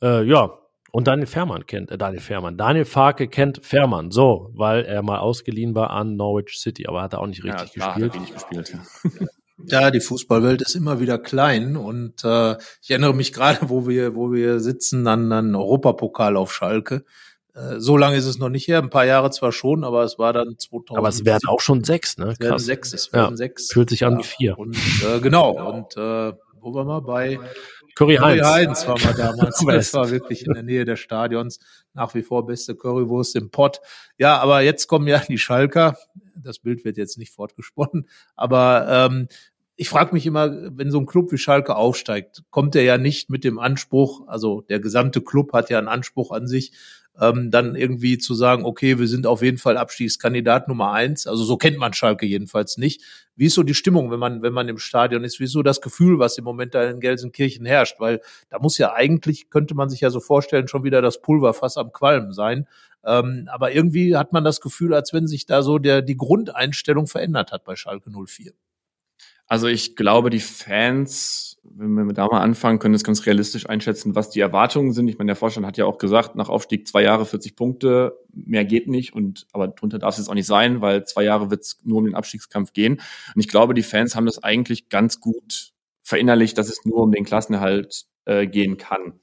Äh, 0.00 0.24
ja, 0.24 0.58
und 0.90 1.06
Daniel 1.06 1.26
Fährmann 1.26 1.66
kennt, 1.66 1.90
äh, 1.90 1.98
Daniel 1.98 2.22
Fährmann, 2.22 2.56
Daniel 2.56 2.86
Farke 2.86 3.28
kennt 3.28 3.62
Fährmann, 3.62 4.10
so, 4.10 4.50
weil 4.54 4.86
er 4.86 5.02
mal 5.02 5.18
ausgeliehen 5.18 5.74
war 5.74 5.90
an 5.90 6.16
Norwich 6.16 6.58
City, 6.58 6.86
aber 6.86 7.02
hat 7.02 7.12
er 7.12 7.20
auch 7.20 7.26
nicht 7.26 7.44
richtig 7.44 7.76
ja, 7.76 7.92
gespielt. 7.92 8.14
Hat 8.14 8.14
er 8.14 8.14
wenig 8.14 8.32
gespielt, 8.32 8.78
ja. 9.66 9.90
Die 9.90 10.00
Fußballwelt 10.00 10.62
ist 10.62 10.74
immer 10.74 11.00
wieder 11.00 11.18
klein 11.18 11.76
und 11.76 12.24
äh, 12.24 12.56
ich 12.82 12.90
erinnere 12.90 13.14
mich 13.14 13.32
gerade, 13.34 13.68
wo 13.68 13.86
wir, 13.86 14.14
wo 14.14 14.32
wir 14.32 14.60
sitzen, 14.60 15.06
an 15.06 15.32
einen 15.32 15.54
Europapokal 15.54 16.36
auf 16.36 16.52
Schalke. 16.52 17.04
Äh, 17.54 17.78
so 17.78 17.96
lange 17.96 18.16
ist 18.16 18.26
es 18.26 18.38
noch 18.38 18.48
nicht 18.48 18.68
her, 18.68 18.78
ein 18.78 18.90
paar 18.90 19.06
Jahre 19.06 19.30
zwar 19.30 19.52
schon, 19.52 19.84
aber 19.84 20.04
es 20.04 20.18
war 20.18 20.32
dann 20.32 20.56
2000. 20.58 20.98
Aber 20.98 21.08
es 21.08 21.24
werden 21.24 21.48
auch 21.48 21.60
schon 21.60 21.84
sechs, 21.84 22.16
ne? 22.18 22.32
Es 22.32 22.40
werden 22.40 22.58
sechs, 22.58 22.92
es 22.92 23.12
werden 23.12 23.32
Ja, 23.32 23.36
sechs. 23.36 23.72
Fühlt 23.72 23.90
sich 23.90 24.04
an 24.04 24.18
wie 24.18 24.24
vier. 24.24 24.58
Und 24.58 24.76
äh, 24.76 25.20
genau, 25.20 25.72
und 25.72 25.96
äh, 25.96 26.32
wo 26.60 26.74
waren 26.74 26.86
wir 26.86 27.00
bei 27.00 27.38
Curry 27.94 28.16
Curry 28.16 28.38
Heinz. 28.38 28.46
Heinz 28.46 28.86
waren 28.86 29.02
wir 29.02 29.12
damals. 29.14 29.60
Das 29.66 29.94
war 29.94 30.10
wirklich 30.10 30.46
in 30.46 30.52
der 30.52 30.62
Nähe 30.62 30.84
des 30.84 31.00
Stadions. 31.00 31.58
Nach 31.92 32.14
wie 32.14 32.22
vor 32.22 32.46
beste 32.46 32.74
Currywurst 32.74 33.36
im 33.36 33.50
Pott. 33.50 33.80
Ja, 34.16 34.38
aber 34.38 34.60
jetzt 34.60 34.86
kommen 34.86 35.06
ja 35.08 35.18
die 35.18 35.38
Schalker. 35.38 35.96
Das 36.42 36.58
Bild 36.58 36.84
wird 36.84 36.96
jetzt 36.96 37.18
nicht 37.18 37.32
fortgesponnen. 37.32 38.08
Aber 38.36 38.86
ähm, 38.88 39.28
ich 39.76 39.88
frage 39.88 40.12
mich 40.12 40.26
immer, 40.26 40.76
wenn 40.76 40.90
so 40.90 40.98
ein 40.98 41.06
Club 41.06 41.32
wie 41.32 41.38
Schalke 41.38 41.74
aufsteigt, 41.74 42.42
kommt 42.50 42.76
er 42.76 42.82
ja 42.82 42.98
nicht 42.98 43.30
mit 43.30 43.44
dem 43.44 43.58
Anspruch, 43.58 44.28
also 44.28 44.60
der 44.60 44.78
gesamte 44.78 45.22
Club 45.22 45.54
hat 45.54 45.70
ja 45.70 45.78
einen 45.78 45.88
Anspruch 45.88 46.32
an 46.32 46.46
sich, 46.46 46.72
ähm, 47.18 47.50
dann 47.50 47.74
irgendwie 47.74 48.18
zu 48.18 48.34
sagen, 48.34 48.64
okay, 48.64 48.98
wir 48.98 49.08
sind 49.08 49.26
auf 49.26 49.42
jeden 49.42 49.58
Fall 49.58 49.76
Abstiegskandidat 49.76 50.68
Nummer 50.68 50.92
eins. 50.92 51.26
Also 51.26 51.44
so 51.44 51.56
kennt 51.56 51.78
man 51.78 51.92
Schalke 51.92 52.26
jedenfalls 52.26 52.76
nicht. 52.76 53.02
Wie 53.36 53.46
ist 53.46 53.54
so 53.54 53.62
die 53.62 53.74
Stimmung, 53.74 54.10
wenn 54.10 54.18
man, 54.18 54.42
wenn 54.42 54.52
man 54.52 54.68
im 54.68 54.78
Stadion 54.78 55.24
ist? 55.24 55.40
Wie 55.40 55.44
ist 55.44 55.52
so 55.52 55.62
das 55.62 55.80
Gefühl, 55.80 56.18
was 56.18 56.38
im 56.38 56.44
Moment 56.44 56.74
da 56.74 56.84
in 56.84 57.00
Gelsenkirchen 57.00 57.66
herrscht? 57.66 58.00
Weil 58.00 58.20
da 58.48 58.58
muss 58.58 58.78
ja 58.78 58.92
eigentlich, 58.92 59.50
könnte 59.50 59.74
man 59.74 59.88
sich 59.88 60.00
ja 60.00 60.10
so 60.10 60.20
vorstellen, 60.20 60.68
schon 60.68 60.84
wieder 60.84 61.02
das 61.02 61.20
Pulverfass 61.20 61.76
am 61.76 61.92
Qualmen 61.92 62.32
sein. 62.32 62.66
Ähm, 63.04 63.48
aber 63.50 63.72
irgendwie 63.72 64.16
hat 64.16 64.32
man 64.32 64.44
das 64.44 64.60
Gefühl, 64.60 64.94
als 64.94 65.12
wenn 65.12 65.26
sich 65.26 65.46
da 65.46 65.62
so 65.62 65.78
der, 65.78 66.02
die 66.02 66.16
Grundeinstellung 66.16 67.06
verändert 67.06 67.52
hat 67.52 67.64
bei 67.64 67.76
Schalke 67.76 68.10
04. 68.10 68.52
Also 69.50 69.66
ich 69.66 69.96
glaube, 69.96 70.30
die 70.30 70.38
Fans, 70.38 71.58
wenn 71.64 72.06
wir 72.06 72.14
da 72.14 72.28
mal 72.28 72.40
anfangen, 72.40 72.78
können 72.78 72.94
es 72.94 73.02
ganz 73.02 73.26
realistisch 73.26 73.68
einschätzen, 73.68 74.14
was 74.14 74.30
die 74.30 74.38
Erwartungen 74.38 74.92
sind. 74.92 75.08
Ich 75.08 75.18
meine, 75.18 75.30
der 75.30 75.36
Vorstand 75.36 75.66
hat 75.66 75.76
ja 75.76 75.86
auch 75.86 75.98
gesagt, 75.98 76.36
nach 76.36 76.48
Aufstieg 76.48 76.86
zwei 76.86 77.02
Jahre 77.02 77.26
40 77.26 77.56
Punkte, 77.56 78.16
mehr 78.32 78.64
geht 78.64 78.86
nicht 78.86 79.12
und 79.12 79.48
aber 79.52 79.66
drunter 79.66 79.98
darf 79.98 80.14
es 80.14 80.18
jetzt 80.18 80.28
auch 80.28 80.34
nicht 80.34 80.46
sein, 80.46 80.82
weil 80.82 81.02
zwei 81.02 81.24
Jahre 81.24 81.50
wird 81.50 81.62
es 81.62 81.80
nur 81.82 81.98
um 81.98 82.04
den 82.04 82.14
Abstiegskampf 82.14 82.72
gehen. 82.72 83.00
Und 83.34 83.40
ich 83.40 83.48
glaube, 83.48 83.74
die 83.74 83.82
Fans 83.82 84.14
haben 84.14 84.24
das 84.24 84.40
eigentlich 84.40 84.88
ganz 84.88 85.18
gut 85.18 85.72
verinnerlicht, 86.04 86.56
dass 86.56 86.68
es 86.68 86.84
nur 86.84 86.98
um 86.98 87.10
den 87.10 87.24
Klassenerhalt 87.24 88.04
äh, 88.26 88.46
gehen 88.46 88.76
kann. 88.76 89.18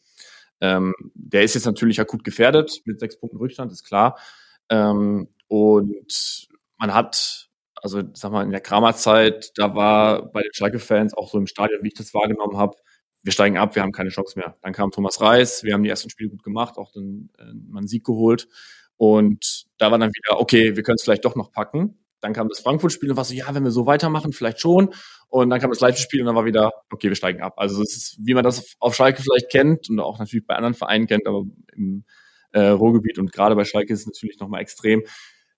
Ähm, 0.60 0.94
der 1.14 1.44
ist 1.44 1.56
jetzt 1.56 1.66
natürlich 1.66 2.02
akut 2.02 2.26
gefährdet 2.26 2.82
mit 2.84 3.00
sechs 3.00 3.18
Punkten 3.18 3.38
Rückstand, 3.38 3.72
ist 3.72 3.86
klar. 3.86 4.20
Ähm, 4.68 5.30
und 5.48 6.50
man 6.78 6.94
hat 6.94 7.47
also 7.82 8.02
sag 8.14 8.32
mal, 8.32 8.44
in 8.44 8.52
der 8.52 8.62
Kramer-Zeit, 8.62 9.52
da 9.56 9.76
war 9.76 10.32
bei 10.32 10.42
den 10.42 10.54
Schalke-Fans 10.54 11.14
auch 11.14 11.30
so 11.30 11.38
im 11.38 11.48
Stadion, 11.48 11.84
wie 11.84 11.90
ich 11.90 11.94
das 11.94 12.14
wahrgenommen 12.14 12.58
habe, 12.58 12.76
wir 13.24 13.34
steigen 13.34 13.58
ab, 13.58 13.76
wir 13.76 13.82
haben 13.82 13.92
keine 13.92 14.10
Chance 14.10 14.40
mehr. 14.40 14.56
Dann 14.62 14.74
kam 14.74 14.92
Thomas 14.92 15.20
Reis, 15.20 15.64
wir 15.64 15.74
haben 15.74 15.84
die 15.84 15.90
ersten 15.90 16.10
Spiele 16.10 16.30
gut 16.30 16.44
gemacht, 16.44 16.78
auch 16.78 16.92
dann 16.94 17.30
äh, 17.38 17.44
mal 17.70 17.80
einen 17.80 17.88
Sieg 17.88 18.06
geholt. 18.06 18.48
Und 18.96 19.66
da 19.78 19.92
war 19.92 20.00
dann 20.00 20.12
wieder, 20.12 20.40
okay, 20.40 20.76
wir 20.76 20.84
können 20.84 20.96
es 20.96 21.04
vielleicht 21.04 21.26
doch 21.26 21.36
noch 21.36 21.52
packen. 21.52 22.00
Dann 22.22 22.34
kam 22.34 22.48
das 22.48 22.60
Frankfurt-Spiel 22.60 23.12
und 23.12 23.18
war 23.18 23.26
so, 23.26 23.34
ja, 23.34 23.54
wenn 23.54 23.64
wir 23.64 23.72
so 23.72 23.86
weitermachen, 23.86 24.34
vielleicht 24.34 24.60
schon. 24.60 24.94
Und 25.28 25.50
dann 25.50 25.60
kam 25.60 25.70
das 25.70 25.82
Leipzig-Spiel 25.82 26.22
und 26.22 26.28
dann 26.28 26.36
war 26.36 26.46
wieder, 26.46 26.72
okay, 26.90 27.10
wir 27.10 27.16
steigen 27.16 27.42
ab. 27.42 27.56
Also 27.58 27.82
es 27.82 27.98
ist, 27.98 28.18
wie 28.24 28.34
man 28.34 28.44
das 28.44 28.76
auf, 28.80 28.96
Schalke 28.96 29.22
vielleicht 29.22 29.52
kennt 29.52 29.90
und 29.90 30.00
auch 30.00 30.20
natürlich 30.20 30.48
bei 30.48 30.56
anderen 30.56 30.74
Vereinen 30.74 31.06
kennt, 31.06 31.28
aber 31.28 31.44
im 31.76 32.06
äh, 32.54 32.68
Ruhrgebiet 32.68 33.20
und 33.20 33.34
gerade 33.34 33.56
bei 33.56 33.66
Schalke 33.66 33.94
ist 33.94 34.02
es 34.02 34.08
natürlich 34.08 34.40
nochmal 34.40 34.62
extrem 34.62 35.04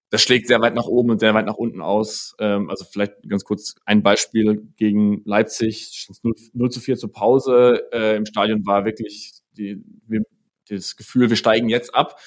das 0.09 0.21
schlägt 0.21 0.47
sehr 0.47 0.61
weit 0.61 0.73
nach 0.73 0.85
oben 0.85 1.11
und 1.11 1.19
sehr 1.19 1.33
weit 1.33 1.45
nach 1.45 1.55
unten 1.55 1.81
aus. 1.81 2.35
Ähm, 2.39 2.69
also 2.69 2.85
vielleicht 2.85 3.13
ganz 3.27 3.43
kurz 3.43 3.75
ein 3.85 4.01
Beispiel 4.01 4.67
gegen 4.75 5.21
Leipzig, 5.25 6.07
0, 6.23 6.33
0 6.53 6.71
zu 6.71 6.79
4 6.79 6.97
zur 6.97 7.11
Pause. 7.11 7.83
Äh, 7.91 8.15
Im 8.15 8.25
Stadion 8.25 8.65
war 8.65 8.85
wirklich 8.85 9.33
die, 9.51 9.83
wir, 10.07 10.23
das 10.67 10.95
Gefühl, 10.95 11.29
wir 11.29 11.37
steigen 11.37 11.69
jetzt 11.69 11.93
ab. 11.93 12.19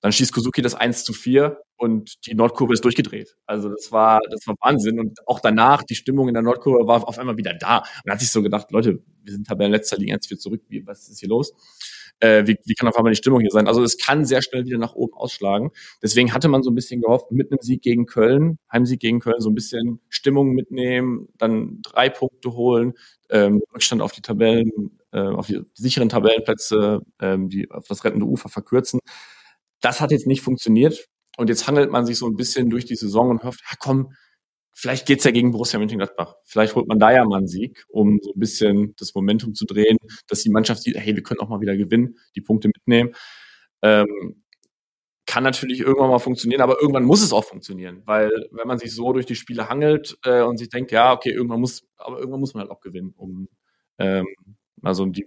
Dann 0.00 0.12
schießt 0.12 0.32
Kozuki 0.32 0.62
das 0.62 0.74
1 0.74 1.04
zu 1.04 1.12
4 1.12 1.58
und 1.76 2.26
die 2.26 2.34
Nordkurve 2.34 2.74
ist 2.74 2.84
durchgedreht. 2.84 3.36
Also 3.46 3.68
das 3.68 3.92
war, 3.92 4.20
das 4.30 4.46
war 4.46 4.56
Wahnsinn. 4.60 4.98
Und 4.98 5.18
auch 5.26 5.40
danach, 5.40 5.84
die 5.84 5.94
Stimmung 5.94 6.28
in 6.28 6.34
der 6.34 6.42
Nordkurve 6.42 6.86
war 6.86 7.06
auf 7.06 7.18
einmal 7.18 7.36
wieder 7.36 7.54
da. 7.54 7.84
Dann 8.04 8.14
hat 8.14 8.20
sich 8.20 8.30
so 8.30 8.42
gedacht, 8.42 8.72
Leute, 8.72 9.02
wir 9.22 9.32
sind 9.32 9.46
Tabellenletzter, 9.46 9.96
liegen 9.96 10.10
jetzt 10.10 10.28
wieder 10.28 10.40
zurück. 10.40 10.62
Wie, 10.68 10.86
was 10.86 11.08
ist 11.08 11.20
hier 11.20 11.28
los? 11.28 11.52
Äh, 12.22 12.46
wie, 12.46 12.56
wie 12.64 12.74
kann 12.74 12.88
auf 12.88 12.96
einmal 12.96 13.12
die 13.12 13.16
Stimmung 13.16 13.40
hier 13.40 13.50
sein? 13.50 13.66
Also 13.66 13.82
es 13.82 13.98
kann 13.98 14.24
sehr 14.24 14.42
schnell 14.42 14.64
wieder 14.64 14.78
nach 14.78 14.94
oben 14.94 15.12
ausschlagen. 15.14 15.72
Deswegen 16.00 16.32
hatte 16.32 16.46
man 16.46 16.62
so 16.62 16.70
ein 16.70 16.74
bisschen 16.76 17.00
gehofft, 17.00 17.32
mit 17.32 17.50
einem 17.50 17.58
Sieg 17.60 17.82
gegen 17.82 18.06
Köln, 18.06 18.58
Heimsieg 18.72 19.00
gegen 19.00 19.18
Köln, 19.18 19.40
so 19.40 19.50
ein 19.50 19.56
bisschen 19.56 20.00
Stimmung 20.08 20.52
mitnehmen, 20.52 21.28
dann 21.36 21.80
drei 21.82 22.08
Punkte 22.10 22.52
holen, 22.52 22.92
ähm, 23.28 23.60
Rückstand 23.74 24.02
auf 24.02 24.12
die 24.12 24.22
Tabellen, 24.22 25.00
äh, 25.10 25.18
auf 25.18 25.48
die 25.48 25.62
sicheren 25.74 26.08
Tabellenplätze, 26.08 27.00
ähm, 27.20 27.48
die 27.48 27.68
auf 27.72 27.88
das 27.88 28.04
rettende 28.04 28.26
Ufer 28.26 28.48
verkürzen. 28.48 29.00
Das 29.80 30.00
hat 30.00 30.12
jetzt 30.12 30.28
nicht 30.28 30.42
funktioniert. 30.42 31.08
Und 31.38 31.48
jetzt 31.48 31.66
handelt 31.66 31.90
man 31.90 32.06
sich 32.06 32.18
so 32.18 32.26
ein 32.28 32.36
bisschen 32.36 32.70
durch 32.70 32.84
die 32.84 32.94
Saison 32.94 33.30
und 33.30 33.42
hofft, 33.42 33.62
ja 33.68 33.76
komm, 33.80 34.12
vielleicht 34.72 35.06
geht's 35.06 35.24
ja 35.24 35.30
gegen 35.30 35.52
Borussia 35.52 35.78
Mönchengladbach. 35.78 36.36
Vielleicht 36.44 36.74
holt 36.74 36.88
man 36.88 36.98
da 36.98 37.12
ja 37.12 37.24
mal 37.24 37.38
einen 37.38 37.48
Sieg, 37.48 37.84
um 37.88 38.18
so 38.22 38.32
ein 38.32 38.38
bisschen 38.40 38.94
das 38.98 39.14
Momentum 39.14 39.54
zu 39.54 39.64
drehen, 39.66 39.98
dass 40.28 40.42
die 40.42 40.50
Mannschaft 40.50 40.82
sieht, 40.82 40.96
hey, 40.96 41.14
wir 41.14 41.22
können 41.22 41.40
auch 41.40 41.48
mal 41.48 41.60
wieder 41.60 41.76
gewinnen, 41.76 42.16
die 42.34 42.40
Punkte 42.40 42.68
mitnehmen. 42.68 43.14
Ähm, 43.82 44.42
kann 45.26 45.44
natürlich 45.44 45.80
irgendwann 45.80 46.10
mal 46.10 46.18
funktionieren, 46.18 46.60
aber 46.60 46.80
irgendwann 46.80 47.04
muss 47.04 47.22
es 47.22 47.32
auch 47.32 47.44
funktionieren, 47.44 48.02
weil 48.06 48.30
wenn 48.50 48.66
man 48.66 48.78
sich 48.78 48.94
so 48.94 49.12
durch 49.12 49.24
die 49.24 49.36
Spiele 49.36 49.68
hangelt 49.68 50.18
äh, 50.24 50.42
und 50.42 50.58
sich 50.58 50.68
denkt, 50.68 50.90
ja, 50.90 51.12
okay, 51.12 51.30
irgendwann 51.30 51.60
muss, 51.60 51.86
aber 51.96 52.18
irgendwann 52.18 52.40
muss 52.40 52.54
man 52.54 52.62
halt 52.62 52.70
auch 52.70 52.80
gewinnen, 52.80 53.14
um 53.16 53.48
ähm, 53.98 54.26
also 54.82 55.06
die 55.06 55.26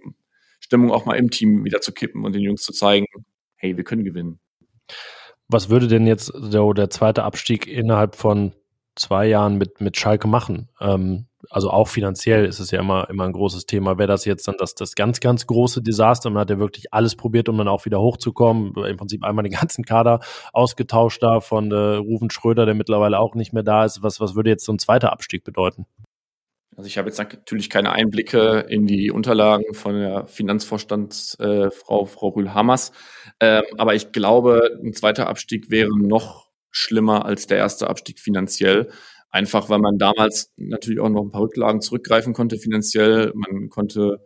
Stimmung 0.60 0.92
auch 0.92 1.06
mal 1.06 1.16
im 1.16 1.30
Team 1.30 1.64
wieder 1.64 1.80
zu 1.80 1.92
kippen 1.92 2.24
und 2.24 2.34
den 2.34 2.42
Jungs 2.42 2.62
zu 2.62 2.72
zeigen, 2.72 3.06
hey, 3.56 3.76
wir 3.76 3.84
können 3.84 4.04
gewinnen. 4.04 4.38
Was 5.48 5.70
würde 5.70 5.88
denn 5.88 6.06
jetzt 6.06 6.32
der, 6.34 6.72
der 6.74 6.90
zweite 6.90 7.22
Abstieg 7.22 7.66
innerhalb 7.66 8.16
von 8.16 8.52
zwei 8.96 9.26
Jahren 9.26 9.56
mit, 9.58 9.80
mit 9.80 9.96
Schalke 9.96 10.28
machen? 10.28 10.68
Ähm, 10.80 11.26
also 11.50 11.70
auch 11.70 11.88
finanziell 11.88 12.44
ist 12.44 12.58
es 12.58 12.70
ja 12.70 12.80
immer, 12.80 13.08
immer 13.08 13.24
ein 13.24 13.32
großes 13.32 13.66
Thema. 13.66 13.98
Wäre 13.98 14.08
das 14.08 14.24
jetzt 14.24 14.48
dann 14.48 14.56
das, 14.58 14.74
das 14.74 14.94
ganz, 14.94 15.20
ganz 15.20 15.46
große 15.46 15.82
Desaster? 15.82 16.30
Man 16.30 16.40
hat 16.40 16.50
ja 16.50 16.58
wirklich 16.58 16.92
alles 16.92 17.14
probiert, 17.14 17.48
um 17.48 17.58
dann 17.58 17.68
auch 17.68 17.84
wieder 17.84 18.00
hochzukommen. 18.00 18.74
Im 18.74 18.96
Prinzip 18.96 19.24
einmal 19.24 19.44
den 19.44 19.52
ganzen 19.52 19.84
Kader 19.84 20.20
ausgetauscht 20.52 21.22
da 21.22 21.40
von 21.40 21.70
äh, 21.70 21.74
Ruven 21.74 22.30
Schröder, 22.30 22.66
der 22.66 22.74
mittlerweile 22.74 23.18
auch 23.18 23.34
nicht 23.34 23.52
mehr 23.52 23.62
da 23.62 23.84
ist. 23.84 24.02
Was, 24.02 24.20
was 24.20 24.34
würde 24.34 24.50
jetzt 24.50 24.64
so 24.64 24.72
ein 24.72 24.78
zweiter 24.78 25.12
Abstieg 25.12 25.44
bedeuten? 25.44 25.86
Also 26.76 26.88
ich 26.88 26.98
habe 26.98 27.08
jetzt 27.08 27.18
natürlich 27.18 27.70
keine 27.70 27.92
Einblicke 27.92 28.66
in 28.68 28.86
die 28.86 29.10
Unterlagen 29.10 29.72
von 29.72 29.94
der 29.94 30.26
Finanzvorstandsfrau 30.26 31.64
äh, 31.66 31.70
Frau, 31.70 32.04
Frau 32.04 32.28
Rühl-Hammers, 32.28 32.92
ähm, 33.40 33.62
aber 33.78 33.94
ich 33.94 34.12
glaube, 34.12 34.78
ein 34.84 34.92
zweiter 34.92 35.26
Abstieg 35.26 35.70
wäre 35.70 35.98
noch 35.98 36.45
schlimmer 36.76 37.24
als 37.24 37.46
der 37.46 37.58
erste 37.58 37.88
Abstieg 37.88 38.20
finanziell. 38.20 38.90
Einfach 39.30 39.68
weil 39.70 39.78
man 39.78 39.98
damals 39.98 40.52
natürlich 40.56 41.00
auch 41.00 41.08
noch 41.08 41.22
ein 41.22 41.30
paar 41.30 41.42
Rücklagen 41.42 41.80
zurückgreifen 41.80 42.32
konnte 42.32 42.58
finanziell. 42.58 43.32
Man 43.34 43.68
konnte 43.70 44.20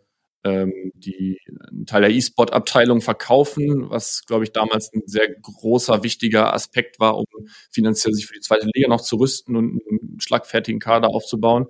ähm, 0.45 0.73
die 0.95 1.39
einen 1.69 1.87
Teil 1.87 2.03
der 2.03 2.11
E-Sport-Abteilung 2.11 3.01
verkaufen, 3.01 3.91
was, 3.91 4.25
glaube 4.27 4.45
ich, 4.45 4.53
damals 4.53 4.93
ein 4.93 5.03
sehr 5.07 5.29
großer, 5.29 6.03
wichtiger 6.03 6.53
Aspekt 6.55 6.99
war, 6.99 7.19
um 7.19 7.27
finanziell 7.71 8.15
sich 8.15 8.27
für 8.27 8.35
die 8.35 8.41
zweite 8.41 8.69
Liga 8.73 8.89
noch 8.89 9.03
zu 9.03 9.17
rüsten 9.17 9.57
und 9.57 9.81
einen 9.89 10.21
schlagfertigen 10.21 10.81
Kader 10.81 11.09
aufzubauen. 11.09 11.67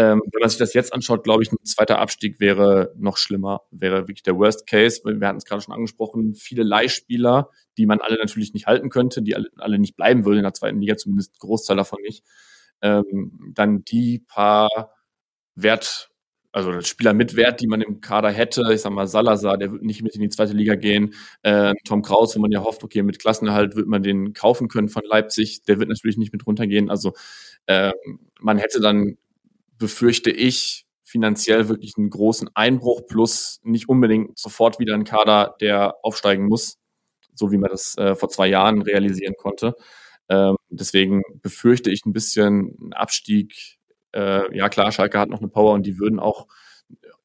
Ähm, 0.00 0.22
wenn 0.32 0.40
man 0.40 0.48
sich 0.48 0.60
das 0.60 0.74
jetzt 0.74 0.94
anschaut, 0.94 1.24
glaube 1.24 1.42
ich, 1.42 1.50
ein 1.50 1.56
zweiter 1.64 1.98
Abstieg 1.98 2.38
wäre 2.38 2.94
noch 2.96 3.16
schlimmer, 3.16 3.62
wäre 3.72 4.02
wirklich 4.06 4.22
der 4.22 4.38
Worst 4.38 4.68
Case. 4.68 5.02
Wir 5.04 5.26
hatten 5.26 5.38
es 5.38 5.44
gerade 5.44 5.60
schon 5.60 5.74
angesprochen, 5.74 6.36
viele 6.36 6.62
Leihspieler, 6.62 7.50
die 7.76 7.84
man 7.84 8.00
alle 8.00 8.16
natürlich 8.16 8.54
nicht 8.54 8.68
halten 8.68 8.90
könnte, 8.90 9.22
die 9.22 9.34
alle, 9.34 9.48
alle 9.56 9.80
nicht 9.80 9.96
bleiben 9.96 10.24
würden 10.24 10.38
in 10.38 10.44
der 10.44 10.54
zweiten 10.54 10.80
Liga, 10.80 10.96
zumindest 10.96 11.40
Großteil 11.40 11.76
davon 11.76 12.00
nicht. 12.02 12.22
Ähm, 12.80 13.52
dann 13.56 13.84
die 13.84 14.20
paar 14.20 14.92
Wert, 15.56 16.10
also 16.52 16.80
Spieler 16.80 17.12
mit 17.12 17.34
Wert, 17.34 17.60
die 17.60 17.66
man 17.66 17.80
im 17.80 18.00
Kader 18.00 18.30
hätte, 18.30 18.62
ich 18.72 18.82
sag 18.82 18.92
mal 18.92 19.08
Salazar, 19.08 19.58
der 19.58 19.72
wird 19.72 19.82
nicht 19.82 20.02
mit 20.02 20.14
in 20.14 20.20
die 20.20 20.28
zweite 20.28 20.52
Liga 20.52 20.76
gehen. 20.76 21.14
Äh, 21.42 21.74
Tom 21.84 22.02
Kraus, 22.02 22.36
wo 22.36 22.40
man 22.40 22.52
ja 22.52 22.62
hofft, 22.62 22.84
okay, 22.84 23.02
mit 23.02 23.18
Klassenerhalt 23.18 23.74
wird 23.74 23.88
man 23.88 24.04
den 24.04 24.32
kaufen 24.32 24.68
können 24.68 24.88
von 24.88 25.02
Leipzig, 25.04 25.64
der 25.64 25.80
wird 25.80 25.88
natürlich 25.88 26.18
nicht 26.18 26.32
mit 26.32 26.46
runtergehen. 26.46 26.88
Also 26.88 27.14
äh, 27.66 27.90
man 28.38 28.58
hätte 28.58 28.80
dann 28.80 29.16
befürchte 29.78 30.30
ich 30.30 30.86
finanziell 31.04 31.68
wirklich 31.68 31.94
einen 31.96 32.10
großen 32.10 32.50
Einbruch 32.54 33.06
plus 33.06 33.60
nicht 33.62 33.88
unbedingt 33.88 34.38
sofort 34.38 34.78
wieder 34.78 34.94
ein 34.94 35.04
Kader, 35.04 35.56
der 35.60 35.94
aufsteigen 36.02 36.46
muss, 36.46 36.76
so 37.34 37.50
wie 37.50 37.56
man 37.56 37.70
das 37.70 37.96
äh, 37.96 38.14
vor 38.14 38.28
zwei 38.28 38.48
Jahren 38.48 38.82
realisieren 38.82 39.34
konnte. 39.38 39.74
Ähm, 40.28 40.56
deswegen 40.68 41.22
befürchte 41.42 41.90
ich 41.90 42.04
ein 42.04 42.12
bisschen 42.12 42.76
einen 42.80 42.92
Abstieg. 42.92 43.78
Äh, 44.12 44.54
ja 44.56 44.68
klar, 44.68 44.92
Schalke 44.92 45.18
hat 45.18 45.30
noch 45.30 45.38
eine 45.38 45.48
Power 45.48 45.72
und 45.72 45.86
die 45.86 45.98
würden 45.98 46.20
auch 46.20 46.46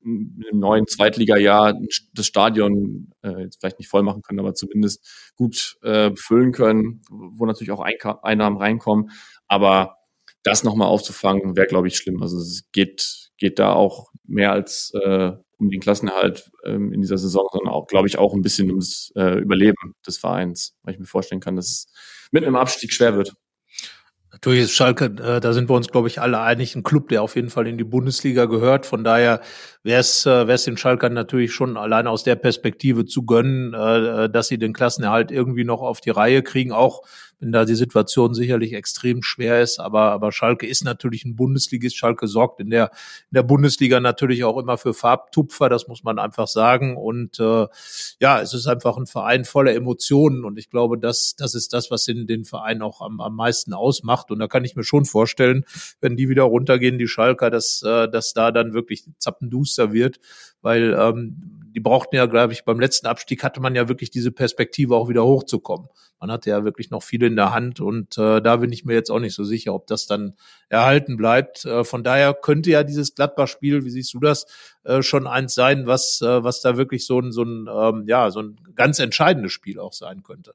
im 0.06 0.60
neuen 0.60 0.88
Zweitliga-Jahr 0.88 1.80
das 2.14 2.26
Stadion 2.26 3.12
äh, 3.22 3.48
vielleicht 3.58 3.80
nicht 3.80 3.88
voll 3.88 4.04
machen 4.04 4.22
können, 4.22 4.40
aber 4.40 4.54
zumindest 4.54 5.34
gut 5.36 5.78
äh, 5.82 6.12
füllen 6.16 6.52
können, 6.52 7.02
wo 7.10 7.46
natürlich 7.46 7.72
auch 7.72 7.80
Einka 7.80 8.20
Einnahmen 8.24 8.58
reinkommen. 8.58 9.12
Aber 9.48 9.98
das 10.44 10.64
nochmal 10.64 10.88
aufzufangen, 10.88 11.56
wäre, 11.56 11.68
glaube 11.68 11.88
ich, 11.88 11.98
schlimm. 11.98 12.22
Also 12.22 12.38
es 12.38 12.70
geht, 12.72 13.32
geht 13.38 13.60
da 13.60 13.74
auch 13.74 14.12
mehr 14.26 14.52
als 14.52 14.92
äh, 14.94 15.32
um 15.58 15.70
den 15.70 15.80
Klassenerhalt 15.80 16.52
ähm, 16.66 16.94
in 16.94 17.02
dieser 17.02 17.18
Saison, 17.18 17.48
sondern 17.52 17.74
auch, 17.74 17.88
glaube 17.88 18.08
ich, 18.08 18.18
auch 18.18 18.34
ein 18.34 18.42
bisschen 18.42 18.70
ums 18.70 19.12
äh, 19.16 19.40
Überleben 19.40 19.96
des 20.06 20.18
Vereins, 20.18 20.76
weil 20.84 20.94
ich 20.94 21.00
mir 21.00 21.06
vorstellen 21.06 21.42
kann, 21.42 21.56
dass 21.56 21.70
es 21.70 21.88
mit 22.32 22.44
einem 22.44 22.56
Abstieg 22.56 22.92
schwer 22.94 23.16
wird. 23.16 23.34
Natürlich 24.34 24.64
ist 24.64 24.72
Schalke, 24.72 25.06
äh, 25.06 25.40
da 25.40 25.54
sind 25.54 25.70
wir 25.70 25.76
uns, 25.76 25.90
glaube 25.90 26.08
ich, 26.08 26.20
alle 26.20 26.42
einig, 26.42 26.76
ein 26.76 26.82
Club, 26.82 27.10
der 27.10 27.22
auf 27.22 27.36
jeden 27.36 27.52
Fall 27.52 27.68
in 27.68 27.78
die 27.78 27.84
Bundesliga 27.84 28.46
gehört. 28.46 28.88
Von 28.88 29.04
daher 29.04 29.42
wäre 29.84 30.00
es 30.00 30.26
äh, 30.26 30.48
wär's 30.48 30.64
den 30.64 30.76
Schalkern 30.76 31.14
natürlich 31.14 31.54
schon 31.54 31.78
allein 31.78 32.08
aus 32.08 32.24
der 32.24 32.36
Perspektive 32.36 33.06
zu 33.06 33.26
gönnen, 33.26 33.76
äh, 33.76 34.32
dass 34.32 34.48
sie 34.48 34.58
den 34.58 34.74
Klassenerhalt 34.74 35.32
irgendwie 35.32 35.64
noch 35.66 35.82
auf 35.82 36.02
die 36.02 36.10
Reihe 36.10 36.42
kriegen, 36.42 36.72
auch 36.72 37.04
wenn 37.40 37.52
da 37.52 37.66
die 37.66 37.76
Situation 37.76 38.34
sicherlich 38.34 38.74
extrem 38.74 39.22
schwer 39.22 39.62
ist. 39.62 39.80
Aber, 39.80 40.12
aber 40.12 40.32
Schalke 40.32 40.66
ist 40.68 40.84
natürlich 40.84 41.26
ein 41.26 41.36
Bundesligist. 41.36 41.98
Schalke 41.98 42.28
sorgt 42.28 42.60
in 42.60 42.70
der, 42.70 42.92
in 43.32 43.36
der 43.36 43.44
Bundesliga 43.44 44.00
natürlich 44.00 44.44
auch 44.44 44.58
immer 44.58 44.78
für 44.78 44.94
Farbtupfer, 44.94 45.70
das 45.70 45.88
muss 45.88 46.04
man 46.04 46.20
einfach 46.20 46.48
sagen. 46.48 46.98
Und 46.98 47.40
äh, 47.40 47.68
ja, 48.20 48.42
es 48.42 48.54
ist 48.54 48.68
einfach 48.68 48.98
ein 48.98 49.08
Verein 49.08 49.46
voller 49.46 49.74
Emotionen. 49.74 50.46
Und 50.46 50.58
ich 50.58 50.70
glaube, 50.70 50.98
das, 50.98 51.36
das 51.38 51.56
ist 51.56 51.74
das, 51.74 51.92
was 51.92 52.06
den, 52.06 52.28
den 52.28 52.46
Verein 52.46 52.82
auch 52.82 53.02
am, 53.02 53.20
am 53.20 53.36
meisten 53.36 53.74
ausmacht. 53.74 54.32
Und 54.32 54.40
da 54.40 54.48
kann 54.48 54.66
ich 54.66 54.76
mir 54.76 54.84
schon 54.84 55.06
vorstellen, 55.06 55.66
wenn 56.00 56.16
die 56.16 56.30
wieder 56.30 56.44
runtergehen, 56.44 56.98
die 56.98 57.08
Schalker, 57.08 57.50
dass, 57.50 57.82
äh, 57.84 58.08
dass 58.08 58.34
da 58.34 58.52
dann 58.52 58.74
wirklich 58.74 59.06
zappenduster 59.20 59.92
wird. 59.92 60.20
Weil 60.62 60.96
ähm, 60.98 61.63
die 61.74 61.80
brauchten 61.80 62.16
ja, 62.16 62.28
glaube 62.28 62.54
ich, 62.54 62.66
beim 62.66 62.80
letzten 62.80 63.08
Abstieg 63.08 63.44
hatte 63.44 63.60
man 63.60 63.76
ja 63.76 63.90
wirklich 63.90 64.12
diese 64.12 64.32
Perspektive 64.32 64.96
auch 64.96 65.10
wieder 65.10 65.24
hochzukommen. 65.24 65.88
Man 66.20 66.32
hatte 66.32 66.52
ja 66.52 66.64
wirklich 66.64 66.92
noch 66.92 67.04
viel 67.04 67.24
in 67.24 67.36
der 67.36 67.54
Hand 67.54 67.82
und 67.82 68.18
äh, 68.18 68.42
da 68.42 68.58
bin 68.58 68.72
ich 68.72 68.86
mir 68.86 68.94
jetzt 68.94 69.10
auch 69.10 69.20
nicht 69.20 69.34
so 69.34 69.44
sicher, 69.44 69.74
ob 69.74 69.88
das 69.88 70.06
dann 70.06 70.36
erhalten 70.70 71.18
bleibt. 71.18 71.66
Äh, 71.66 71.84
von 71.84 72.04
daher 72.04 72.34
könnte 72.34 72.70
ja 72.70 72.84
dieses 72.84 73.16
Gladbach-Spiel, 73.16 73.84
wie 73.84 73.90
siehst 73.90 74.14
du 74.14 74.20
das, 74.20 74.46
äh, 74.84 75.02
schon 75.02 75.28
eins 75.28 75.56
sein, 75.56 75.88
was, 75.88 76.22
äh, 76.22 76.44
was 76.44 76.62
da 76.62 76.78
wirklich 76.78 77.06
so 77.06 77.20
ein, 77.20 77.32
so 77.32 77.44
ein, 77.44 77.68
ähm, 77.68 78.06
ja, 78.08 78.30
so 78.32 78.42
ein 78.42 78.58
ganz 78.76 79.00
entscheidendes 79.00 79.52
Spiel 79.52 79.80
auch 79.80 79.94
sein 79.94 80.24
könnte. 80.24 80.54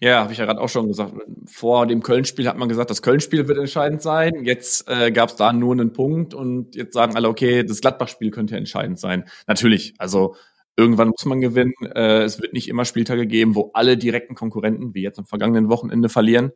Ja, 0.00 0.22
habe 0.22 0.32
ich 0.32 0.38
ja 0.38 0.44
gerade 0.44 0.60
auch 0.60 0.68
schon 0.68 0.88
gesagt. 0.88 1.14
Vor 1.46 1.86
dem 1.86 2.02
Köln-Spiel 2.02 2.48
hat 2.48 2.58
man 2.58 2.68
gesagt, 2.68 2.90
das 2.90 3.02
Köln-Spiel 3.02 3.48
wird 3.48 3.58
entscheidend 3.58 4.02
sein. 4.02 4.44
Jetzt 4.44 4.88
äh, 4.88 5.10
gab 5.10 5.30
es 5.30 5.36
da 5.36 5.52
nur 5.52 5.72
einen 5.72 5.92
Punkt 5.92 6.34
und 6.34 6.74
jetzt 6.76 6.92
sagen 6.92 7.16
alle, 7.16 7.28
okay, 7.28 7.64
das 7.64 7.80
Gladbach-Spiel 7.80 8.30
könnte 8.30 8.56
entscheidend 8.56 8.98
sein. 8.98 9.24
Natürlich, 9.46 9.94
also 9.98 10.36
irgendwann 10.76 11.08
muss 11.08 11.24
man 11.24 11.40
gewinnen. 11.40 11.72
Äh, 11.94 12.22
es 12.22 12.40
wird 12.40 12.52
nicht 12.52 12.68
immer 12.68 12.84
Spieltage 12.84 13.26
geben, 13.26 13.54
wo 13.54 13.70
alle 13.72 13.96
direkten 13.96 14.34
Konkurrenten, 14.34 14.94
wie 14.94 15.02
jetzt 15.02 15.18
am 15.18 15.24
vergangenen 15.26 15.70
Wochenende, 15.70 16.08
verlieren. 16.08 16.52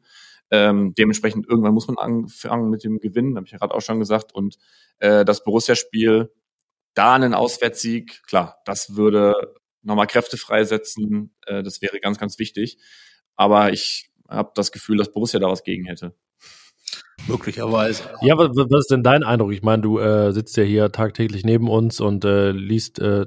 Ähm, 0.51 0.95
dementsprechend 0.97 1.47
irgendwann 1.49 1.73
muss 1.75 1.89
man 1.89 1.97
anfangen 1.97 2.69
mit 2.69 2.85
dem 2.85 2.99
Gewinnen, 3.01 3.37
habe 3.37 3.47
ich 3.47 3.53
ja 3.53 3.59
gerade 3.59 3.75
auch 3.75 3.81
schon 3.81 4.01
gesagt. 4.01 4.35
Und 4.35 4.59
äh, 4.99 5.25
das 5.25 5.43
Borussia-Spiel, 5.45 6.31
da 6.95 7.15
einen 7.15 7.35
Auswärtssieg, 7.35 8.23
klar, 8.27 8.59
das 8.67 8.97
würde 8.97 9.35
nochmal 9.83 10.07
Kräfte 10.07 10.37
freisetzen. 10.37 11.35
Äh, 11.47 11.63
das 11.63 11.83
wäre 11.83 12.01
ganz, 12.01 12.19
ganz 12.19 12.39
wichtig. 12.39 12.79
Aber 13.37 13.73
ich 13.73 14.11
habe 14.29 14.53
das 14.55 14.73
Gefühl, 14.73 14.97
dass 14.97 15.13
Borussia 15.13 15.41
da 15.41 15.49
was 15.49 15.65
gegen 15.65 15.87
hätte. 15.87 16.15
Möglicherweise. 17.27 18.05
Ja, 18.23 18.37
was, 18.37 18.51
was 18.55 18.81
ist 18.81 18.91
denn 18.91 19.03
dein 19.03 19.23
Eindruck? 19.23 19.53
Ich 19.53 19.63
meine, 19.63 19.83
du 19.83 19.99
äh, 19.99 20.33
sitzt 20.33 20.57
ja 20.57 20.63
hier 20.63 20.93
tagtäglich 20.93 21.45
neben 21.45 21.69
uns 21.69 22.01
und 22.01 22.25
äh, 22.25 22.51
liest 22.51 22.99
äh, 22.99 23.27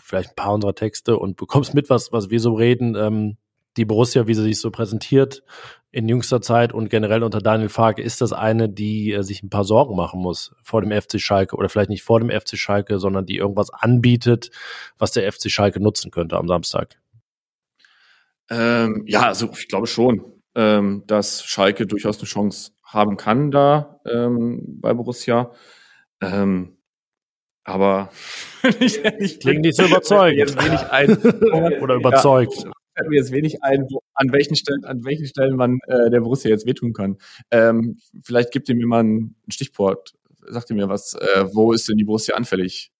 vielleicht 0.00 0.30
ein 0.30 0.36
paar 0.36 0.54
unserer 0.54 0.74
Texte 0.74 1.16
und 1.18 1.36
bekommst 1.36 1.74
mit, 1.74 1.90
was, 1.90 2.12
was 2.12 2.30
wir 2.30 2.40
so 2.40 2.54
reden. 2.54 2.94
Ähm, 2.94 3.36
die 3.76 3.84
Borussia, 3.84 4.26
wie 4.26 4.34
sie 4.34 4.42
sich 4.42 4.60
so 4.60 4.70
präsentiert 4.70 5.42
in 5.90 6.08
jüngster 6.08 6.40
Zeit 6.40 6.72
und 6.72 6.88
generell 6.88 7.22
unter 7.22 7.40
Daniel 7.40 7.68
Farke, 7.68 8.02
ist 8.02 8.20
das 8.20 8.32
eine, 8.32 8.68
die 8.68 9.12
äh, 9.12 9.22
sich 9.22 9.42
ein 9.42 9.50
paar 9.50 9.64
Sorgen 9.64 9.96
machen 9.96 10.20
muss 10.20 10.54
vor 10.62 10.82
dem 10.82 10.92
FC 10.92 11.20
Schalke 11.20 11.56
oder 11.56 11.68
vielleicht 11.68 11.90
nicht 11.90 12.02
vor 12.02 12.20
dem 12.20 12.30
FC 12.30 12.56
Schalke, 12.56 12.98
sondern 12.98 13.26
die 13.26 13.36
irgendwas 13.36 13.70
anbietet, 13.70 14.50
was 14.98 15.12
der 15.12 15.30
FC 15.30 15.50
Schalke 15.50 15.80
nutzen 15.80 16.10
könnte 16.10 16.36
am 16.36 16.48
Samstag? 16.48 16.98
Ähm, 18.52 19.04
ja, 19.06 19.22
also 19.22 19.50
ich 19.58 19.68
glaube 19.68 19.86
schon, 19.86 20.22
ähm, 20.54 21.04
dass 21.06 21.42
Schalke 21.42 21.86
durchaus 21.86 22.18
eine 22.18 22.26
Chance 22.26 22.72
haben 22.84 23.16
kann 23.16 23.50
da 23.50 24.00
ähm, 24.04 24.62
bei 24.80 24.92
Borussia. 24.92 25.52
Ähm, 26.20 26.76
aber 27.64 28.10
ich, 28.80 29.02
ich 29.18 29.40
klingt 29.40 29.62
nicht 29.62 29.76
so 29.76 29.84
überzeugend. 29.84 30.38
Jetzt 30.38 30.62
wenig 30.62 30.80
ein 30.90 31.16
oder 31.82 31.94
überzeugt. 31.94 32.54
Ja, 32.62 32.72
fällt 32.94 33.08
mir 33.08 33.16
jetzt 33.16 33.32
wenig 33.32 33.62
ein, 33.62 33.86
wo, 33.90 34.02
an 34.12 34.32
welchen 34.32 34.56
Stellen, 34.56 34.84
an 34.84 35.02
welchen 35.04 35.26
Stellen 35.26 35.56
man 35.56 35.78
äh, 35.86 36.10
der 36.10 36.20
Borussia 36.20 36.50
jetzt 36.50 36.66
wehtun 36.66 36.92
kann. 36.92 37.16
Ähm, 37.50 37.96
vielleicht 38.22 38.50
gibt 38.52 38.68
ihr 38.68 38.74
mir 38.74 38.86
mal 38.86 39.02
ein 39.02 39.34
Stichwort. 39.48 40.12
Sagt 40.44 40.68
ihr 40.68 40.76
mir 40.76 40.90
was, 40.90 41.14
äh, 41.14 41.46
wo 41.52 41.72
ist 41.72 41.88
denn 41.88 41.96
die 41.96 42.04
Borussia 42.04 42.34
anfällig? 42.34 42.91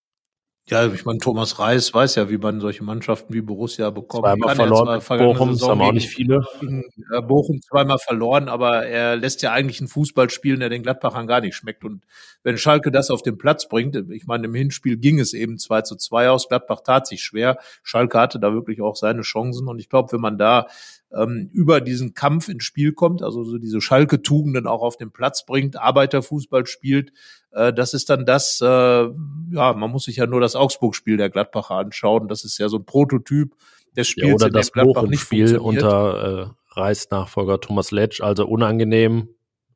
Ja, 0.73 0.93
ich 0.93 1.05
meine, 1.05 1.19
Thomas 1.19 1.59
Reis 1.59 1.93
weiß 1.93 2.17
ja, 2.17 2.31
wie 2.31 2.39
man 2.39 2.61
solche 2.61 2.83
Mannschaften 2.83 3.33
wie 3.35 3.41
Borussia 3.41 3.91
bekommt. 3.91 4.25
Zweimal 4.25 4.57
verloren, 4.57 5.01
Bochum, 5.19 5.51
das 5.51 5.69
haben 5.69 5.81
auch 5.81 5.93
nicht 5.93 6.09
viele. 6.09 6.47
Äh, 6.61 7.23
Bochum 7.23 7.61
zweimal 7.63 7.99
verloren, 7.99 8.49
aber 8.49 8.87
er 8.87 9.17
lässt 9.17 9.43
ja 9.43 9.53
eigentlich 9.53 9.81
einen 9.81 9.89
Fußball 9.89 10.31
spielen, 10.31 10.61
der 10.61 10.69
den 10.69 10.83
Gladbachern 10.83 11.27
gar 11.27 11.41
nicht 11.41 11.55
schmeckt. 11.55 11.85
Und 11.85 12.03
wenn 12.43 12.59
Schalke 12.59 12.91
das 12.91 13.11
auf 13.11 13.23
den 13.23 13.39
Platz 13.39 13.69
bringt, 13.69 13.97
ich 14.11 14.27
meine, 14.27 14.47
im 14.47 14.55
Hinspiel 14.55 14.97
ging 14.97 15.21
es 15.21 15.35
eben 15.35 15.59
2 15.59 15.83
zu 15.83 15.97
2 15.97 16.31
aus, 16.31 16.49
Gladbach 16.49 16.81
tat 16.81 17.07
sich 17.07 17.23
schwer. 17.23 17.59
Schalke 17.83 18.19
hatte 18.19 18.41
da 18.41 18.53
wirklich 18.53 18.81
auch 18.81 18.97
seine 18.97 19.23
Chancen. 19.23 19.69
Und 19.69 19.79
ich 19.79 19.89
glaube, 19.89 20.13
wenn 20.13 20.21
man 20.21 20.39
da 20.39 20.67
ähm, 21.15 21.51
über 21.53 21.81
diesen 21.81 22.15
Kampf 22.15 22.49
ins 22.49 22.65
Spiel 22.65 22.93
kommt, 22.93 23.23
also 23.23 23.45
so 23.45 23.59
diese 23.59 23.81
Schalke-Tugenden 23.81 24.67
auch 24.67 24.83
auf 24.83 24.97
den 24.97 25.11
Platz 25.11 25.45
bringt, 25.45 25.77
Arbeiterfußball 25.77 26.67
spielt, 26.67 27.13
äh, 27.53 27.73
das 27.73 27.95
ist 27.95 28.11
dann 28.11 28.27
das, 28.27 28.61
äh, 28.61 28.67
ja, 28.67 29.73
man 29.75 29.91
muss 29.91 30.05
sich 30.05 30.17
ja 30.17 30.27
nur 30.27 30.41
das 30.41 30.57
Augsburg-Spiel 30.57 31.17
der 31.17 31.31
Gladbacher 31.31 31.77
anschauen. 31.77 32.29
Das 32.29 32.45
ist 32.45 32.59
ja 32.59 32.69
so 32.69 32.79
ein 32.79 32.87
Prototyp 32.87 33.55
des 33.97 34.09
Spiels, 34.09 34.29
ja, 34.29 34.35
oder 34.35 34.51
das 34.51 34.71
Bochum-Spiel 34.71 35.59
unter 35.59 36.55
äh, 36.75 36.81
Reis-Nachfolger 36.81 37.61
Thomas 37.61 37.91
Letsch, 37.91 38.23
also 38.23 38.47
unangenehm, 38.47 39.29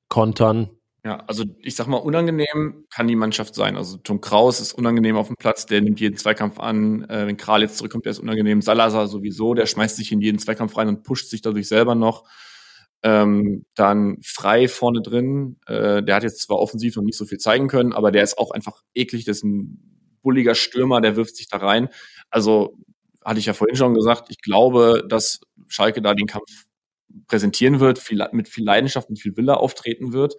kontern, 0.09 0.71
ja, 1.07 1.23
also 1.29 1.45
ich 1.63 1.77
sag 1.77 1.87
mal, 1.87 1.99
unangenehm 1.99 2.85
kann 2.91 3.07
die 3.07 3.15
Mannschaft 3.15 3.55
sein. 3.55 3.77
Also 3.77 3.97
Tom 3.99 4.21
Kraus 4.21 4.59
ist 4.59 4.73
unangenehm 4.73 5.15
auf 5.15 5.29
dem 5.29 5.37
Platz, 5.37 5.65
der 5.65 5.81
nimmt 5.81 6.01
jeden 6.01 6.17
Zweikampf 6.17 6.59
an. 6.59 7.05
Äh, 7.05 7.29
wenn 7.29 7.37
Kral 7.37 7.63
jetzt 7.63 7.77
zurückkommt, 7.79 8.07
der 8.07 8.11
ist 8.11 8.19
unangenehm. 8.19 8.61
Salazar 8.61 9.07
sowieso, 9.07 9.55
der 9.55 9.67
schmeißt 9.67 9.95
sich 9.95 10.11
in 10.11 10.21
jeden 10.21 10.41
Zweikampf 10.41 10.77
rein 10.77 10.89
und 10.89 11.05
pusht 11.05 11.31
sich 11.31 11.43
dadurch 11.43 11.69
selber 11.69 11.95
noch. 11.95 12.25
Ähm, 13.05 13.67
dann 13.77 14.19
frei 14.25 14.67
vorne 14.67 15.01
drin. 15.01 15.61
Äh, 15.69 16.03
der 16.03 16.17
hat 16.17 16.25
jetzt 16.25 16.41
zwar 16.41 16.59
offensiv 16.59 16.97
noch 16.97 17.05
nicht 17.05 17.17
so 17.17 17.25
viel 17.25 17.39
zeigen 17.39 17.69
können, 17.69 17.93
aber 17.93 18.11
der 18.11 18.25
ist 18.25 18.37
auch 18.37 18.51
einfach 18.51 18.83
eklig. 18.93 19.25
Das 19.27 19.37
ist 19.37 19.45
ein 19.45 20.19
bulliger 20.23 20.57
Stürmer, 20.57 21.01
der 21.01 21.15
wirft 21.15 21.37
sich 21.37 21.47
da 21.47 21.59
rein. 21.59 21.89
Also 22.31 22.79
hatte 23.25 23.39
ich 23.39 23.47
ja 23.47 23.53
vorhin 23.53 23.77
schon 23.77 23.95
gesagt, 23.95 24.27
ich 24.31 24.41
glaube, 24.41 25.05
dass 25.09 25.39
Schalke 25.69 26.03
da 26.03 26.15
den 26.15 26.27
Kampf 26.27 26.65
präsentieren 27.29 27.79
wird, 27.79 28.01
viel, 28.01 28.27
mit 28.33 28.49
viel 28.49 28.65
Leidenschaft, 28.65 29.09
mit 29.09 29.21
viel 29.21 29.37
Wille 29.37 29.57
auftreten 29.57 30.13
wird. 30.13 30.35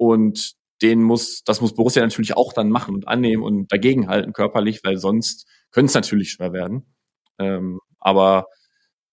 Und 0.00 0.54
den 0.80 1.02
muss, 1.02 1.44
das 1.44 1.60
muss 1.60 1.74
Borussia 1.74 2.02
natürlich 2.02 2.34
auch 2.34 2.54
dann 2.54 2.70
machen 2.70 2.94
und 2.94 3.06
annehmen 3.06 3.42
und 3.42 3.70
dagegenhalten 3.70 4.32
körperlich, 4.32 4.80
weil 4.82 4.96
sonst 4.96 5.46
könnte 5.72 5.90
es 5.90 5.94
natürlich 5.94 6.30
schwer 6.30 6.54
werden. 6.54 6.94
Ähm, 7.38 7.80
aber 7.98 8.46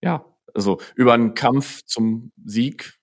ja, 0.02 0.24
also 0.54 0.80
über 0.96 1.14
einen 1.14 1.34
Kampf 1.34 1.84
zum 1.84 2.32
Sieg 2.46 2.94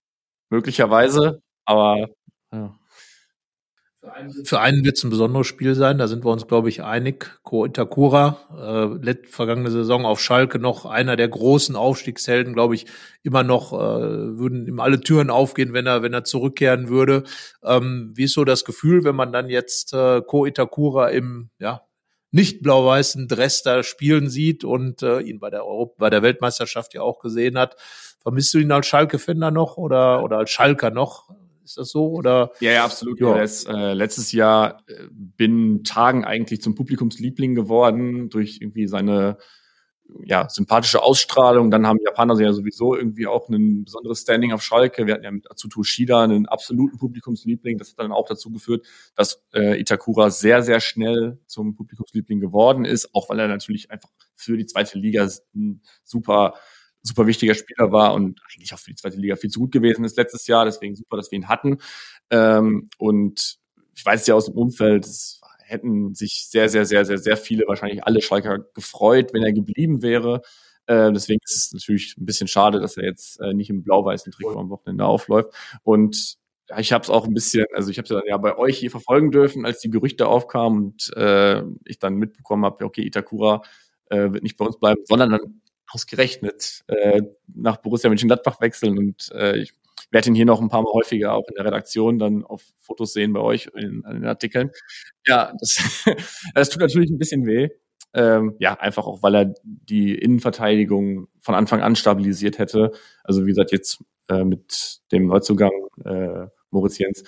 möglicherweise, 0.49 1.43
aber 1.67 2.09
ja. 2.53 2.75
Für 4.45 4.61
einen 4.61 4.85
wird 4.85 4.97
es 4.97 5.05
ein 5.05 5.11
besonderes 5.11 5.47
Spiel 5.47 5.75
sein, 5.75 5.99
da 5.99 6.09
sind 6.09 6.25
wir 6.25 6.31
uns, 6.31 6.47
glaube 6.47 6.69
ich, 6.69 6.83
einig. 6.83 7.41
Ko 7.43 7.65
Itakura, 7.65 8.99
äh, 9.05 9.15
vergangene 9.29 9.71
Saison 9.71 10.05
auf 10.05 10.21
Schalke 10.21 10.59
noch 10.59 10.85
einer 10.87 11.17
der 11.17 11.29
großen 11.29 11.75
Aufstiegshelden, 11.77 12.55
glaube 12.55 12.75
ich, 12.75 12.87
immer 13.23 13.43
noch, 13.43 13.73
äh, 13.73 13.77
würden 13.77 14.67
ihm 14.67 14.81
alle 14.81 15.01
Türen 15.01 15.31
aufgehen, 15.31 15.73
wenn 15.73 15.87
er, 15.87 16.03
wenn 16.03 16.13
er 16.13 16.25
zurückkehren 16.25 16.89
würde. 16.89 17.25
Ähm, 17.63 18.13
wie 18.15 18.25
ist 18.25 18.35
so 18.35 18.45
das 18.45 18.65
Gefühl, 18.65 19.05
wenn 19.05 19.17
man 19.17 19.33
dann 19.33 19.49
jetzt 19.49 19.93
äh, 19.95 20.21
Ko 20.23 20.47
Itakura 20.47 21.09
im, 21.09 21.51
ja, 21.59 21.83
nicht 22.31 22.63
blau-weißen 22.63 23.29
Dress 23.29 23.63
da 23.63 23.83
spielen 23.85 24.29
sieht 24.29 24.65
und 24.65 25.03
äh, 25.03 25.21
ihn 25.21 25.39
bei 25.39 25.51
der 25.51 25.65
Europa, 25.65 25.95
bei 25.99 26.11
der 26.11 26.23
Weltmeisterschaft 26.23 26.93
ja 26.93 27.01
auch 27.01 27.21
gesehen 27.21 27.57
hat. 27.57 27.77
Vermisst 28.21 28.53
du 28.55 28.59
ihn 28.59 28.73
als 28.73 28.87
Schalke-Fender 28.87 29.51
noch 29.51 29.77
oder, 29.77 30.25
oder 30.25 30.39
als 30.39 30.51
Schalker 30.51 30.91
noch? 30.91 31.29
Ist 31.65 31.79
das 31.79 31.91
so? 31.91 32.11
Oder? 32.11 32.53
Ja, 32.61 32.73
ja, 32.73 32.85
absolut. 32.85 33.19
Ja. 33.19 33.41
Ist 33.43 33.67
äh, 33.67 33.95
letztes 33.95 34.33
Jahr 34.33 34.83
äh, 34.87 35.07
binnen 35.11 35.83
Tagen 35.83 36.25
eigentlich 36.25 36.61
zum 36.61 36.75
Publikumsliebling 36.75 37.55
geworden 37.55 38.29
durch 38.29 38.59
irgendwie 38.61 38.87
seine 38.87 39.39
ja, 40.25 40.49
sympathische 40.49 41.03
Ausstrahlung. 41.03 41.71
Dann 41.71 41.87
haben 41.87 41.99
Japaner 42.05 42.39
ja 42.39 42.53
sowieso 42.53 42.95
irgendwie 42.95 43.27
auch 43.27 43.49
ein 43.49 43.85
besonderes 43.85 44.21
Standing 44.21 44.53
auf 44.53 44.63
Schalke. 44.63 45.07
Wir 45.07 45.15
hatten 45.15 45.25
ja 45.25 45.31
mit 45.31 45.51
Atsuto 45.51 45.83
Shida 45.83 46.23
einen 46.23 46.47
absoluten 46.47 46.99
Publikumsliebling. 46.99 47.79
Das 47.79 47.91
hat 47.91 47.99
dann 47.99 48.13
auch 48.13 48.27
dazu 48.27 48.51
geführt, 48.51 48.87
dass 49.17 49.43
äh, 49.55 49.81
Itakura 49.81 50.31
sehr, 50.31 50.63
sehr 50.63 50.81
schnell 50.81 51.39
zum 51.47 51.75
Publikumsliebling 51.75 52.41
geworden 52.41 52.85
ist, 52.85 53.15
auch 53.15 53.29
weil 53.31 53.41
er 53.41 53.49
natürlich 53.49 53.91
einfach 53.91 54.11
für 54.35 54.57
die 54.57 54.67
zweite 54.67 54.99
Liga 54.99 55.29
ein 55.55 55.81
super 56.05 56.55
super 57.05 57.27
wichtiger 57.27 57.55
Spieler 57.55 57.93
war 57.93 58.15
und 58.15 58.41
eigentlich 58.53 58.73
auch 58.75 58.79
für 58.79 58.91
die 58.91 58.97
zweite 58.97 59.19
Liga 59.19 59.37
viel 59.37 59.51
zu 59.51 59.61
gut 59.61 59.73
gewesen 59.73 60.05
ist 60.05 60.17
letztes 60.17 60.47
Jahr. 60.47 60.65
Deswegen 60.65 60.97
super, 60.97 61.17
dass 61.17 61.31
wir 61.31 61.37
ihn 61.37 61.49
hatten. 61.49 61.79
Ähm, 62.31 62.89
und 62.99 63.59
ich 63.95 64.05
weiß 64.05 64.27
ja 64.27 64.35
aus 64.35 64.47
dem 64.47 64.57
Umfeld, 64.57 65.05
es 65.05 65.41
hätten 65.59 66.15
sich 66.15 66.47
sehr, 66.49 66.69
sehr, 66.69 66.87
sehr, 66.87 67.05
sehr, 67.05 67.19
sehr 67.19 67.37
viele, 67.37 67.67
wahrscheinlich 67.69 68.05
alle 68.05 68.23
Schalker 68.23 68.61
gefreut, 68.75 69.33
wenn 69.33 69.43
er 69.43 69.53
geblieben 69.53 70.03
wäre. 70.03 70.43
Äh, 70.87 71.13
deswegen 71.13 71.41
ist 71.45 71.57
es 71.57 71.73
natürlich 71.73 72.17
ein 72.19 72.27
bisschen 72.27 72.49
schade, 72.49 72.81
dass 72.81 72.97
er 72.97 73.05
jetzt 73.05 73.41
äh, 73.41 73.53
nicht 73.55 73.71
im 73.71 73.83
blau-weißen 73.83 74.33
Trikot 74.33 74.59
am 74.59 74.71
Wochenende 74.71 75.05
aufläuft. 75.05 75.51
Und 75.83 76.37
ja, 76.71 76.79
ich 76.79 76.93
habe 76.93 77.03
es 77.03 77.11
auch 77.11 77.27
ein 77.27 77.35
bisschen, 77.35 77.67
also 77.75 77.91
ich 77.91 77.99
habe 77.99 78.05
es 78.05 78.11
ja, 78.11 78.21
ja 78.27 78.37
bei 78.39 78.57
euch 78.57 78.79
hier 78.79 78.91
verfolgen 78.91 79.31
dürfen, 79.31 79.67
als 79.67 79.81
die 79.81 79.91
Gerüchte 79.91 80.27
aufkamen 80.27 80.85
und 80.85 81.15
äh, 81.17 81.63
ich 81.85 81.99
dann 81.99 82.17
mitbekommen 82.17 82.65
habe, 82.65 82.85
okay, 82.85 83.03
Itakura 83.03 83.63
äh, 84.11 84.33
wird 84.33 84.43
nicht 84.43 84.57
bei 84.57 84.65
uns 84.65 84.79
bleiben, 84.79 85.03
sondern 85.07 85.31
dann 85.31 85.61
ausgerechnet 85.95 86.83
äh, 86.89 87.23
nach 87.47 87.77
Borussia 87.79 88.11
Mönchengladbach 88.11 88.61
wechseln 88.61 88.99
und 88.99 89.31
äh, 89.33 89.59
ich 89.59 89.73
werde 90.11 90.29
ihn 90.29 90.35
hier 90.35 90.45
noch 90.45 90.61
ein 90.61 90.69
paar 90.69 90.83
Mal 90.83 90.93
häufiger 90.93 91.35
auch 91.35 91.47
in 91.49 91.55
der 91.55 91.65
Redaktion 91.65 92.19
dann 92.19 92.45
auf 92.45 92.63
Fotos 92.79 93.13
sehen 93.13 93.33
bei 93.33 93.41
euch 93.41 93.69
in, 93.75 94.03
in 94.05 94.15
den 94.21 94.27
Artikeln. 94.27 94.71
Ja, 95.27 95.53
das, 95.59 96.05
das 96.55 96.71
tut 96.71 96.81
natürlich 96.81 97.11
ein 97.11 97.19
bisschen 97.19 97.47
weh. 97.47 97.69
Ähm, 98.13 98.55
ja, 98.61 98.75
einfach 98.75 99.07
auch, 99.07 99.23
weil 99.23 99.35
er 99.35 99.55
die 99.65 100.15
Innenverteidigung 100.15 101.27
von 101.41 101.55
Anfang 101.55 101.81
an 101.81 101.97
stabilisiert 101.97 102.59
hätte. 102.59 102.93
Also 103.25 103.45
wie 103.45 103.49
gesagt, 103.49 103.73
jetzt 103.73 104.05
äh, 104.29 104.45
mit 104.45 105.01
dem 105.11 105.27
Neuzugang 105.27 105.73
äh, 106.05 106.47
Moritz 106.71 106.99
Jens 106.99 107.25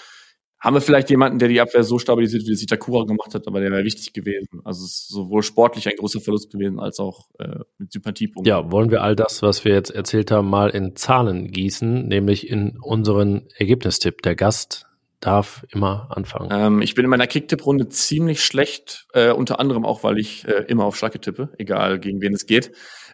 haben 0.59 0.75
wir 0.75 0.81
vielleicht 0.81 1.11
jemanden, 1.11 1.39
der 1.39 1.49
die 1.49 1.61
Abwehr 1.61 1.85
so 1.85 1.99
stabilisiert, 1.99 2.47
wie 2.47 2.53
es 2.53 2.63
Itakura 2.63 3.05
gemacht 3.05 3.35
hat, 3.35 3.47
aber 3.47 3.61
der 3.61 3.71
wäre 3.71 3.85
wichtig 3.85 4.13
gewesen. 4.13 4.61
Also 4.65 4.85
es 4.85 4.93
ist 4.93 5.09
sowohl 5.09 5.43
sportlich 5.43 5.89
ein 5.89 5.97
großer 5.97 6.21
Verlust 6.21 6.51
gewesen, 6.51 6.81
als 6.81 6.99
auch 6.99 7.29
äh, 7.39 7.61
mit 7.79 7.93
Sympathiepunkten. 7.93 8.49
Ja, 8.49 8.71
wollen 8.71 8.91
wir 8.91 9.03
all 9.03 9.17
das, 9.17 9.43
was 9.43 9.65
wir 9.65 9.75
jetzt 9.75 9.91
erzählt 9.91 10.31
haben, 10.31 10.49
mal 10.49 10.71
in 10.71 10.97
Zahlen 10.97 11.51
gießen, 11.51 12.09
nämlich 12.09 12.49
in 12.49 12.79
unseren 12.81 13.49
Ergebnistipp. 13.57 14.23
Der 14.23 14.35
Gast 14.35 14.87
darf 15.21 15.67
immer 15.71 16.09
anfangen. 16.11 16.49
Ähm, 16.51 16.83
ich 16.83 16.95
bin 16.95 17.05
in 17.05 17.11
meiner 17.11 17.27
Kicktipp-Runde 17.27 17.89
ziemlich 17.89 18.43
schlecht, 18.43 19.07
äh, 19.13 19.33
unter 19.33 19.61
anderem 19.61 19.85
auch, 19.85 20.03
weil 20.05 20.19
ich 20.19 20.47
äh, 20.47 20.65
immer 20.69 20.85
auf 20.85 20.97
Schalke 20.97 21.21
tippe, 21.21 21.51
egal 21.59 21.99
gegen 21.99 22.21
wen 22.21 22.35
es 22.35 22.47
geht. 22.47 22.73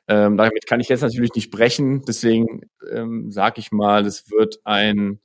Ähm, 0.08 0.36
damit 0.36 0.66
kann 0.66 0.80
ich 0.80 0.88
jetzt 0.88 1.02
natürlich 1.02 1.34
nicht 1.34 1.50
brechen, 1.50 2.02
deswegen 2.06 2.62
ähm, 2.92 3.30
sage 3.30 3.60
ich 3.60 3.70
mal, 3.70 4.04
es 4.04 4.30
wird 4.30 4.58
ein 4.64 5.20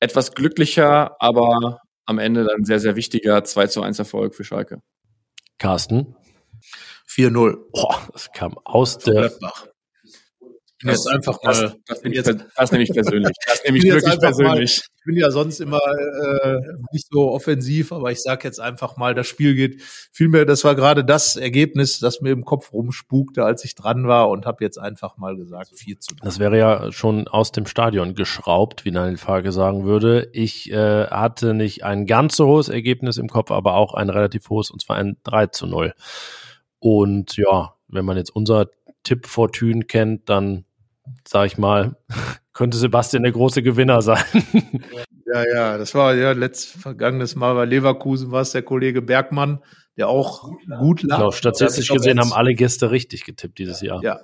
etwas 0.00 0.32
glücklicher, 0.32 1.20
aber 1.20 1.80
am 2.06 2.18
Ende 2.18 2.44
dann 2.44 2.64
sehr, 2.64 2.80
sehr 2.80 2.96
wichtiger 2.96 3.44
2 3.44 3.66
zu 3.66 3.82
1 3.82 3.98
Erfolg 3.98 4.34
für 4.34 4.44
Schalke. 4.44 4.80
Carsten? 5.58 6.16
4-0. 7.08 7.56
Boah, 7.72 8.08
das 8.12 8.32
kam 8.32 8.56
aus 8.64 8.98
der, 8.98 9.14
Gladbach. 9.14 9.66
Jetzt 10.82 11.08
einfach 11.08 11.42
mal. 11.42 11.52
Das, 11.52 11.76
das, 11.86 12.02
nehme 12.02 12.14
ich, 12.14 12.22
das 12.22 12.72
nehme 12.72 12.84
ich 12.84 12.92
persönlich. 12.92 13.36
Das 13.46 13.64
nehme 13.64 13.78
ich 13.78 13.84
wirklich 13.84 14.04
einfach 14.04 14.22
mal- 14.22 14.28
persönlich. 14.28 14.82
Ich 14.98 15.04
bin 15.04 15.16
ja 15.16 15.30
sonst 15.30 15.60
immer 15.60 15.78
äh, 15.78 16.56
nicht 16.92 17.08
so 17.10 17.30
offensiv, 17.32 17.92
aber 17.92 18.12
ich 18.12 18.22
sage 18.22 18.46
jetzt 18.46 18.60
einfach 18.60 18.96
mal, 18.98 19.14
das 19.14 19.26
Spiel 19.26 19.54
geht 19.54 19.80
vielmehr, 20.12 20.44
das 20.44 20.64
war 20.64 20.74
gerade 20.74 21.02
das 21.02 21.36
Ergebnis, 21.36 21.98
das 21.98 22.20
mir 22.20 22.30
im 22.30 22.44
Kopf 22.44 22.72
rumspukte, 22.74 23.42
als 23.42 23.64
ich 23.64 23.74
dran 23.74 24.06
war 24.06 24.28
und 24.28 24.44
habe 24.44 24.62
jetzt 24.62 24.78
einfach 24.78 25.16
mal 25.16 25.34
gesagt 25.36 25.70
4 25.74 25.98
zu 25.98 26.14
3. 26.14 26.24
das 26.26 26.38
wäre 26.38 26.58
ja 26.58 26.92
schon 26.92 27.26
aus 27.26 27.52
dem 27.52 27.64
Stadion 27.64 28.14
geschraubt, 28.14 28.84
wie 28.84 28.90
Daniel 28.90 29.16
Farke 29.16 29.50
sagen 29.50 29.84
würde. 29.86 30.28
Ich 30.34 30.70
äh, 30.70 31.06
hatte 31.06 31.54
nicht 31.54 31.84
ein 31.84 32.04
ganz 32.06 32.36
so 32.36 32.46
hohes 32.46 32.68
Ergebnis 32.68 33.16
im 33.16 33.28
Kopf, 33.28 33.50
aber 33.50 33.74
auch 33.74 33.94
ein 33.94 34.10
relativ 34.10 34.50
hohes, 34.50 34.70
und 34.70 34.82
zwar 34.82 34.96
ein 34.96 35.16
3 35.24 35.46
zu 35.46 35.66
0. 35.66 35.94
Und 36.80 37.36
ja, 37.38 37.74
wenn 37.88 38.04
man 38.04 38.18
jetzt 38.18 38.30
unser 38.30 38.66
Tipp 39.04 39.26
Fortune 39.26 39.84
kennt, 39.84 40.28
dann 40.28 40.66
sage 41.26 41.46
ich 41.46 41.58
mal, 41.58 41.96
könnte 42.52 42.76
Sebastian 42.76 43.22
der 43.22 43.32
große 43.32 43.62
Gewinner 43.62 44.02
sein. 44.02 44.24
Ja, 45.30 45.44
ja, 45.46 45.76
das 45.76 45.94
war 45.94 46.14
ja 46.14 46.32
letztes 46.32 46.80
vergangenes 46.80 47.36
Mal 47.36 47.52
bei 47.52 47.66
Leverkusen 47.66 48.30
war 48.30 48.40
es 48.40 48.52
der 48.52 48.62
Kollege 48.62 49.02
Bergmann, 49.02 49.62
der 49.98 50.08
auch 50.08 50.50
gut 50.78 51.02
lag. 51.02 51.18
genau, 51.18 51.30
statistisch 51.32 51.90
gesehen 51.90 52.18
haben 52.18 52.32
alle 52.32 52.54
Gäste 52.54 52.90
richtig 52.90 53.26
getippt 53.26 53.58
dieses 53.58 53.82
Jahr. 53.82 54.02
Ja. 54.02 54.20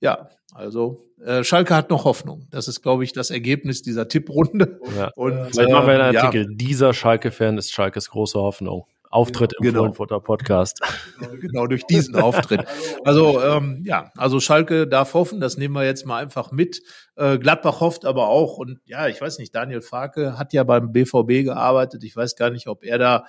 Ja, 0.00 0.30
also 0.54 1.04
äh, 1.22 1.44
Schalke 1.44 1.74
hat 1.76 1.90
noch 1.90 2.04
Hoffnung. 2.04 2.46
Das 2.50 2.66
ist, 2.66 2.80
glaube 2.80 3.04
ich, 3.04 3.12
das 3.12 3.30
Ergebnis 3.30 3.82
dieser 3.82 4.08
Tipprunde. 4.08 4.80
Ja. 4.96 5.10
Und 5.14 5.34
Vielleicht 5.52 5.70
machen 5.70 5.86
wir 5.86 6.02
einen 6.02 6.14
äh, 6.14 6.14
ja, 6.14 6.24
Artikel. 6.24 6.46
Dieser 6.56 6.94
Schalke-Fan 6.94 7.58
ist 7.58 7.70
Schalkes 7.70 8.08
große 8.08 8.38
Hoffnung. 8.38 8.86
Auftritt 9.10 9.54
im 9.58 9.64
Genau. 9.64 9.80
Fohlenfutter 9.80 10.20
Podcast. 10.20 10.80
genau 11.40 11.66
durch 11.66 11.84
diesen 11.84 12.14
Auftritt. 12.16 12.64
Also 13.04 13.42
ähm, 13.42 13.82
ja, 13.84 14.10
also 14.16 14.40
Schalke 14.40 14.86
darf 14.86 15.14
hoffen, 15.14 15.40
das 15.40 15.56
nehmen 15.56 15.74
wir 15.74 15.84
jetzt 15.84 16.06
mal 16.06 16.22
einfach 16.22 16.52
mit. 16.52 16.80
Äh, 17.16 17.38
Gladbach 17.38 17.80
hofft 17.80 18.04
aber 18.04 18.28
auch 18.28 18.56
und 18.56 18.78
ja, 18.84 19.08
ich 19.08 19.20
weiß 19.20 19.38
nicht, 19.38 19.54
Daniel 19.54 19.80
Farke 19.80 20.38
hat 20.38 20.52
ja 20.52 20.62
beim 20.64 20.92
BVB 20.92 21.44
gearbeitet. 21.44 22.04
Ich 22.04 22.14
weiß 22.16 22.36
gar 22.36 22.50
nicht, 22.50 22.68
ob 22.68 22.84
er 22.84 22.98
da 22.98 23.24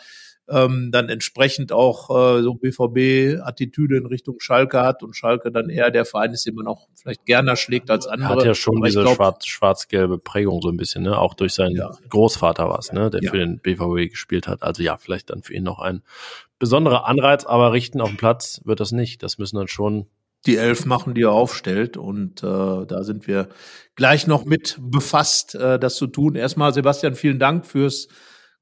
ähm, 0.52 0.90
dann 0.92 1.10
entsprechend 1.10 1.72
auch 1.72 2.10
äh, 2.10 2.42
so 2.44 2.54
BVB-Attitüde 2.56 3.98
in 3.98 4.06
Richtung 4.06 4.40
Schalke 4.40 4.82
hat 4.82 5.04
und 5.04 5.16
Schalke 5.16 5.52
dann 5.52 5.70
eher 5.70 5.92
der 5.92 6.06
Verein 6.06 6.32
ist, 6.34 6.46
den 6.46 6.56
man 6.56 6.68
auch 6.68 6.88
vielleicht 6.94 7.26
gerne 7.26 7.56
schlägt 7.56 7.90
als 7.90 8.06
Er 8.06 8.14
andere. 8.14 8.30
hat 8.30 8.44
ja 8.46 8.54
schon 8.56 8.78
Aber 8.78 8.88
diese 8.88 9.08
schwarz- 9.08 9.46
schwarz-gelbe 9.46 10.18
Prägung 10.20 10.62
so 10.62 10.70
ein 10.70 10.78
bisschen, 10.78 11.04
ne? 11.04 11.18
Auch 11.18 11.34
durch 11.34 11.54
seinen 11.54 11.76
Ja. 11.76 11.92
Großvater 12.10 12.70
was, 12.70 12.92
ne? 12.92 13.10
Der 13.10 13.24
Ja. 13.24 13.32
für 13.32 13.38
den 13.38 13.60
BVB 13.60 14.10
gespielt 14.10 14.48
hat. 14.48 14.64
Also 14.64 14.84
ja, 14.84 14.98
vielleicht 14.98 15.30
dann 15.30 15.44
für 15.44 15.54
ihn 15.54 15.64
noch 15.64 15.80
ein 15.80 16.02
besonderer 16.60 17.08
Anreiz, 17.08 17.46
aber 17.46 17.72
richten 17.74 18.02
auf 18.02 18.10
dem 18.10 18.18
Platz 18.18 18.62
wird 18.66 18.80
das 18.80 18.92
nicht. 18.92 19.24
Das 19.24 19.38
müssen 19.38 19.56
dann 19.58 19.68
schon 19.68 20.08
die 20.46 20.58
Elf 20.58 20.86
machen, 20.86 21.14
die 21.14 21.22
er 21.24 21.32
aufstellt. 21.32 21.98
Und 21.98 22.44
äh, 22.44 22.86
da 22.86 23.04
sind 23.04 23.28
wir 23.28 23.48
gleich 23.96 24.26
noch 24.28 24.46
mit 24.46 24.78
befasst, 24.82 25.56
äh, 25.56 25.78
das 25.80 25.96
zu 25.96 26.08
tun. 26.08 26.36
Erstmal, 26.36 26.74
Sebastian, 26.74 27.16
vielen 27.16 27.40
Dank 27.40 27.66
fürs 27.66 28.08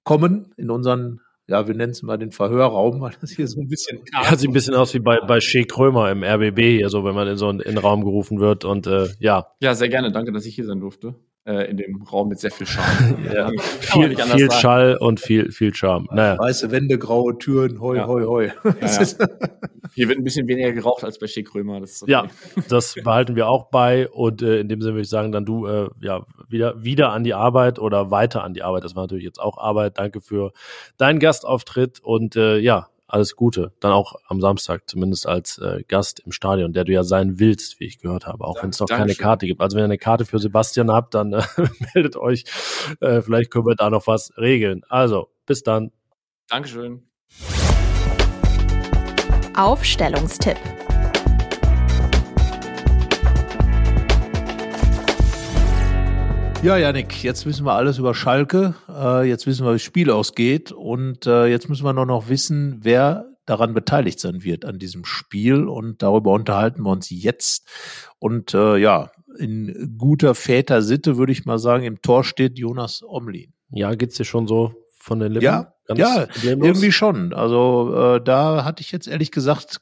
Kommen 0.03 0.53
in 0.57 0.71
unseren, 0.71 1.21
ja, 1.49 1.67
wir 1.67 1.75
nennen 1.75 1.91
es 1.91 2.03
mal 2.03 2.17
den 2.17 2.31
Verhörraum, 2.31 3.01
weil 3.01 3.13
das 3.19 3.31
hier 3.31 3.47
so 3.47 3.59
ein 3.59 3.67
bisschen 3.67 3.99
Ja, 4.13 4.35
sieht 4.37 4.49
ein 4.49 4.53
bisschen 4.53 4.75
aus 4.75 4.93
wie 4.93 4.99
bei, 4.99 5.19
bei 5.19 5.39
Shea 5.39 5.63
Krömer 5.63 6.11
im 6.11 6.23
RBB, 6.23 6.59
hier 6.59 6.89
so, 6.89 7.03
wenn 7.03 7.15
man 7.15 7.27
in 7.27 7.37
so 7.37 7.47
einen 7.47 7.59
Innenraum 7.59 8.03
gerufen 8.03 8.39
wird 8.39 8.65
und 8.65 8.87
äh, 8.87 9.07
ja, 9.19 9.47
Ja, 9.59 9.73
sehr 9.73 9.89
gerne. 9.89 10.11
Danke, 10.11 10.31
dass 10.31 10.45
ich 10.45 10.55
hier 10.55 10.65
sein 10.65 10.79
durfte. 10.79 11.15
Äh, 11.45 11.69
in 11.69 11.77
dem 11.77 12.01
Raum 12.03 12.27
mit 12.27 12.39
sehr 12.39 12.51
viel 12.51 12.67
Charme. 12.67 13.17
Ja. 13.33 13.49
Viel, 13.79 14.15
viel. 14.15 14.51
Schall 14.51 14.97
und 14.99 15.19
viel, 15.19 15.51
viel 15.51 15.73
Charme. 15.73 16.07
Naja, 16.11 16.37
weiße 16.37 16.69
Wände, 16.71 16.97
graue 16.99 17.37
Türen, 17.37 17.79
hoi, 17.79 17.97
Ja. 17.97 18.07
hoi, 18.07 18.23
hoi. 18.25 18.51
Ja, 18.63 18.71
Hier 19.95 20.07
wird 20.07 20.19
ein 20.19 20.23
bisschen 20.23 20.47
weniger 20.47 20.71
geraucht 20.73 21.03
als 21.03 21.17
bei 21.17 21.27
Krömer. 21.41 21.79
Das 21.79 21.91
ist 21.91 22.03
okay. 22.03 22.11
ja, 22.11 22.27
das 22.67 22.93
behalten 22.93 23.35
wir 23.35 23.47
auch 23.47 23.69
bei 23.71 24.07
und 24.09 24.41
äh, 24.41 24.59
in 24.59 24.69
dem 24.69 24.81
Sinne 24.81 24.93
würde 24.95 25.03
ich 25.03 25.09
sagen, 25.09 25.31
dann 25.31 25.45
du 25.45 25.65
äh, 25.65 25.89
ja 26.01 26.25
wieder 26.49 26.83
wieder 26.83 27.11
an 27.11 27.23
die 27.23 27.33
Arbeit 27.33 27.79
oder 27.79 28.11
weiter 28.11 28.43
an 28.43 28.53
die 28.53 28.61
Arbeit. 28.61 28.83
Das 28.83 28.95
war 28.95 29.03
natürlich 29.03 29.23
jetzt 29.23 29.39
auch 29.39 29.57
Arbeit. 29.57 29.97
Danke 29.97 30.21
für 30.21 30.51
deinen 30.97 31.19
Gastauftritt 31.19 31.99
und 32.01 32.35
äh, 32.35 32.57
ja, 32.57 32.89
alles 33.09 33.35
Gute. 33.35 33.73
Dann 33.79 33.91
auch 33.91 34.15
am 34.27 34.41
Samstag, 34.41 34.89
zumindest 34.89 35.27
als 35.27 35.57
äh, 35.57 35.83
Gast 35.87 36.21
im 36.25 36.31
Stadion, 36.31 36.73
der 36.73 36.83
du 36.83 36.91
ja 36.91 37.03
sein 37.03 37.39
willst, 37.39 37.79
wie 37.79 37.85
ich 37.85 37.99
gehört 37.99 38.27
habe, 38.27 38.45
auch 38.45 38.61
wenn 38.61 38.69
es 38.69 38.79
noch 38.79 38.87
keine 38.87 39.01
Dankeschön. 39.01 39.23
Karte 39.23 39.45
gibt. 39.47 39.61
Also 39.61 39.75
wenn 39.75 39.83
ihr 39.83 39.85
eine 39.85 39.97
Karte 39.97 40.25
für 40.25 40.39
Sebastian 40.39 40.91
habt, 40.91 41.13
dann 41.13 41.33
äh, 41.33 41.43
meldet 41.93 42.15
euch. 42.15 42.45
Äh, 43.01 43.21
vielleicht 43.21 43.51
können 43.51 43.65
wir 43.65 43.75
da 43.75 43.89
noch 43.89 44.07
was 44.07 44.31
regeln. 44.37 44.83
Also, 44.89 45.29
bis 45.45 45.63
dann. 45.63 45.91
Dankeschön. 46.47 47.03
Aufstellungstipp. 49.55 50.57
Ja, 56.61 56.75
Janik, 56.75 57.23
jetzt 57.23 57.45
wissen 57.45 57.65
wir 57.65 57.71
alles 57.71 57.99
über 57.99 58.13
Schalke. 58.13 58.75
Äh, 58.89 59.29
jetzt 59.29 59.47
wissen 59.47 59.65
wir, 59.65 59.71
wie 59.71 59.75
das 59.75 59.81
Spiel 59.81 60.11
ausgeht. 60.11 60.73
Und 60.73 61.25
äh, 61.25 61.45
jetzt 61.45 61.69
müssen 61.69 61.85
wir 61.85 61.93
nur 61.93 62.05
noch 62.05 62.27
wissen, 62.27 62.79
wer 62.81 63.27
daran 63.45 63.73
beteiligt 63.73 64.19
sein 64.19 64.43
wird 64.43 64.65
an 64.65 64.77
diesem 64.77 65.05
Spiel. 65.05 65.69
Und 65.69 66.03
darüber 66.03 66.33
unterhalten 66.33 66.83
wir 66.83 66.91
uns 66.91 67.09
jetzt. 67.09 67.65
Und 68.19 68.53
äh, 68.53 68.75
ja, 68.75 69.09
in 69.37 69.95
guter 69.97 70.35
Väter-Sitte 70.35 71.17
würde 71.17 71.31
ich 71.31 71.45
mal 71.45 71.59
sagen, 71.59 71.85
im 71.85 72.01
Tor 72.01 72.25
steht 72.25 72.59
Jonas 72.59 73.03
Omlin. 73.07 73.53
Ja, 73.71 73.95
geht's 73.95 74.17
dir 74.17 74.25
schon 74.25 74.45
so 74.45 74.73
von 74.99 75.19
den 75.19 75.31
Lippen? 75.31 75.45
Ja, 75.45 75.73
ja, 75.95 76.25
problemlos? 76.25 76.67
Irgendwie 76.67 76.91
schon. 76.91 77.33
Also 77.33 77.95
äh, 77.95 78.21
da 78.21 78.65
hatte 78.65 78.81
ich 78.81 78.91
jetzt 78.91 79.07
ehrlich 79.07 79.31
gesagt 79.31 79.79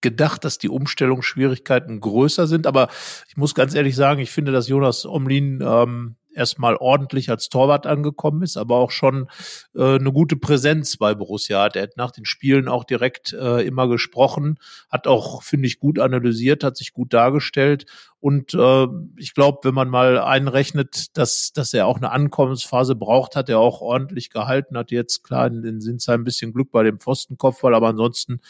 gedacht, 0.00 0.44
dass 0.44 0.58
die 0.58 0.68
Umstellungsschwierigkeiten 0.68 2.00
größer 2.00 2.46
sind. 2.46 2.68
Aber 2.68 2.88
ich 3.28 3.36
muss 3.36 3.54
ganz 3.54 3.74
ehrlich 3.74 3.96
sagen, 3.96 4.20
ich 4.20 4.30
finde, 4.30 4.52
dass 4.52 4.68
Jonas 4.68 5.04
Omlin 5.04 5.60
ähm, 5.62 6.16
erstmal 6.34 6.76
ordentlich 6.76 7.30
als 7.30 7.48
Torwart 7.48 7.86
angekommen 7.86 8.42
ist, 8.42 8.56
aber 8.56 8.76
auch 8.76 8.90
schon 8.90 9.28
äh, 9.74 9.96
eine 9.96 10.12
gute 10.12 10.36
Präsenz 10.36 10.96
bei 10.96 11.14
Borussia 11.14 11.62
hat. 11.62 11.76
Er 11.76 11.82
hat 11.82 11.96
nach 11.96 12.10
den 12.10 12.24
Spielen 12.24 12.68
auch 12.68 12.84
direkt 12.84 13.32
äh, 13.32 13.66
immer 13.66 13.88
gesprochen, 13.88 14.58
hat 14.88 15.06
auch, 15.06 15.42
finde 15.42 15.66
ich, 15.66 15.78
gut 15.78 15.98
analysiert, 15.98 16.64
hat 16.64 16.76
sich 16.76 16.92
gut 16.92 17.12
dargestellt. 17.12 17.86
Und 18.20 18.52
äh, 18.52 18.86
ich 19.16 19.32
glaube, 19.32 19.60
wenn 19.62 19.74
man 19.74 19.88
mal 19.88 20.18
einrechnet, 20.18 21.16
dass, 21.16 21.52
dass 21.52 21.72
er 21.72 21.86
auch 21.86 21.96
eine 21.96 22.10
Ankommensphase 22.10 22.94
braucht, 22.94 23.34
hat 23.34 23.48
er 23.48 23.58
auch 23.58 23.80
ordentlich 23.80 24.28
gehalten, 24.28 24.76
hat 24.76 24.90
jetzt 24.90 25.24
klar 25.24 25.46
in 25.46 25.62
den 25.62 25.80
Sinsheim 25.80 26.20
ein 26.20 26.24
bisschen 26.24 26.52
Glück 26.52 26.70
bei 26.70 26.82
dem 26.82 27.00
Pfostenkopfball, 27.00 27.74
aber 27.74 27.88
ansonsten 27.88 28.40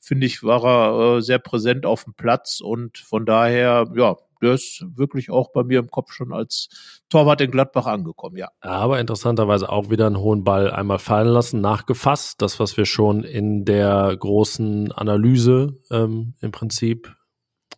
finde 0.00 0.26
ich, 0.26 0.42
war 0.42 0.64
er 0.64 1.18
äh, 1.18 1.20
sehr 1.20 1.38
präsent 1.38 1.84
auf 1.84 2.04
dem 2.04 2.14
Platz 2.14 2.60
und 2.62 2.96
von 2.96 3.26
daher, 3.26 3.90
ja, 3.94 4.16
der 4.42 4.54
ist 4.54 4.84
wirklich 4.94 5.30
auch 5.30 5.52
bei 5.52 5.62
mir 5.62 5.78
im 5.78 5.90
Kopf 5.90 6.12
schon 6.12 6.32
als 6.32 7.02
Torwart 7.08 7.40
in 7.40 7.50
Gladbach 7.50 7.86
angekommen, 7.86 8.36
ja. 8.36 8.48
Aber 8.60 9.00
interessanterweise 9.00 9.68
auch 9.68 9.90
wieder 9.90 10.06
einen 10.06 10.18
hohen 10.18 10.44
Ball 10.44 10.70
einmal 10.70 10.98
fallen 10.98 11.28
lassen, 11.28 11.60
nachgefasst. 11.60 12.40
Das, 12.42 12.60
was 12.60 12.76
wir 12.76 12.86
schon 12.86 13.24
in 13.24 13.64
der 13.64 14.16
großen 14.16 14.92
Analyse 14.92 15.78
ähm, 15.90 16.34
im 16.40 16.52
Prinzip 16.52 17.14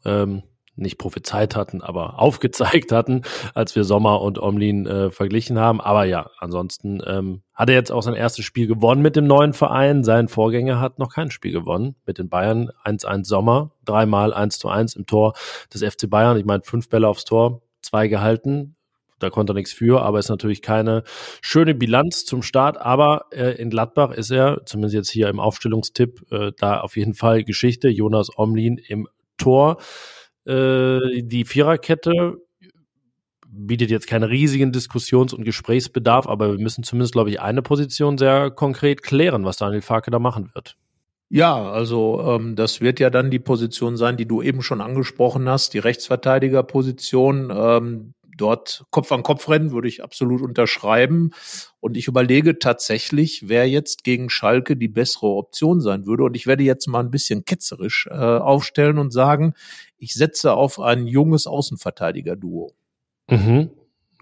ähm, 0.04 0.42
nicht 0.74 0.98
prophezeit 0.98 1.56
hatten, 1.56 1.82
aber 1.82 2.18
aufgezeigt 2.18 2.92
hatten, 2.92 3.22
als 3.54 3.76
wir 3.76 3.84
Sommer 3.84 4.20
und 4.20 4.38
Omlin 4.40 4.86
äh, 4.86 5.10
verglichen 5.10 5.58
haben. 5.58 5.80
Aber 5.80 6.04
ja, 6.04 6.30
ansonsten 6.38 7.02
ähm, 7.06 7.42
hat 7.54 7.68
er 7.68 7.74
jetzt 7.74 7.92
auch 7.92 8.02
sein 8.02 8.14
erstes 8.14 8.44
Spiel 8.44 8.66
gewonnen 8.66 9.02
mit 9.02 9.16
dem 9.16 9.26
neuen 9.26 9.52
Verein. 9.52 10.04
Sein 10.04 10.28
Vorgänger 10.28 10.80
hat 10.80 10.98
noch 10.98 11.12
kein 11.12 11.30
Spiel 11.30 11.52
gewonnen 11.52 11.96
mit 12.06 12.18
den 12.18 12.28
Bayern. 12.28 12.70
1-1 12.84 13.24
Sommer, 13.24 13.72
dreimal 13.84 14.32
1 14.32 14.58
zu 14.58 14.68
1 14.68 14.96
im 14.96 15.06
Tor 15.06 15.34
des 15.72 15.82
FC 15.82 16.08
Bayern. 16.08 16.38
Ich 16.38 16.44
meine, 16.44 16.62
fünf 16.62 16.88
Bälle 16.88 17.08
aufs 17.08 17.24
Tor, 17.24 17.62
zwei 17.82 18.08
gehalten. 18.08 18.76
Da 19.22 19.30
konnte 19.30 19.52
er 19.52 19.54
nichts 19.54 19.72
für, 19.72 20.02
aber 20.02 20.18
ist 20.18 20.30
natürlich 20.30 20.62
keine 20.62 21.04
schöne 21.40 21.74
Bilanz 21.74 22.24
zum 22.24 22.42
Start. 22.42 22.78
Aber 22.78 23.26
äh, 23.30 23.52
in 23.52 23.70
Gladbach 23.70 24.10
ist 24.10 24.32
er, 24.32 24.62
zumindest 24.66 24.94
jetzt 24.96 25.10
hier 25.10 25.28
im 25.28 25.38
Aufstellungstipp, 25.38 26.24
äh, 26.32 26.50
da 26.58 26.80
auf 26.80 26.96
jeden 26.96 27.14
Fall 27.14 27.44
Geschichte. 27.44 27.88
Jonas 27.88 28.36
Omlin 28.36 28.78
im 28.78 29.06
Tor. 29.38 29.78
Äh, 30.46 31.22
die 31.22 31.44
Viererkette 31.44 32.36
bietet 33.46 33.90
jetzt 33.90 34.06
keinen 34.06 34.24
riesigen 34.24 34.72
Diskussions- 34.72 35.34
und 35.34 35.44
Gesprächsbedarf, 35.44 36.26
aber 36.26 36.52
wir 36.52 36.58
müssen 36.58 36.84
zumindest, 36.84 37.12
glaube 37.12 37.30
ich, 37.30 37.40
eine 37.40 37.62
Position 37.62 38.16
sehr 38.16 38.50
konkret 38.50 39.02
klären, 39.02 39.44
was 39.44 39.58
Daniel 39.58 39.82
Farke 39.82 40.10
da 40.10 40.18
machen 40.18 40.50
wird. 40.54 40.76
Ja, 41.28 41.70
also 41.70 42.22
ähm, 42.26 42.56
das 42.56 42.80
wird 42.80 43.00
ja 43.00 43.08
dann 43.08 43.30
die 43.30 43.38
Position 43.38 43.96
sein, 43.96 44.16
die 44.16 44.26
du 44.26 44.42
eben 44.42 44.62
schon 44.62 44.80
angesprochen 44.80 45.48
hast, 45.48 45.72
die 45.74 45.78
Rechtsverteidigerposition. 45.78 47.50
Ähm, 47.54 48.14
dort 48.36 48.84
Kopf 48.90 49.12
an 49.12 49.22
Kopf 49.22 49.48
rennen, 49.48 49.72
würde 49.72 49.88
ich 49.88 50.02
absolut 50.02 50.42
unterschreiben. 50.42 51.30
Und 51.80 51.96
ich 51.96 52.08
überlege 52.08 52.58
tatsächlich, 52.58 53.48
wer 53.48 53.68
jetzt 53.68 54.04
gegen 54.04 54.30
Schalke 54.30 54.76
die 54.76 54.88
bessere 54.88 55.26
Option 55.26 55.80
sein 55.80 56.06
würde. 56.06 56.24
Und 56.24 56.36
ich 56.36 56.46
werde 56.46 56.62
jetzt 56.62 56.86
mal 56.86 57.00
ein 57.00 57.10
bisschen 57.10 57.44
ketzerisch 57.44 58.08
äh, 58.10 58.14
aufstellen 58.14 58.98
und 58.98 59.12
sagen, 59.12 59.54
ich 59.98 60.14
setze 60.14 60.54
auf 60.54 60.80
ein 60.80 61.06
junges 61.06 61.46
Außenverteidiger-Duo. 61.46 62.72
Mhm. 63.30 63.70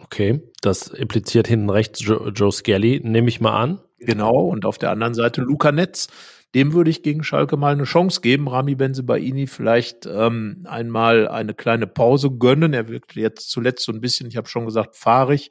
Okay, 0.03 0.41
das 0.63 0.89
impliziert 0.89 1.47
hinten 1.47 1.71
rechts 1.71 2.03
Joe, 2.03 2.33
Joe 2.35 2.53
Skelly, 2.53 3.01
nehme 3.03 3.29
ich 3.29 3.41
mal 3.41 3.61
an. 3.61 3.81
Genau, 3.99 4.33
und 4.33 4.65
auf 4.65 4.79
der 4.79 4.91
anderen 4.91 5.15
Seite 5.15 5.43
Luca 5.43 5.73
Netz. 5.73 6.09
Dem 6.55 6.73
würde 6.73 6.91
ich 6.91 7.03
gegen 7.03 7.23
Schalke 7.23 7.57
mal 7.57 7.73
eine 7.73 7.85
Chance 7.85 8.21
geben. 8.21 8.49
Rami 8.49 8.75
Benzebaini 8.75 9.47
vielleicht 9.47 10.07
ähm, 10.07 10.65
einmal 10.69 11.29
eine 11.29 11.55
kleine 11.55 11.87
Pause 11.87 12.31
gönnen. 12.31 12.73
Er 12.73 12.89
wirkt 12.89 13.15
jetzt 13.15 13.51
zuletzt 13.51 13.85
so 13.85 13.93
ein 13.93 14.01
bisschen, 14.01 14.29
ich 14.29 14.37
habe 14.37 14.49
schon 14.49 14.65
gesagt, 14.65 14.97
fahrig, 14.97 15.51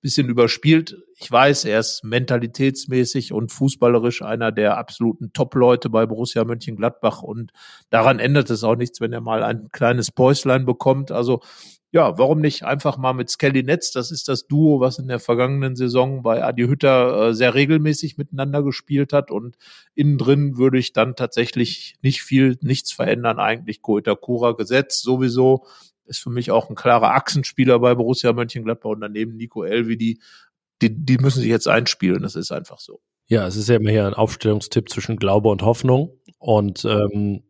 bisschen 0.00 0.28
überspielt. 0.28 0.96
Ich 1.18 1.30
weiß, 1.30 1.64
er 1.64 1.80
ist 1.80 2.04
mentalitätsmäßig 2.04 3.32
und 3.32 3.52
fußballerisch 3.52 4.22
einer 4.22 4.52
der 4.52 4.76
absoluten 4.76 5.32
Top-Leute 5.32 5.90
bei 5.90 6.06
Borussia 6.06 6.44
Mönchengladbach 6.44 7.22
und 7.22 7.52
daran 7.90 8.18
ändert 8.18 8.50
es 8.50 8.64
auch 8.64 8.76
nichts, 8.76 9.00
wenn 9.00 9.12
er 9.12 9.20
mal 9.20 9.42
ein 9.42 9.68
kleines 9.72 10.10
Päuslein 10.10 10.66
bekommt. 10.66 11.10
Also 11.10 11.40
ja, 11.96 12.18
warum 12.18 12.40
nicht 12.40 12.64
einfach 12.64 12.98
mal 12.98 13.14
mit 13.14 13.30
Skelly 13.30 13.62
Netz? 13.62 13.90
Das 13.90 14.10
ist 14.10 14.28
das 14.28 14.46
Duo, 14.46 14.80
was 14.80 14.98
in 14.98 15.08
der 15.08 15.18
vergangenen 15.18 15.76
Saison 15.76 16.22
bei 16.22 16.44
Adi 16.44 16.64
Hütter 16.64 17.28
äh, 17.28 17.34
sehr 17.34 17.54
regelmäßig 17.54 18.18
miteinander 18.18 18.62
gespielt 18.62 19.14
hat. 19.14 19.30
Und 19.30 19.56
innen 19.94 20.18
drin 20.18 20.58
würde 20.58 20.78
ich 20.78 20.92
dann 20.92 21.16
tatsächlich 21.16 21.96
nicht 22.02 22.22
viel, 22.22 22.58
nichts 22.60 22.92
verändern. 22.92 23.38
Eigentlich 23.38 23.80
Koitakura 23.80 24.52
gesetzt 24.52 25.04
sowieso. 25.04 25.64
Ist 26.06 26.20
für 26.20 26.30
mich 26.30 26.50
auch 26.50 26.70
ein 26.70 26.76
klarer 26.76 27.14
Achsenspieler 27.14 27.78
bei 27.78 27.94
Borussia 27.94 28.32
Mönchengladbach 28.32 28.90
und 28.90 29.00
daneben 29.00 29.36
Nico 29.36 29.64
Elvi, 29.64 29.96
die, 29.96 30.20
die, 30.82 31.04
die 31.04 31.18
müssen 31.18 31.40
sich 31.40 31.50
jetzt 31.50 31.68
einspielen. 31.68 32.22
Das 32.22 32.36
ist 32.36 32.52
einfach 32.52 32.78
so. 32.78 33.00
Ja, 33.28 33.46
es 33.46 33.56
ist 33.56 33.68
ja 33.68 33.76
immer 33.76 33.90
hier 33.90 34.06
ein 34.06 34.14
Aufstellungstipp 34.14 34.88
zwischen 34.88 35.16
Glaube 35.16 35.48
und 35.48 35.62
Hoffnung. 35.62 36.12
Und 36.38 36.84
ähm, 36.84 37.42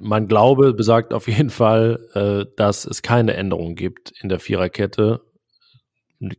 mein 0.00 0.28
Glaube 0.28 0.74
besagt 0.74 1.14
auf 1.14 1.26
jeden 1.28 1.50
Fall, 1.50 2.06
äh, 2.14 2.52
dass 2.56 2.84
es 2.84 3.02
keine 3.02 3.34
Änderungen 3.34 3.76
gibt 3.76 4.12
in 4.20 4.28
der 4.28 4.40
Viererkette. 4.40 5.22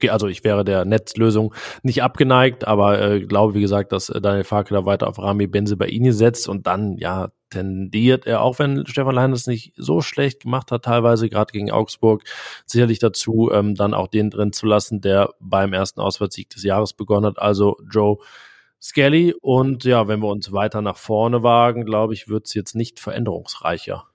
Also 0.09 0.27
ich 0.27 0.43
wäre 0.43 0.63
der 0.65 0.85
Netzlösung 0.85 1.53
nicht 1.83 2.03
abgeneigt, 2.03 2.67
aber 2.67 3.01
äh, 3.01 3.21
glaube, 3.21 3.53
wie 3.53 3.61
gesagt, 3.61 3.91
dass 3.91 4.09
äh, 4.09 4.19
Daniel 4.21 4.43
Farke 4.43 4.73
da 4.73 4.85
weiter 4.85 5.07
auf 5.07 5.19
Rami 5.19 5.47
Benzebaini 5.47 6.11
setzt 6.11 6.49
und 6.49 6.67
dann, 6.67 6.97
ja, 6.97 7.29
tendiert 7.49 8.27
er, 8.27 8.41
auch 8.41 8.59
wenn 8.59 8.85
Stefan 8.85 9.15
Lein 9.15 9.31
das 9.31 9.47
nicht 9.47 9.73
so 9.77 10.01
schlecht 10.01 10.41
gemacht 10.41 10.71
hat, 10.71 10.83
teilweise, 10.83 11.29
gerade 11.29 11.51
gegen 11.51 11.71
Augsburg, 11.71 12.23
sicherlich 12.65 12.99
dazu, 12.99 13.49
ähm, 13.53 13.75
dann 13.75 13.93
auch 13.93 14.07
den 14.07 14.29
drin 14.29 14.51
zu 14.51 14.65
lassen, 14.65 14.99
der 14.99 15.29
beim 15.39 15.73
ersten 15.73 16.01
Auswärtssieg 16.01 16.49
des 16.49 16.63
Jahres 16.63 16.93
begonnen 16.93 17.25
hat. 17.25 17.39
Also 17.39 17.77
Joe 17.89 18.17
Skelly. 18.81 19.33
Und 19.41 19.83
ja, 19.83 20.07
wenn 20.07 20.19
wir 20.19 20.29
uns 20.29 20.51
weiter 20.51 20.81
nach 20.81 20.97
vorne 20.97 21.43
wagen, 21.43 21.85
glaube 21.85 22.13
ich, 22.13 22.27
wird 22.27 22.47
es 22.47 22.53
jetzt 22.53 22.75
nicht 22.75 22.99
veränderungsreicher. 22.99 24.05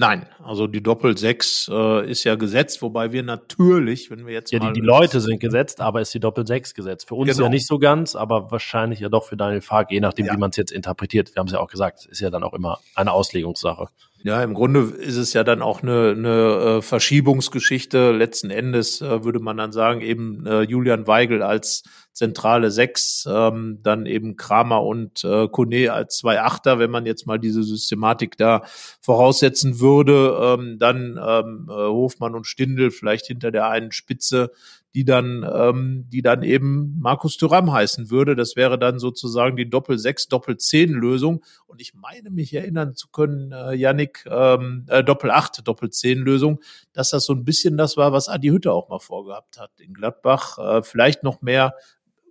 Nein, 0.00 0.26
also 0.44 0.68
die 0.68 0.80
Doppel-6 0.80 1.72
äh, 1.72 2.08
ist 2.08 2.22
ja 2.22 2.36
gesetzt, 2.36 2.82
wobei 2.82 3.10
wir 3.10 3.24
natürlich, 3.24 4.12
wenn 4.12 4.26
wir 4.26 4.32
jetzt 4.32 4.52
Ja, 4.52 4.60
die, 4.60 4.72
die 4.72 4.80
Leute 4.80 5.20
sind 5.20 5.40
gesetzt, 5.40 5.80
aber 5.80 6.00
ist 6.00 6.14
die 6.14 6.20
Doppel-6 6.20 6.76
gesetzt. 6.76 7.08
Für 7.08 7.16
uns 7.16 7.32
genau. 7.32 7.46
ja 7.46 7.48
nicht 7.48 7.66
so 7.66 7.80
ganz, 7.80 8.14
aber 8.14 8.52
wahrscheinlich 8.52 9.00
ja 9.00 9.08
doch 9.08 9.24
für 9.24 9.36
Daniel 9.36 9.60
Fark, 9.60 9.90
je 9.90 9.98
nachdem, 9.98 10.26
ja. 10.26 10.34
wie 10.34 10.36
man 10.36 10.50
es 10.50 10.56
jetzt 10.56 10.70
interpretiert. 10.70 11.34
Wir 11.34 11.40
haben 11.40 11.48
es 11.48 11.52
ja 11.52 11.58
auch 11.58 11.68
gesagt, 11.68 12.06
ist 12.06 12.20
ja 12.20 12.30
dann 12.30 12.44
auch 12.44 12.54
immer 12.54 12.78
eine 12.94 13.10
Auslegungssache. 13.10 13.88
Ja, 14.24 14.42
im 14.42 14.54
Grunde 14.54 14.80
ist 14.80 15.16
es 15.16 15.32
ja 15.32 15.44
dann 15.44 15.62
auch 15.62 15.82
eine, 15.82 16.10
eine 16.10 16.78
äh, 16.78 16.82
Verschiebungsgeschichte. 16.82 18.10
Letzten 18.10 18.50
Endes 18.50 19.00
äh, 19.00 19.22
würde 19.24 19.38
man 19.38 19.56
dann 19.56 19.70
sagen, 19.70 20.00
eben 20.00 20.44
äh, 20.44 20.62
Julian 20.62 21.06
Weigel 21.06 21.40
als 21.40 21.84
zentrale 22.12 22.72
Sechs, 22.72 23.28
ähm, 23.30 23.78
dann 23.84 24.06
eben 24.06 24.34
Kramer 24.34 24.82
und 24.82 25.22
äh, 25.22 25.46
Kone 25.46 25.92
als 25.92 26.18
zwei 26.18 26.40
Achter, 26.40 26.80
wenn 26.80 26.90
man 26.90 27.06
jetzt 27.06 27.28
mal 27.28 27.38
diese 27.38 27.62
Systematik 27.62 28.36
da 28.36 28.62
voraussetzen 29.00 29.78
würde, 29.78 30.36
ähm, 30.42 30.78
dann 30.80 31.18
ähm, 31.24 31.68
äh, 31.70 31.72
Hofmann 31.72 32.34
und 32.34 32.46
Stindel 32.46 32.90
vielleicht 32.90 33.26
hinter 33.26 33.52
der 33.52 33.68
einen 33.68 33.92
Spitze 33.92 34.50
die 34.94 35.04
dann, 35.04 35.46
ähm, 35.50 36.06
die 36.08 36.22
dann 36.22 36.42
eben 36.42 36.98
Markus 36.98 37.36
Thuram 37.36 37.72
heißen 37.72 38.10
würde. 38.10 38.34
Das 38.34 38.56
wäre 38.56 38.78
dann 38.78 38.98
sozusagen 38.98 39.56
die 39.56 39.68
Doppel-6, 39.68 40.28
Doppel-10-Lösung. 40.30 41.44
Und 41.66 41.80
ich 41.80 41.94
meine 41.94 42.30
mich 42.30 42.54
erinnern 42.54 42.94
zu 42.94 43.08
können, 43.08 43.52
äh, 43.52 43.74
Yannick, 43.74 44.24
ähm, 44.30 44.86
äh, 44.88 45.04
Doppel-8, 45.04 45.62
Doppel-10-Lösung, 45.62 46.60
dass 46.92 47.10
das 47.10 47.24
so 47.24 47.34
ein 47.34 47.44
bisschen 47.44 47.76
das 47.76 47.96
war, 47.96 48.12
was 48.12 48.28
Adi 48.28 48.48
Hütte 48.48 48.72
auch 48.72 48.88
mal 48.88 48.98
vorgehabt 48.98 49.58
hat 49.58 49.78
in 49.78 49.92
Gladbach. 49.92 50.58
Äh, 50.58 50.82
vielleicht 50.82 51.22
noch 51.22 51.42
mehr 51.42 51.74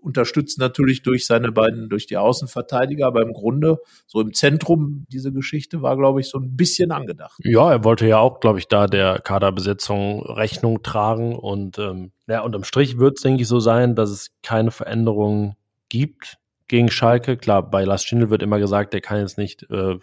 unterstützt 0.01 0.59
natürlich 0.59 1.03
durch 1.03 1.25
seine 1.25 1.51
beiden, 1.51 1.89
durch 1.89 2.07
die 2.07 2.17
Außenverteidiger, 2.17 3.07
aber 3.07 3.21
im 3.21 3.33
Grunde 3.33 3.79
so 4.05 4.21
im 4.21 4.33
Zentrum 4.33 5.05
diese 5.09 5.31
Geschichte 5.31 5.81
war, 5.81 5.97
glaube 5.97 6.19
ich, 6.19 6.29
so 6.29 6.37
ein 6.37 6.55
bisschen 6.55 6.91
angedacht. 6.91 7.39
Ja, 7.43 7.71
er 7.71 7.83
wollte 7.83 8.07
ja 8.07 8.19
auch, 8.19 8.39
glaube 8.39 8.59
ich, 8.59 8.67
da 8.67 8.87
der 8.87 9.19
Kaderbesetzung 9.19 10.21
Rechnung 10.21 10.83
tragen 10.83 11.35
und 11.35 11.77
ähm, 11.79 12.11
ja, 12.27 12.41
unterm 12.41 12.63
Strich 12.63 12.99
wird 12.99 13.17
es, 13.17 13.23
denke 13.23 13.41
ich, 13.41 13.47
so 13.47 13.59
sein, 13.59 13.95
dass 13.95 14.09
es 14.09 14.31
keine 14.43 14.71
Veränderungen 14.71 15.55
gibt 15.89 16.37
gegen 16.67 16.91
Schalke. 16.91 17.37
Klar, 17.37 17.69
bei 17.69 17.83
Lars 17.83 18.03
Schindel 18.03 18.29
wird 18.29 18.43
immer 18.43 18.59
gesagt, 18.59 18.93
der 18.93 19.01
kann 19.01 19.19
jetzt 19.19 19.37
nicht 19.37 19.63
äh, 19.69 19.97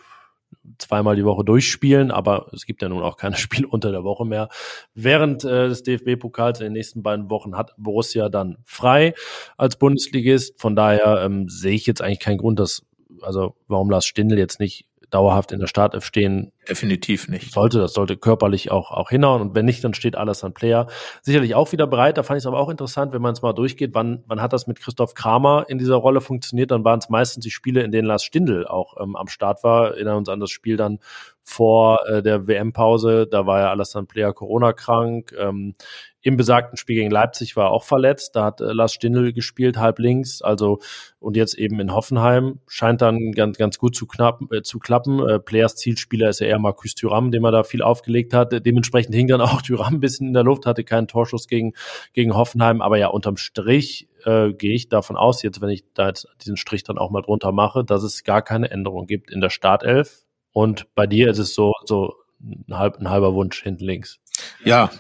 zweimal 0.78 1.16
die 1.16 1.24
Woche 1.24 1.44
durchspielen, 1.44 2.10
aber 2.10 2.48
es 2.52 2.66
gibt 2.66 2.82
ja 2.82 2.88
nun 2.88 3.02
auch 3.02 3.16
keine 3.16 3.36
Spiele 3.38 3.68
unter 3.68 3.90
der 3.90 4.04
Woche 4.04 4.24
mehr. 4.24 4.48
Während 4.94 5.44
äh, 5.44 5.68
des 5.68 5.82
DFB-Pokals 5.82 6.60
in 6.60 6.64
den 6.64 6.72
nächsten 6.72 7.02
beiden 7.02 7.30
Wochen 7.30 7.56
hat 7.56 7.74
Borussia 7.76 8.28
dann 8.28 8.58
frei 8.64 9.14
als 9.56 9.76
Bundesligist. 9.76 10.60
Von 10.60 10.76
daher 10.76 11.22
ähm, 11.24 11.48
sehe 11.48 11.74
ich 11.74 11.86
jetzt 11.86 12.02
eigentlich 12.02 12.20
keinen 12.20 12.38
Grund, 12.38 12.58
dass, 12.58 12.82
also 13.22 13.54
warum 13.68 13.90
Lars 13.90 14.06
Stindl 14.06 14.38
jetzt 14.38 14.60
nicht 14.60 14.86
dauerhaft 15.10 15.52
in 15.52 15.60
der 15.60 15.68
Startelf 15.68 16.04
stehen. 16.04 16.52
Definitiv 16.68 17.28
nicht. 17.28 17.52
Sollte, 17.52 17.78
das 17.78 17.92
sollte 17.92 18.16
körperlich 18.16 18.70
auch, 18.70 18.90
auch 18.90 19.10
hinhauen. 19.10 19.42
Und 19.42 19.54
wenn 19.54 19.66
nicht, 19.66 19.84
dann 19.84 19.92
steht 19.92 20.16
alles 20.16 20.44
an 20.44 20.54
Player. 20.54 20.86
Sicherlich 21.22 21.54
auch 21.54 21.72
wieder 21.72 21.86
bereit. 21.86 22.16
Da 22.16 22.22
fand 22.22 22.38
ich 22.38 22.42
es 22.42 22.46
aber 22.46 22.58
auch 22.58 22.70
interessant, 22.70 23.12
wenn 23.12 23.20
man 23.20 23.32
es 23.32 23.42
mal 23.42 23.52
durchgeht, 23.52 23.94
wann, 23.94 24.24
wann 24.26 24.40
hat 24.40 24.52
das 24.52 24.66
mit 24.66 24.80
Christoph 24.80 25.14
Kramer 25.14 25.66
in 25.68 25.78
dieser 25.78 25.96
Rolle 25.96 26.20
funktioniert? 26.20 26.70
Dann 26.70 26.84
waren 26.84 26.98
es 26.98 27.10
meistens 27.10 27.44
die 27.44 27.50
Spiele, 27.50 27.82
in 27.82 27.92
denen 27.92 28.08
Lars 28.08 28.24
Stindl 28.24 28.66
auch 28.66 28.96
ähm, 29.00 29.14
am 29.16 29.28
Start 29.28 29.62
war. 29.62 29.92
Erinnern 29.92 30.16
uns 30.18 30.28
an 30.28 30.40
das 30.40 30.50
Spiel 30.50 30.76
dann 30.76 31.00
vor 31.44 32.00
äh, 32.08 32.22
der 32.22 32.48
WM-Pause. 32.48 33.26
Da 33.30 33.46
war 33.46 33.60
ja 33.60 33.70
Alassane 33.70 34.06
Player 34.06 34.32
Corona 34.32 34.72
krank. 34.72 35.34
Ähm, 35.38 35.74
Im 36.22 36.38
besagten 36.38 36.78
Spiel 36.78 36.96
gegen 36.96 37.10
Leipzig 37.10 37.54
war 37.54 37.66
er 37.66 37.70
auch 37.70 37.84
verletzt. 37.84 38.34
Da 38.34 38.44
hat 38.46 38.62
äh, 38.62 38.72
Lars 38.72 38.94
Stindl 38.94 39.34
gespielt, 39.34 39.76
halb 39.76 39.98
links. 39.98 40.40
Also 40.40 40.78
und 41.20 41.36
jetzt 41.36 41.54
eben 41.54 41.78
in 41.80 41.92
Hoffenheim 41.92 42.60
scheint 42.66 43.02
dann 43.02 43.32
ganz 43.32 43.58
ganz 43.58 43.78
gut 43.78 43.94
zu, 43.94 44.06
knappen, 44.06 44.48
äh, 44.52 44.62
zu 44.62 44.78
klappen. 44.78 45.20
Äh, 45.28 45.38
Players 45.38 45.76
Zielspieler 45.76 46.30
ist 46.30 46.40
ja 46.40 46.46
eher 46.46 46.53
Marcus 46.58 46.94
Thuram, 46.94 47.30
dem 47.30 47.44
er 47.44 47.50
da 47.52 47.62
viel 47.62 47.82
aufgelegt 47.82 48.34
hat. 48.34 48.52
Dementsprechend 48.64 49.14
hing 49.14 49.28
dann 49.28 49.40
auch 49.40 49.62
Thuram 49.62 49.94
ein 49.94 50.00
bisschen 50.00 50.28
in 50.28 50.34
der 50.34 50.44
Luft, 50.44 50.66
hatte 50.66 50.84
keinen 50.84 51.08
Torschuss 51.08 51.48
gegen 51.48 51.72
gegen 52.12 52.34
Hoffenheim. 52.34 52.82
Aber 52.82 52.98
ja, 52.98 53.08
unterm 53.08 53.36
Strich 53.36 54.08
äh, 54.24 54.52
gehe 54.52 54.74
ich 54.74 54.88
davon 54.88 55.16
aus, 55.16 55.42
jetzt 55.42 55.60
wenn 55.60 55.70
ich 55.70 55.84
da 55.94 56.08
jetzt 56.08 56.28
diesen 56.42 56.56
Strich 56.56 56.82
dann 56.82 56.98
auch 56.98 57.10
mal 57.10 57.22
drunter 57.22 57.52
mache, 57.52 57.84
dass 57.84 58.02
es 58.02 58.24
gar 58.24 58.42
keine 58.42 58.70
Änderung 58.70 59.06
gibt 59.06 59.30
in 59.30 59.40
der 59.40 59.50
Startelf 59.50 60.24
Und 60.52 60.86
bei 60.94 61.06
dir 61.06 61.28
ist 61.28 61.38
es 61.38 61.54
so, 61.54 61.72
so 61.84 62.14
ein, 62.40 62.76
halb, 62.76 62.98
ein 62.98 63.10
halber 63.10 63.34
Wunsch 63.34 63.62
hinten 63.62 63.84
links. 63.84 64.20
Ja, 64.64 64.90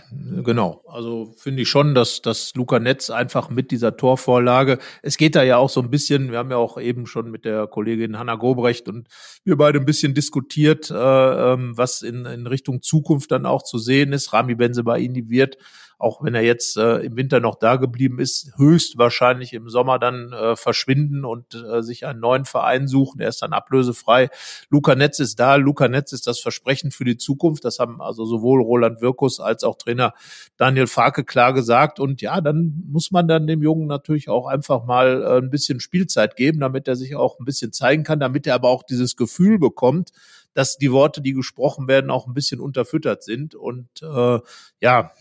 genau. 0.44 0.82
Also 0.86 1.34
finde 1.36 1.62
ich 1.62 1.68
schon, 1.68 1.94
dass, 1.94 2.22
dass 2.22 2.54
Luca 2.54 2.78
Netz 2.78 3.10
einfach 3.10 3.50
mit 3.50 3.70
dieser 3.70 3.96
Torvorlage, 3.96 4.78
es 5.02 5.16
geht 5.16 5.34
da 5.34 5.42
ja 5.42 5.56
auch 5.56 5.70
so 5.70 5.80
ein 5.80 5.90
bisschen, 5.90 6.30
wir 6.30 6.38
haben 6.38 6.50
ja 6.50 6.56
auch 6.56 6.78
eben 6.78 7.06
schon 7.06 7.30
mit 7.30 7.44
der 7.44 7.66
Kollegin 7.66 8.18
Hanna 8.18 8.36
Gobrecht 8.36 8.88
und 8.88 9.08
wir 9.44 9.56
beide 9.56 9.80
ein 9.80 9.86
bisschen 9.86 10.14
diskutiert, 10.14 10.90
äh, 10.90 10.94
ähm, 10.94 11.76
was 11.76 12.02
in, 12.02 12.26
in 12.26 12.46
Richtung 12.46 12.82
Zukunft 12.82 13.32
dann 13.32 13.46
auch 13.46 13.62
zu 13.62 13.78
sehen 13.78 14.12
ist. 14.12 14.32
Rami 14.32 14.54
Benzebaini 14.54 15.28
wird 15.28 15.56
auch 15.98 16.22
wenn 16.22 16.34
er 16.34 16.42
jetzt 16.42 16.76
äh, 16.76 16.98
im 16.98 17.16
Winter 17.16 17.40
noch 17.40 17.56
da 17.56 17.76
geblieben 17.76 18.18
ist, 18.18 18.52
höchstwahrscheinlich 18.56 19.52
im 19.52 19.68
Sommer 19.68 19.98
dann 19.98 20.32
äh, 20.32 20.56
verschwinden 20.56 21.24
und 21.24 21.54
äh, 21.54 21.82
sich 21.82 22.06
einen 22.06 22.20
neuen 22.20 22.44
Verein 22.44 22.88
suchen. 22.88 23.20
Er 23.20 23.28
ist 23.28 23.42
dann 23.42 23.52
ablösefrei. 23.52 24.28
Luca 24.70 24.94
Netz 24.94 25.18
ist 25.18 25.38
da. 25.38 25.56
Luca 25.56 25.88
Netz 25.88 26.12
ist 26.12 26.26
das 26.26 26.40
Versprechen 26.40 26.90
für 26.90 27.04
die 27.04 27.16
Zukunft. 27.16 27.64
Das 27.64 27.78
haben 27.78 28.00
also 28.00 28.24
sowohl 28.24 28.62
Roland 28.62 29.00
Wirkus 29.00 29.40
als 29.40 29.64
auch 29.64 29.76
Trainer 29.76 30.14
Daniel 30.56 30.86
Farke 30.86 31.24
klar 31.24 31.52
gesagt. 31.52 32.00
Und 32.00 32.20
ja, 32.22 32.40
dann 32.40 32.84
muss 32.86 33.10
man 33.10 33.28
dann 33.28 33.46
dem 33.46 33.62
Jungen 33.62 33.86
natürlich 33.86 34.28
auch 34.28 34.46
einfach 34.46 34.84
mal 34.84 35.22
äh, 35.22 35.38
ein 35.38 35.50
bisschen 35.50 35.80
Spielzeit 35.80 36.36
geben, 36.36 36.60
damit 36.60 36.88
er 36.88 36.96
sich 36.96 37.16
auch 37.16 37.38
ein 37.38 37.44
bisschen 37.44 37.72
zeigen 37.72 38.04
kann, 38.04 38.20
damit 38.20 38.46
er 38.46 38.54
aber 38.54 38.68
auch 38.68 38.82
dieses 38.82 39.16
Gefühl 39.16 39.58
bekommt, 39.58 40.10
dass 40.54 40.78
die 40.78 40.92
Worte, 40.92 41.20
die 41.20 41.32
gesprochen 41.32 41.88
werden, 41.88 42.10
auch 42.10 42.26
ein 42.26 42.34
bisschen 42.34 42.60
unterfüttert 42.60 43.22
sind. 43.22 43.54
Und 43.54 43.88
äh, 44.02 44.38
ja, 44.80 45.12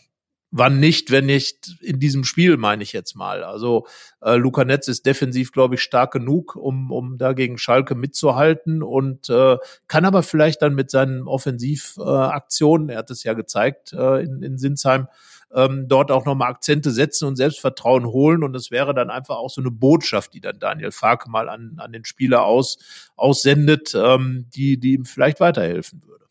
Wann 0.56 0.80
nicht, 0.80 1.10
wenn 1.10 1.26
nicht 1.26 1.78
in 1.82 2.00
diesem 2.00 2.24
Spiel, 2.24 2.58
meine 2.58 2.84
ich 2.84 2.94
jetzt 2.94 3.16
mal. 3.16 3.44
Also 3.44 3.88
äh, 4.22 4.36
Luca 4.36 4.64
Netz 4.64 4.88
ist 4.88 5.08
defensiv, 5.08 5.52
glaube 5.52 5.74
ich, 5.74 5.82
stark 5.82 6.14
genug, 6.14 6.56
um, 6.56 6.92
um 6.92 7.18
dagegen 7.18 7.58
Schalke 7.58 7.96
mitzuhalten 7.96 8.84
und 8.84 9.32
äh, 9.32 9.58
kann 9.88 10.06
aber 10.06 10.22
vielleicht 10.22 10.62
dann 10.62 10.76
mit 10.76 10.92
seinen 10.92 11.28
Offensivaktionen, 11.28 12.90
äh, 12.90 12.94
er 12.94 13.00
hat 13.00 13.10
es 13.10 13.24
ja 13.24 13.34
gezeigt 13.34 13.94
äh, 13.94 14.24
in, 14.24 14.44
in 14.44 14.60
Sinsheim, 14.60 15.08
ähm, 15.56 15.88
dort 15.88 16.12
auch 16.12 16.26
nochmal 16.26 16.52
Akzente 16.52 16.92
setzen 16.92 17.28
und 17.28 17.36
Selbstvertrauen 17.36 18.06
holen. 18.06 18.44
Und 18.44 18.56
es 18.56 18.70
wäre 18.70 18.94
dann 18.94 19.10
einfach 19.10 19.38
auch 19.38 19.50
so 19.50 19.60
eine 19.60 19.72
Botschaft, 19.72 20.36
die 20.36 20.42
dann 20.42 20.60
Daniel 20.60 20.92
Farke 20.92 21.32
mal 21.32 21.50
an, 21.50 21.78
an 21.78 21.92
den 21.92 22.06
Spieler 22.06 22.46
aus, 22.46 22.78
aussendet, 23.16 23.96
ähm, 23.96 24.46
die, 24.54 24.80
die 24.80 24.94
ihm 24.94 25.06
vielleicht 25.06 25.40
weiterhelfen 25.40 26.04
würde. 26.06 26.26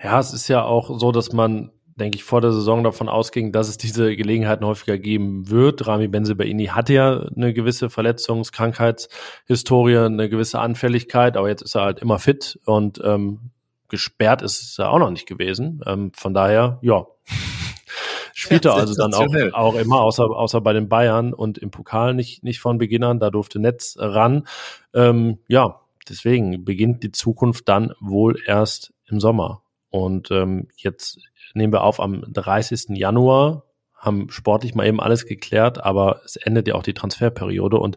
Ja, 0.00 0.20
es 0.20 0.32
ist 0.32 0.46
ja 0.46 0.62
auch 0.62 1.00
so, 1.00 1.10
dass 1.10 1.32
man 1.32 1.72
denke 1.96 2.16
ich, 2.16 2.24
vor 2.24 2.40
der 2.40 2.52
Saison 2.52 2.84
davon 2.84 3.08
ausging, 3.08 3.52
dass 3.52 3.68
es 3.68 3.78
diese 3.78 4.14
Gelegenheiten 4.16 4.64
häufiger 4.66 4.98
geben 4.98 5.48
wird. 5.48 5.86
Rami 5.86 6.08
Benzebaini 6.08 6.66
hatte 6.66 6.92
ja 6.92 7.26
eine 7.34 7.54
gewisse 7.54 7.86
Verletzungs-, 7.86 8.52
Krankheitshistorie, 8.52 9.98
eine 9.98 10.28
gewisse 10.28 10.60
Anfälligkeit, 10.60 11.36
aber 11.36 11.48
jetzt 11.48 11.62
ist 11.62 11.74
er 11.74 11.82
halt 11.82 12.00
immer 12.00 12.18
fit 12.18 12.60
und 12.66 13.00
ähm, 13.02 13.50
gesperrt 13.88 14.42
ist 14.42 14.78
er 14.78 14.90
auch 14.90 14.98
noch 14.98 15.10
nicht 15.10 15.26
gewesen. 15.26 15.80
Ähm, 15.86 16.12
von 16.14 16.34
daher, 16.34 16.78
ja, 16.82 17.06
spielt 18.34 18.66
er 18.66 18.74
also 18.74 18.94
dann 18.94 19.14
auch, 19.14 19.26
auch 19.54 19.74
immer, 19.76 20.00
außer, 20.00 20.24
außer 20.24 20.60
bei 20.60 20.74
den 20.74 20.90
Bayern 20.90 21.32
und 21.32 21.56
im 21.56 21.70
Pokal 21.70 22.12
nicht, 22.12 22.44
nicht 22.44 22.60
von 22.60 22.76
Beginn 22.76 23.04
an, 23.04 23.20
da 23.20 23.30
durfte 23.30 23.58
Netz 23.58 23.96
ran. 23.98 24.46
Ähm, 24.92 25.38
ja, 25.48 25.80
deswegen 26.08 26.64
beginnt 26.64 27.02
die 27.02 27.12
Zukunft 27.12 27.68
dann 27.68 27.94
wohl 28.00 28.38
erst 28.44 28.92
im 29.06 29.18
Sommer. 29.18 29.62
Und 29.88 30.30
ähm, 30.30 30.68
jetzt 30.76 31.20
nehmen 31.54 31.72
wir 31.72 31.82
auf 31.82 32.00
am 32.00 32.24
30. 32.32 32.96
Januar, 32.96 33.64
haben 33.94 34.30
sportlich 34.30 34.74
mal 34.74 34.86
eben 34.86 35.00
alles 35.00 35.26
geklärt, 35.26 35.82
aber 35.82 36.20
es 36.24 36.36
endet 36.36 36.68
ja 36.68 36.74
auch 36.74 36.82
die 36.82 36.94
Transferperiode 36.94 37.78
und 37.78 37.96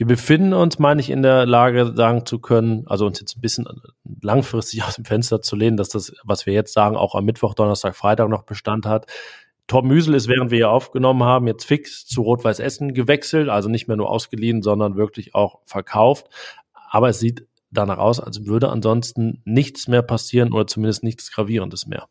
wir 0.00 0.06
befinden 0.06 0.54
uns, 0.54 0.78
meine 0.78 0.98
ich, 1.02 1.10
in 1.10 1.20
der 1.22 1.44
Lage, 1.44 1.92
sagen 1.94 2.24
zu 2.24 2.38
können, 2.38 2.84
also 2.86 3.04
uns 3.04 3.20
jetzt 3.20 3.36
ein 3.36 3.42
bisschen 3.42 3.66
langfristig 4.22 4.82
aus 4.86 4.94
dem 4.94 5.04
Fenster 5.04 5.42
zu 5.42 5.56
lehnen, 5.56 5.76
dass 5.76 5.90
das, 5.90 6.14
was 6.24 6.46
wir 6.46 6.54
jetzt 6.54 6.72
sagen, 6.72 6.96
auch 6.96 7.14
am 7.14 7.26
Mittwoch, 7.26 7.52
Donnerstag, 7.52 7.94
Freitag 7.94 8.30
noch 8.30 8.44
Bestand 8.44 8.86
hat. 8.86 9.04
Tom 9.66 9.86
Müsel 9.86 10.14
ist, 10.14 10.26
während 10.26 10.50
wir 10.50 10.56
hier 10.56 10.70
aufgenommen 10.70 11.22
haben, 11.24 11.46
jetzt 11.46 11.64
fix 11.64 12.06
zu 12.06 12.22
Rot-Weiß 12.22 12.60
Essen 12.60 12.94
gewechselt, 12.94 13.50
also 13.50 13.68
nicht 13.68 13.88
mehr 13.88 13.98
nur 13.98 14.08
ausgeliehen, 14.08 14.62
sondern 14.62 14.96
wirklich 14.96 15.34
auch 15.34 15.60
verkauft. 15.66 16.28
Aber 16.88 17.10
es 17.10 17.20
sieht 17.20 17.46
danach 17.70 17.98
aus, 17.98 18.20
als 18.20 18.46
würde 18.46 18.70
ansonsten 18.70 19.42
nichts 19.44 19.86
mehr 19.86 20.02
passieren 20.02 20.54
oder 20.54 20.66
zumindest 20.66 21.04
nichts 21.04 21.30
Gravierendes 21.30 21.86
mehr. 21.86 22.08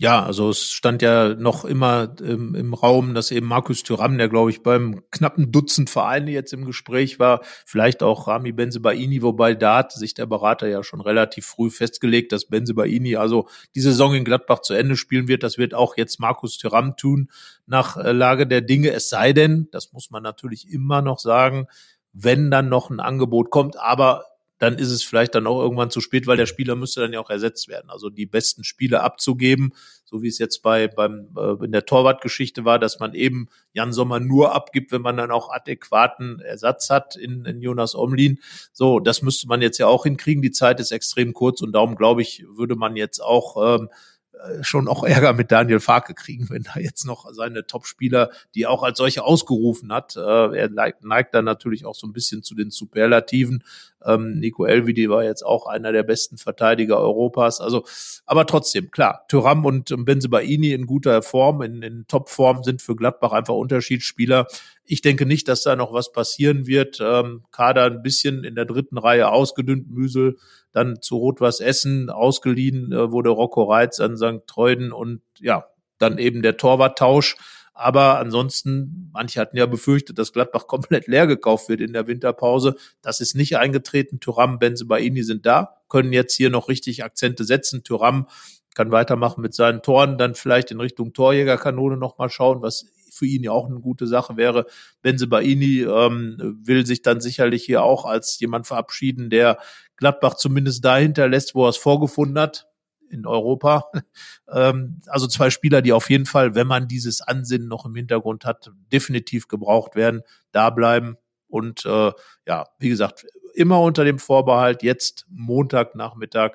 Ja, 0.00 0.24
also 0.24 0.50
es 0.50 0.72
stand 0.72 1.02
ja 1.02 1.34
noch 1.34 1.64
immer 1.64 2.16
im, 2.20 2.56
im 2.56 2.74
Raum, 2.74 3.14
dass 3.14 3.30
eben 3.30 3.46
Markus 3.46 3.84
Thuram, 3.84 4.18
der 4.18 4.28
glaube 4.28 4.50
ich 4.50 4.64
beim 4.64 5.02
knappen 5.12 5.52
Dutzend 5.52 5.88
Vereine 5.88 6.32
jetzt 6.32 6.52
im 6.52 6.64
Gespräch 6.64 7.20
war, 7.20 7.42
vielleicht 7.64 8.02
auch 8.02 8.26
Rami 8.26 8.50
Benzebaini, 8.50 9.22
wobei 9.22 9.54
da 9.54 9.78
hat 9.78 9.92
sich 9.92 10.12
der 10.14 10.26
Berater 10.26 10.66
ja 10.66 10.82
schon 10.82 11.00
relativ 11.00 11.46
früh 11.46 11.70
festgelegt, 11.70 12.32
dass 12.32 12.46
Benzebaini 12.46 13.14
also 13.14 13.46
die 13.76 13.80
Saison 13.80 14.14
in 14.16 14.24
Gladbach 14.24 14.62
zu 14.62 14.74
Ende 14.74 14.96
spielen 14.96 15.28
wird. 15.28 15.44
Das 15.44 15.58
wird 15.58 15.74
auch 15.74 15.96
jetzt 15.96 16.18
Markus 16.18 16.58
Thuram 16.58 16.96
tun 16.96 17.30
nach 17.66 17.96
äh, 17.96 18.10
Lage 18.10 18.48
der 18.48 18.62
Dinge. 18.62 18.90
Es 18.90 19.08
sei 19.08 19.32
denn, 19.32 19.68
das 19.70 19.92
muss 19.92 20.10
man 20.10 20.24
natürlich 20.24 20.68
immer 20.68 21.02
noch 21.02 21.20
sagen, 21.20 21.68
wenn 22.12 22.50
dann 22.50 22.68
noch 22.68 22.90
ein 22.90 22.98
Angebot 22.98 23.50
kommt, 23.50 23.78
aber 23.78 24.24
dann 24.64 24.78
ist 24.78 24.90
es 24.90 25.04
vielleicht 25.04 25.34
dann 25.34 25.46
auch 25.46 25.60
irgendwann 25.60 25.90
zu 25.90 26.00
spät, 26.00 26.26
weil 26.26 26.38
der 26.38 26.46
Spieler 26.46 26.74
müsste 26.74 27.02
dann 27.02 27.12
ja 27.12 27.20
auch 27.20 27.28
ersetzt 27.28 27.68
werden. 27.68 27.90
Also 27.90 28.08
die 28.08 28.24
besten 28.24 28.64
Spiele 28.64 29.02
abzugeben, 29.02 29.74
so 30.04 30.22
wie 30.22 30.28
es 30.28 30.38
jetzt 30.38 30.62
bei 30.62 30.88
beim 30.88 31.28
äh, 31.36 31.62
in 31.64 31.70
der 31.70 31.84
Torwartgeschichte 31.84 32.64
war, 32.64 32.78
dass 32.78 32.98
man 32.98 33.12
eben 33.12 33.48
Jan 33.74 33.92
Sommer 33.92 34.20
nur 34.20 34.54
abgibt, 34.54 34.90
wenn 34.90 35.02
man 35.02 35.18
dann 35.18 35.30
auch 35.30 35.50
adäquaten 35.52 36.40
Ersatz 36.40 36.88
hat 36.88 37.14
in, 37.14 37.44
in 37.44 37.60
Jonas 37.60 37.94
Omlin. 37.94 38.40
So, 38.72 39.00
das 39.00 39.20
müsste 39.20 39.48
man 39.48 39.60
jetzt 39.60 39.76
ja 39.76 39.86
auch 39.86 40.04
hinkriegen. 40.04 40.42
Die 40.42 40.50
Zeit 40.50 40.80
ist 40.80 40.92
extrem 40.92 41.34
kurz 41.34 41.60
und 41.60 41.72
darum 41.72 41.94
glaube 41.94 42.22
ich, 42.22 42.44
würde 42.48 42.74
man 42.74 42.96
jetzt 42.96 43.20
auch 43.20 43.80
ähm, 43.80 43.88
äh, 43.90 44.13
schon 44.62 44.88
auch 44.88 45.04
Ärger 45.04 45.32
mit 45.32 45.50
Daniel 45.50 45.80
Farke 45.80 46.14
kriegen, 46.14 46.50
wenn 46.50 46.62
da 46.62 46.78
jetzt 46.78 47.04
noch 47.04 47.32
seine 47.32 47.66
Top-Spieler, 47.66 48.30
die 48.54 48.66
auch 48.66 48.82
als 48.82 48.98
solche 48.98 49.24
ausgerufen 49.24 49.92
hat. 49.92 50.16
Äh, 50.16 50.20
er 50.20 50.68
neigt, 50.68 51.04
neigt 51.04 51.34
dann 51.34 51.44
natürlich 51.44 51.86
auch 51.86 51.94
so 51.94 52.06
ein 52.06 52.12
bisschen 52.12 52.42
zu 52.42 52.54
den 52.54 52.70
Superlativen. 52.70 53.64
Ähm, 54.04 54.38
Nico 54.38 54.64
Elvidi 54.64 55.08
war 55.08 55.24
jetzt 55.24 55.44
auch 55.44 55.66
einer 55.66 55.92
der 55.92 56.02
besten 56.02 56.36
Verteidiger 56.36 56.98
Europas. 56.98 57.60
Also, 57.60 57.84
aber 58.26 58.46
trotzdem, 58.46 58.90
klar, 58.90 59.24
Thuram 59.28 59.64
und 59.64 59.94
Benzebaini 60.04 60.72
in 60.72 60.86
guter 60.86 61.22
Form, 61.22 61.62
in, 61.62 61.82
in 61.82 62.06
Top-Form 62.06 62.62
sind 62.64 62.82
für 62.82 62.96
Gladbach 62.96 63.32
einfach 63.32 63.54
Unterschiedsspieler. 63.54 64.46
Ich 64.84 65.00
denke 65.00 65.24
nicht, 65.24 65.48
dass 65.48 65.62
da 65.62 65.76
noch 65.76 65.92
was 65.92 66.12
passieren 66.12 66.66
wird. 66.66 66.98
Ähm, 67.00 67.44
Kader 67.50 67.84
ein 67.84 68.02
bisschen 68.02 68.44
in 68.44 68.54
der 68.54 68.66
dritten 68.66 68.98
Reihe 68.98 69.30
ausgedünnt, 69.30 69.90
Müsel 69.90 70.36
dann 70.74 71.00
zu 71.00 71.16
Rot-Was 71.16 71.60
Essen 71.60 72.10
ausgeliehen 72.10 72.92
äh, 72.92 73.10
wurde 73.10 73.30
Rocco 73.30 73.62
Reitz 73.62 74.00
an 74.00 74.16
St. 74.16 74.46
Treuden 74.46 74.92
und 74.92 75.22
ja, 75.40 75.66
dann 75.98 76.18
eben 76.18 76.42
der 76.42 76.56
Torwarttausch. 76.56 77.36
Aber 77.72 78.18
ansonsten, 78.18 79.10
manche 79.12 79.40
hatten 79.40 79.56
ja 79.56 79.66
befürchtet, 79.66 80.18
dass 80.18 80.32
Gladbach 80.32 80.66
komplett 80.68 81.06
leer 81.06 81.26
gekauft 81.26 81.68
wird 81.68 81.80
in 81.80 81.92
der 81.92 82.06
Winterpause. 82.06 82.74
Das 83.02 83.20
ist 83.20 83.34
nicht 83.34 83.56
eingetreten. 83.56 84.20
Thuram, 84.20 84.58
Benzebaini 84.58 85.22
sind 85.22 85.46
da, 85.46 85.76
können 85.88 86.12
jetzt 86.12 86.34
hier 86.34 86.50
noch 86.50 86.68
richtig 86.68 87.04
Akzente 87.04 87.44
setzen. 87.44 87.84
Thuram 87.84 88.28
kann 88.74 88.90
weitermachen 88.90 89.40
mit 89.40 89.54
seinen 89.54 89.82
Toren, 89.82 90.18
dann 90.18 90.34
vielleicht 90.34 90.72
in 90.72 90.80
Richtung 90.80 91.12
Torjägerkanone 91.12 91.96
nochmal 91.96 92.28
schauen, 92.28 92.60
was 92.60 92.86
für 93.14 93.26
ihn 93.26 93.44
ja 93.44 93.52
auch 93.52 93.68
eine 93.68 93.78
gute 93.78 94.08
Sache 94.08 94.36
wäre. 94.36 94.66
Benzebaini 95.02 95.82
ähm, 95.82 96.58
will 96.64 96.84
sich 96.84 97.02
dann 97.02 97.20
sicherlich 97.20 97.64
hier 97.64 97.84
auch 97.84 98.04
als 98.04 98.38
jemand 98.40 98.66
verabschieden, 98.66 99.30
der 99.30 99.58
Gladbach 99.96 100.34
zumindest 100.34 100.84
dahinter 100.84 101.28
lässt, 101.28 101.54
wo 101.54 101.66
er 101.66 101.70
es 101.70 101.76
vorgefunden 101.76 102.38
hat 102.38 102.66
in 103.10 103.26
Europa. 103.26 103.90
ähm, 104.52 105.00
also 105.06 105.26
zwei 105.26 105.50
Spieler, 105.50 105.82
die 105.82 105.92
auf 105.92 106.10
jeden 106.10 106.26
Fall, 106.26 106.54
wenn 106.54 106.66
man 106.66 106.88
dieses 106.88 107.20
Ansinnen 107.20 107.68
noch 107.68 107.86
im 107.86 107.94
Hintergrund 107.94 108.44
hat, 108.44 108.70
definitiv 108.92 109.48
gebraucht 109.48 109.94
werden, 109.94 110.22
da 110.52 110.70
bleiben. 110.70 111.16
Und 111.48 111.84
äh, 111.86 112.12
ja, 112.46 112.66
wie 112.78 112.88
gesagt, 112.88 113.26
immer 113.54 113.80
unter 113.80 114.04
dem 114.04 114.18
Vorbehalt, 114.18 114.82
jetzt 114.82 115.26
Montagnachmittag, 115.30 116.52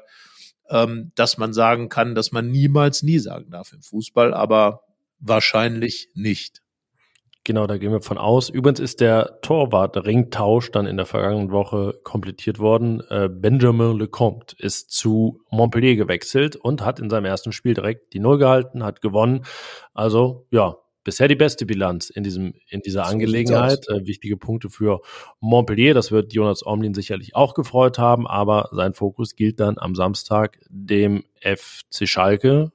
ähm, 0.69 1.11
dass 1.15 1.37
man 1.37 1.53
sagen 1.53 1.89
kann, 1.89 2.15
dass 2.15 2.31
man 2.31 2.51
niemals 2.51 3.03
nie 3.03 3.19
sagen 3.19 3.49
darf 3.49 3.71
im 3.73 3.81
Fußball, 3.81 4.33
aber 4.33 4.83
wahrscheinlich 5.19 6.09
nicht. 6.13 6.61
Genau, 7.45 7.65
da 7.67 7.77
gehen 7.77 7.91
wir 7.91 8.01
von 8.01 8.17
aus. 8.17 8.49
Übrigens 8.49 8.79
ist 8.79 9.01
der 9.01 9.39
Torwart-Ringtausch 9.41 10.71
dann 10.71 10.85
in 10.85 10.97
der 10.97 11.05
vergangenen 11.05 11.51
Woche 11.51 11.99
komplettiert 12.03 12.59
worden. 12.59 13.01
Äh, 13.09 13.29
Benjamin 13.29 13.97
Lecomte 13.97 14.55
ist 14.59 14.91
zu 14.91 15.41
Montpellier 15.49 15.95
gewechselt 15.95 16.55
und 16.55 16.85
hat 16.85 16.99
in 16.99 17.09
seinem 17.09 17.25
ersten 17.25 17.51
Spiel 17.51 17.73
direkt 17.73 18.13
die 18.13 18.19
Null 18.19 18.37
gehalten, 18.37 18.83
hat 18.83 19.01
gewonnen. 19.01 19.45
Also 19.93 20.47
ja, 20.51 20.77
bisher 21.03 21.27
die 21.27 21.35
beste 21.35 21.65
Bilanz 21.65 22.09
in 22.09 22.23
diesem 22.23 22.53
in 22.69 22.81
dieser 22.81 23.07
Angelegenheit. 23.07 23.87
Äh, 23.89 24.05
wichtige 24.05 24.37
Punkte 24.37 24.69
für 24.69 25.01
Montpellier. 25.39 25.93
Das 25.93 26.11
wird 26.11 26.33
Jonas 26.33 26.65
Omlin 26.65 26.93
sicherlich 26.93 27.35
auch 27.35 27.53
gefreut 27.53 27.97
haben, 27.97 28.27
aber 28.27 28.69
sein 28.73 28.93
Fokus 28.93 29.35
gilt 29.35 29.59
dann 29.59 29.77
am 29.77 29.95
Samstag 29.95 30.59
dem 30.69 31.23
FC 31.41 32.07
Schalke 32.07 32.71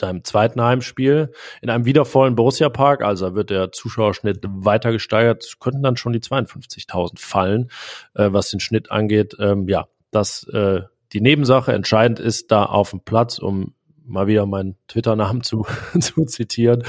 seinem 0.00 0.24
zweiten 0.24 0.60
Heimspiel 0.62 1.32
in 1.62 1.70
einem 1.70 1.84
wiedervollen 1.84 2.34
Borussia 2.34 2.68
Park. 2.68 3.02
Also 3.02 3.34
wird 3.34 3.50
der 3.50 3.72
Zuschauerschnitt 3.72 4.44
weiter 4.48 4.92
gesteigert. 4.92 5.56
Könnten 5.60 5.82
dann 5.82 5.96
schon 5.96 6.12
die 6.12 6.20
52.000 6.20 7.18
fallen, 7.18 7.70
äh, 8.14 8.28
was 8.32 8.50
den 8.50 8.60
Schnitt 8.60 8.90
angeht. 8.90 9.36
Ähm, 9.38 9.68
ja, 9.68 9.86
das 10.10 10.44
äh, 10.48 10.82
die 11.12 11.20
Nebensache. 11.20 11.72
Entscheidend 11.72 12.18
ist 12.18 12.50
da 12.50 12.64
auf 12.64 12.90
dem 12.90 13.00
Platz, 13.00 13.38
um 13.38 13.74
mal 14.04 14.26
wieder 14.26 14.46
meinen 14.46 14.76
Twitter-Namen 14.88 15.42
zu, 15.42 15.66
zu 16.00 16.24
zitieren. 16.24 16.84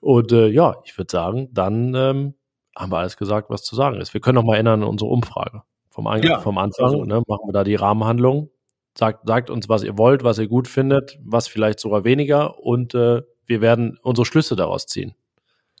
Und 0.00 0.32
äh, 0.32 0.48
ja, 0.48 0.76
ich 0.84 0.96
würde 0.96 1.10
sagen, 1.10 1.48
dann 1.52 1.94
ähm, 1.94 2.34
haben 2.76 2.92
wir 2.92 2.98
alles 2.98 3.16
gesagt, 3.16 3.50
was 3.50 3.62
zu 3.62 3.74
sagen 3.74 4.00
ist. 4.00 4.14
Wir 4.14 4.20
können 4.20 4.36
noch 4.36 4.44
mal 4.44 4.54
erinnern 4.54 4.82
an 4.82 4.88
unsere 4.88 5.10
Umfrage 5.10 5.62
vom, 5.88 6.06
An 6.06 6.22
ja, 6.22 6.40
vom 6.40 6.58
Anfang. 6.58 6.84
Also. 6.84 7.04
Ne, 7.04 7.22
machen 7.26 7.48
wir 7.48 7.52
da 7.52 7.64
die 7.64 7.74
Rahmenhandlung. 7.74 8.50
Sagt, 8.98 9.26
sagt 9.26 9.50
uns, 9.50 9.68
was 9.68 9.82
ihr 9.82 9.96
wollt, 9.96 10.24
was 10.24 10.38
ihr 10.38 10.48
gut 10.48 10.68
findet, 10.68 11.18
was 11.22 11.48
vielleicht 11.48 11.80
sogar 11.80 12.04
weniger 12.04 12.58
und 12.58 12.94
äh, 12.94 13.22
wir 13.46 13.60
werden 13.60 13.98
unsere 14.02 14.26
Schlüsse 14.26 14.56
daraus 14.56 14.86
ziehen. 14.86 15.14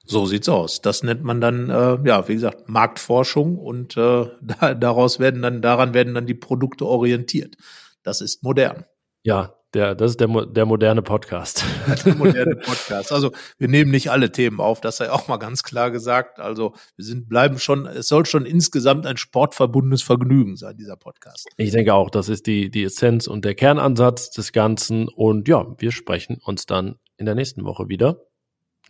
So 0.04 0.26
sieht's 0.26 0.48
aus. 0.48 0.80
Das 0.80 1.02
nennt 1.02 1.22
man 1.22 1.40
dann, 1.40 1.70
äh, 1.70 1.98
ja, 2.04 2.26
wie 2.28 2.34
gesagt, 2.34 2.68
Marktforschung 2.68 3.58
und 3.58 3.96
äh, 3.96 4.26
da, 4.40 4.74
daraus 4.74 5.20
werden 5.20 5.42
dann, 5.42 5.62
daran 5.62 5.94
werden 5.94 6.14
dann 6.14 6.26
die 6.26 6.34
Produkte 6.34 6.86
orientiert. 6.86 7.56
Das 8.02 8.20
ist 8.20 8.42
modern. 8.42 8.86
Ja, 9.22 9.54
der, 9.74 9.94
das 9.94 10.12
ist 10.12 10.20
der, 10.20 10.28
der 10.46 10.66
moderne 10.66 11.02
Podcast. 11.02 11.64
Der 12.04 12.14
moderne 12.14 12.56
Podcast. 12.56 13.12
Also 13.12 13.32
wir 13.58 13.68
nehmen 13.68 13.90
nicht 13.90 14.10
alle 14.10 14.32
Themen 14.32 14.60
auf, 14.60 14.80
das 14.80 14.96
sei 14.96 15.10
auch 15.10 15.28
mal 15.28 15.36
ganz 15.36 15.62
klar 15.62 15.90
gesagt. 15.90 16.40
Also 16.40 16.74
wir 16.96 17.04
sind, 17.04 17.28
bleiben 17.28 17.58
schon, 17.58 17.86
es 17.86 18.08
soll 18.08 18.26
schon 18.26 18.46
insgesamt 18.46 19.06
ein 19.06 19.16
sportverbundenes 19.16 20.02
Vergnügen 20.02 20.56
sein, 20.56 20.76
dieser 20.76 20.96
Podcast. 20.96 21.48
Ich 21.56 21.70
denke 21.70 21.94
auch, 21.94 22.10
das 22.10 22.28
ist 22.28 22.46
die, 22.46 22.70
die 22.70 22.84
Essenz 22.84 23.26
und 23.26 23.44
der 23.44 23.54
Kernansatz 23.54 24.30
des 24.30 24.52
Ganzen. 24.52 25.08
Und 25.08 25.46
ja, 25.48 25.66
wir 25.78 25.92
sprechen 25.92 26.40
uns 26.44 26.66
dann 26.66 26.96
in 27.16 27.26
der 27.26 27.34
nächsten 27.34 27.64
Woche 27.64 27.88
wieder. 27.88 28.20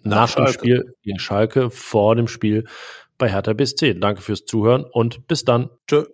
Nach, 0.03 0.35
nach 0.37 0.47
dem 0.47 0.53
Spiel 0.53 0.95
gegen 1.03 1.19
Schalke, 1.19 1.71
vor 1.71 2.17
dem 2.17 2.27
Spiel 2.27 2.67
bei 3.19 3.31
Hertha 3.31 3.53
BSC. 3.53 3.95
Danke 3.95 4.23
fürs 4.23 4.47
Zuhören 4.47 4.85
und 4.85 5.27
bis 5.27 5.45
dann. 5.45 5.69
Tschö. 5.87 6.05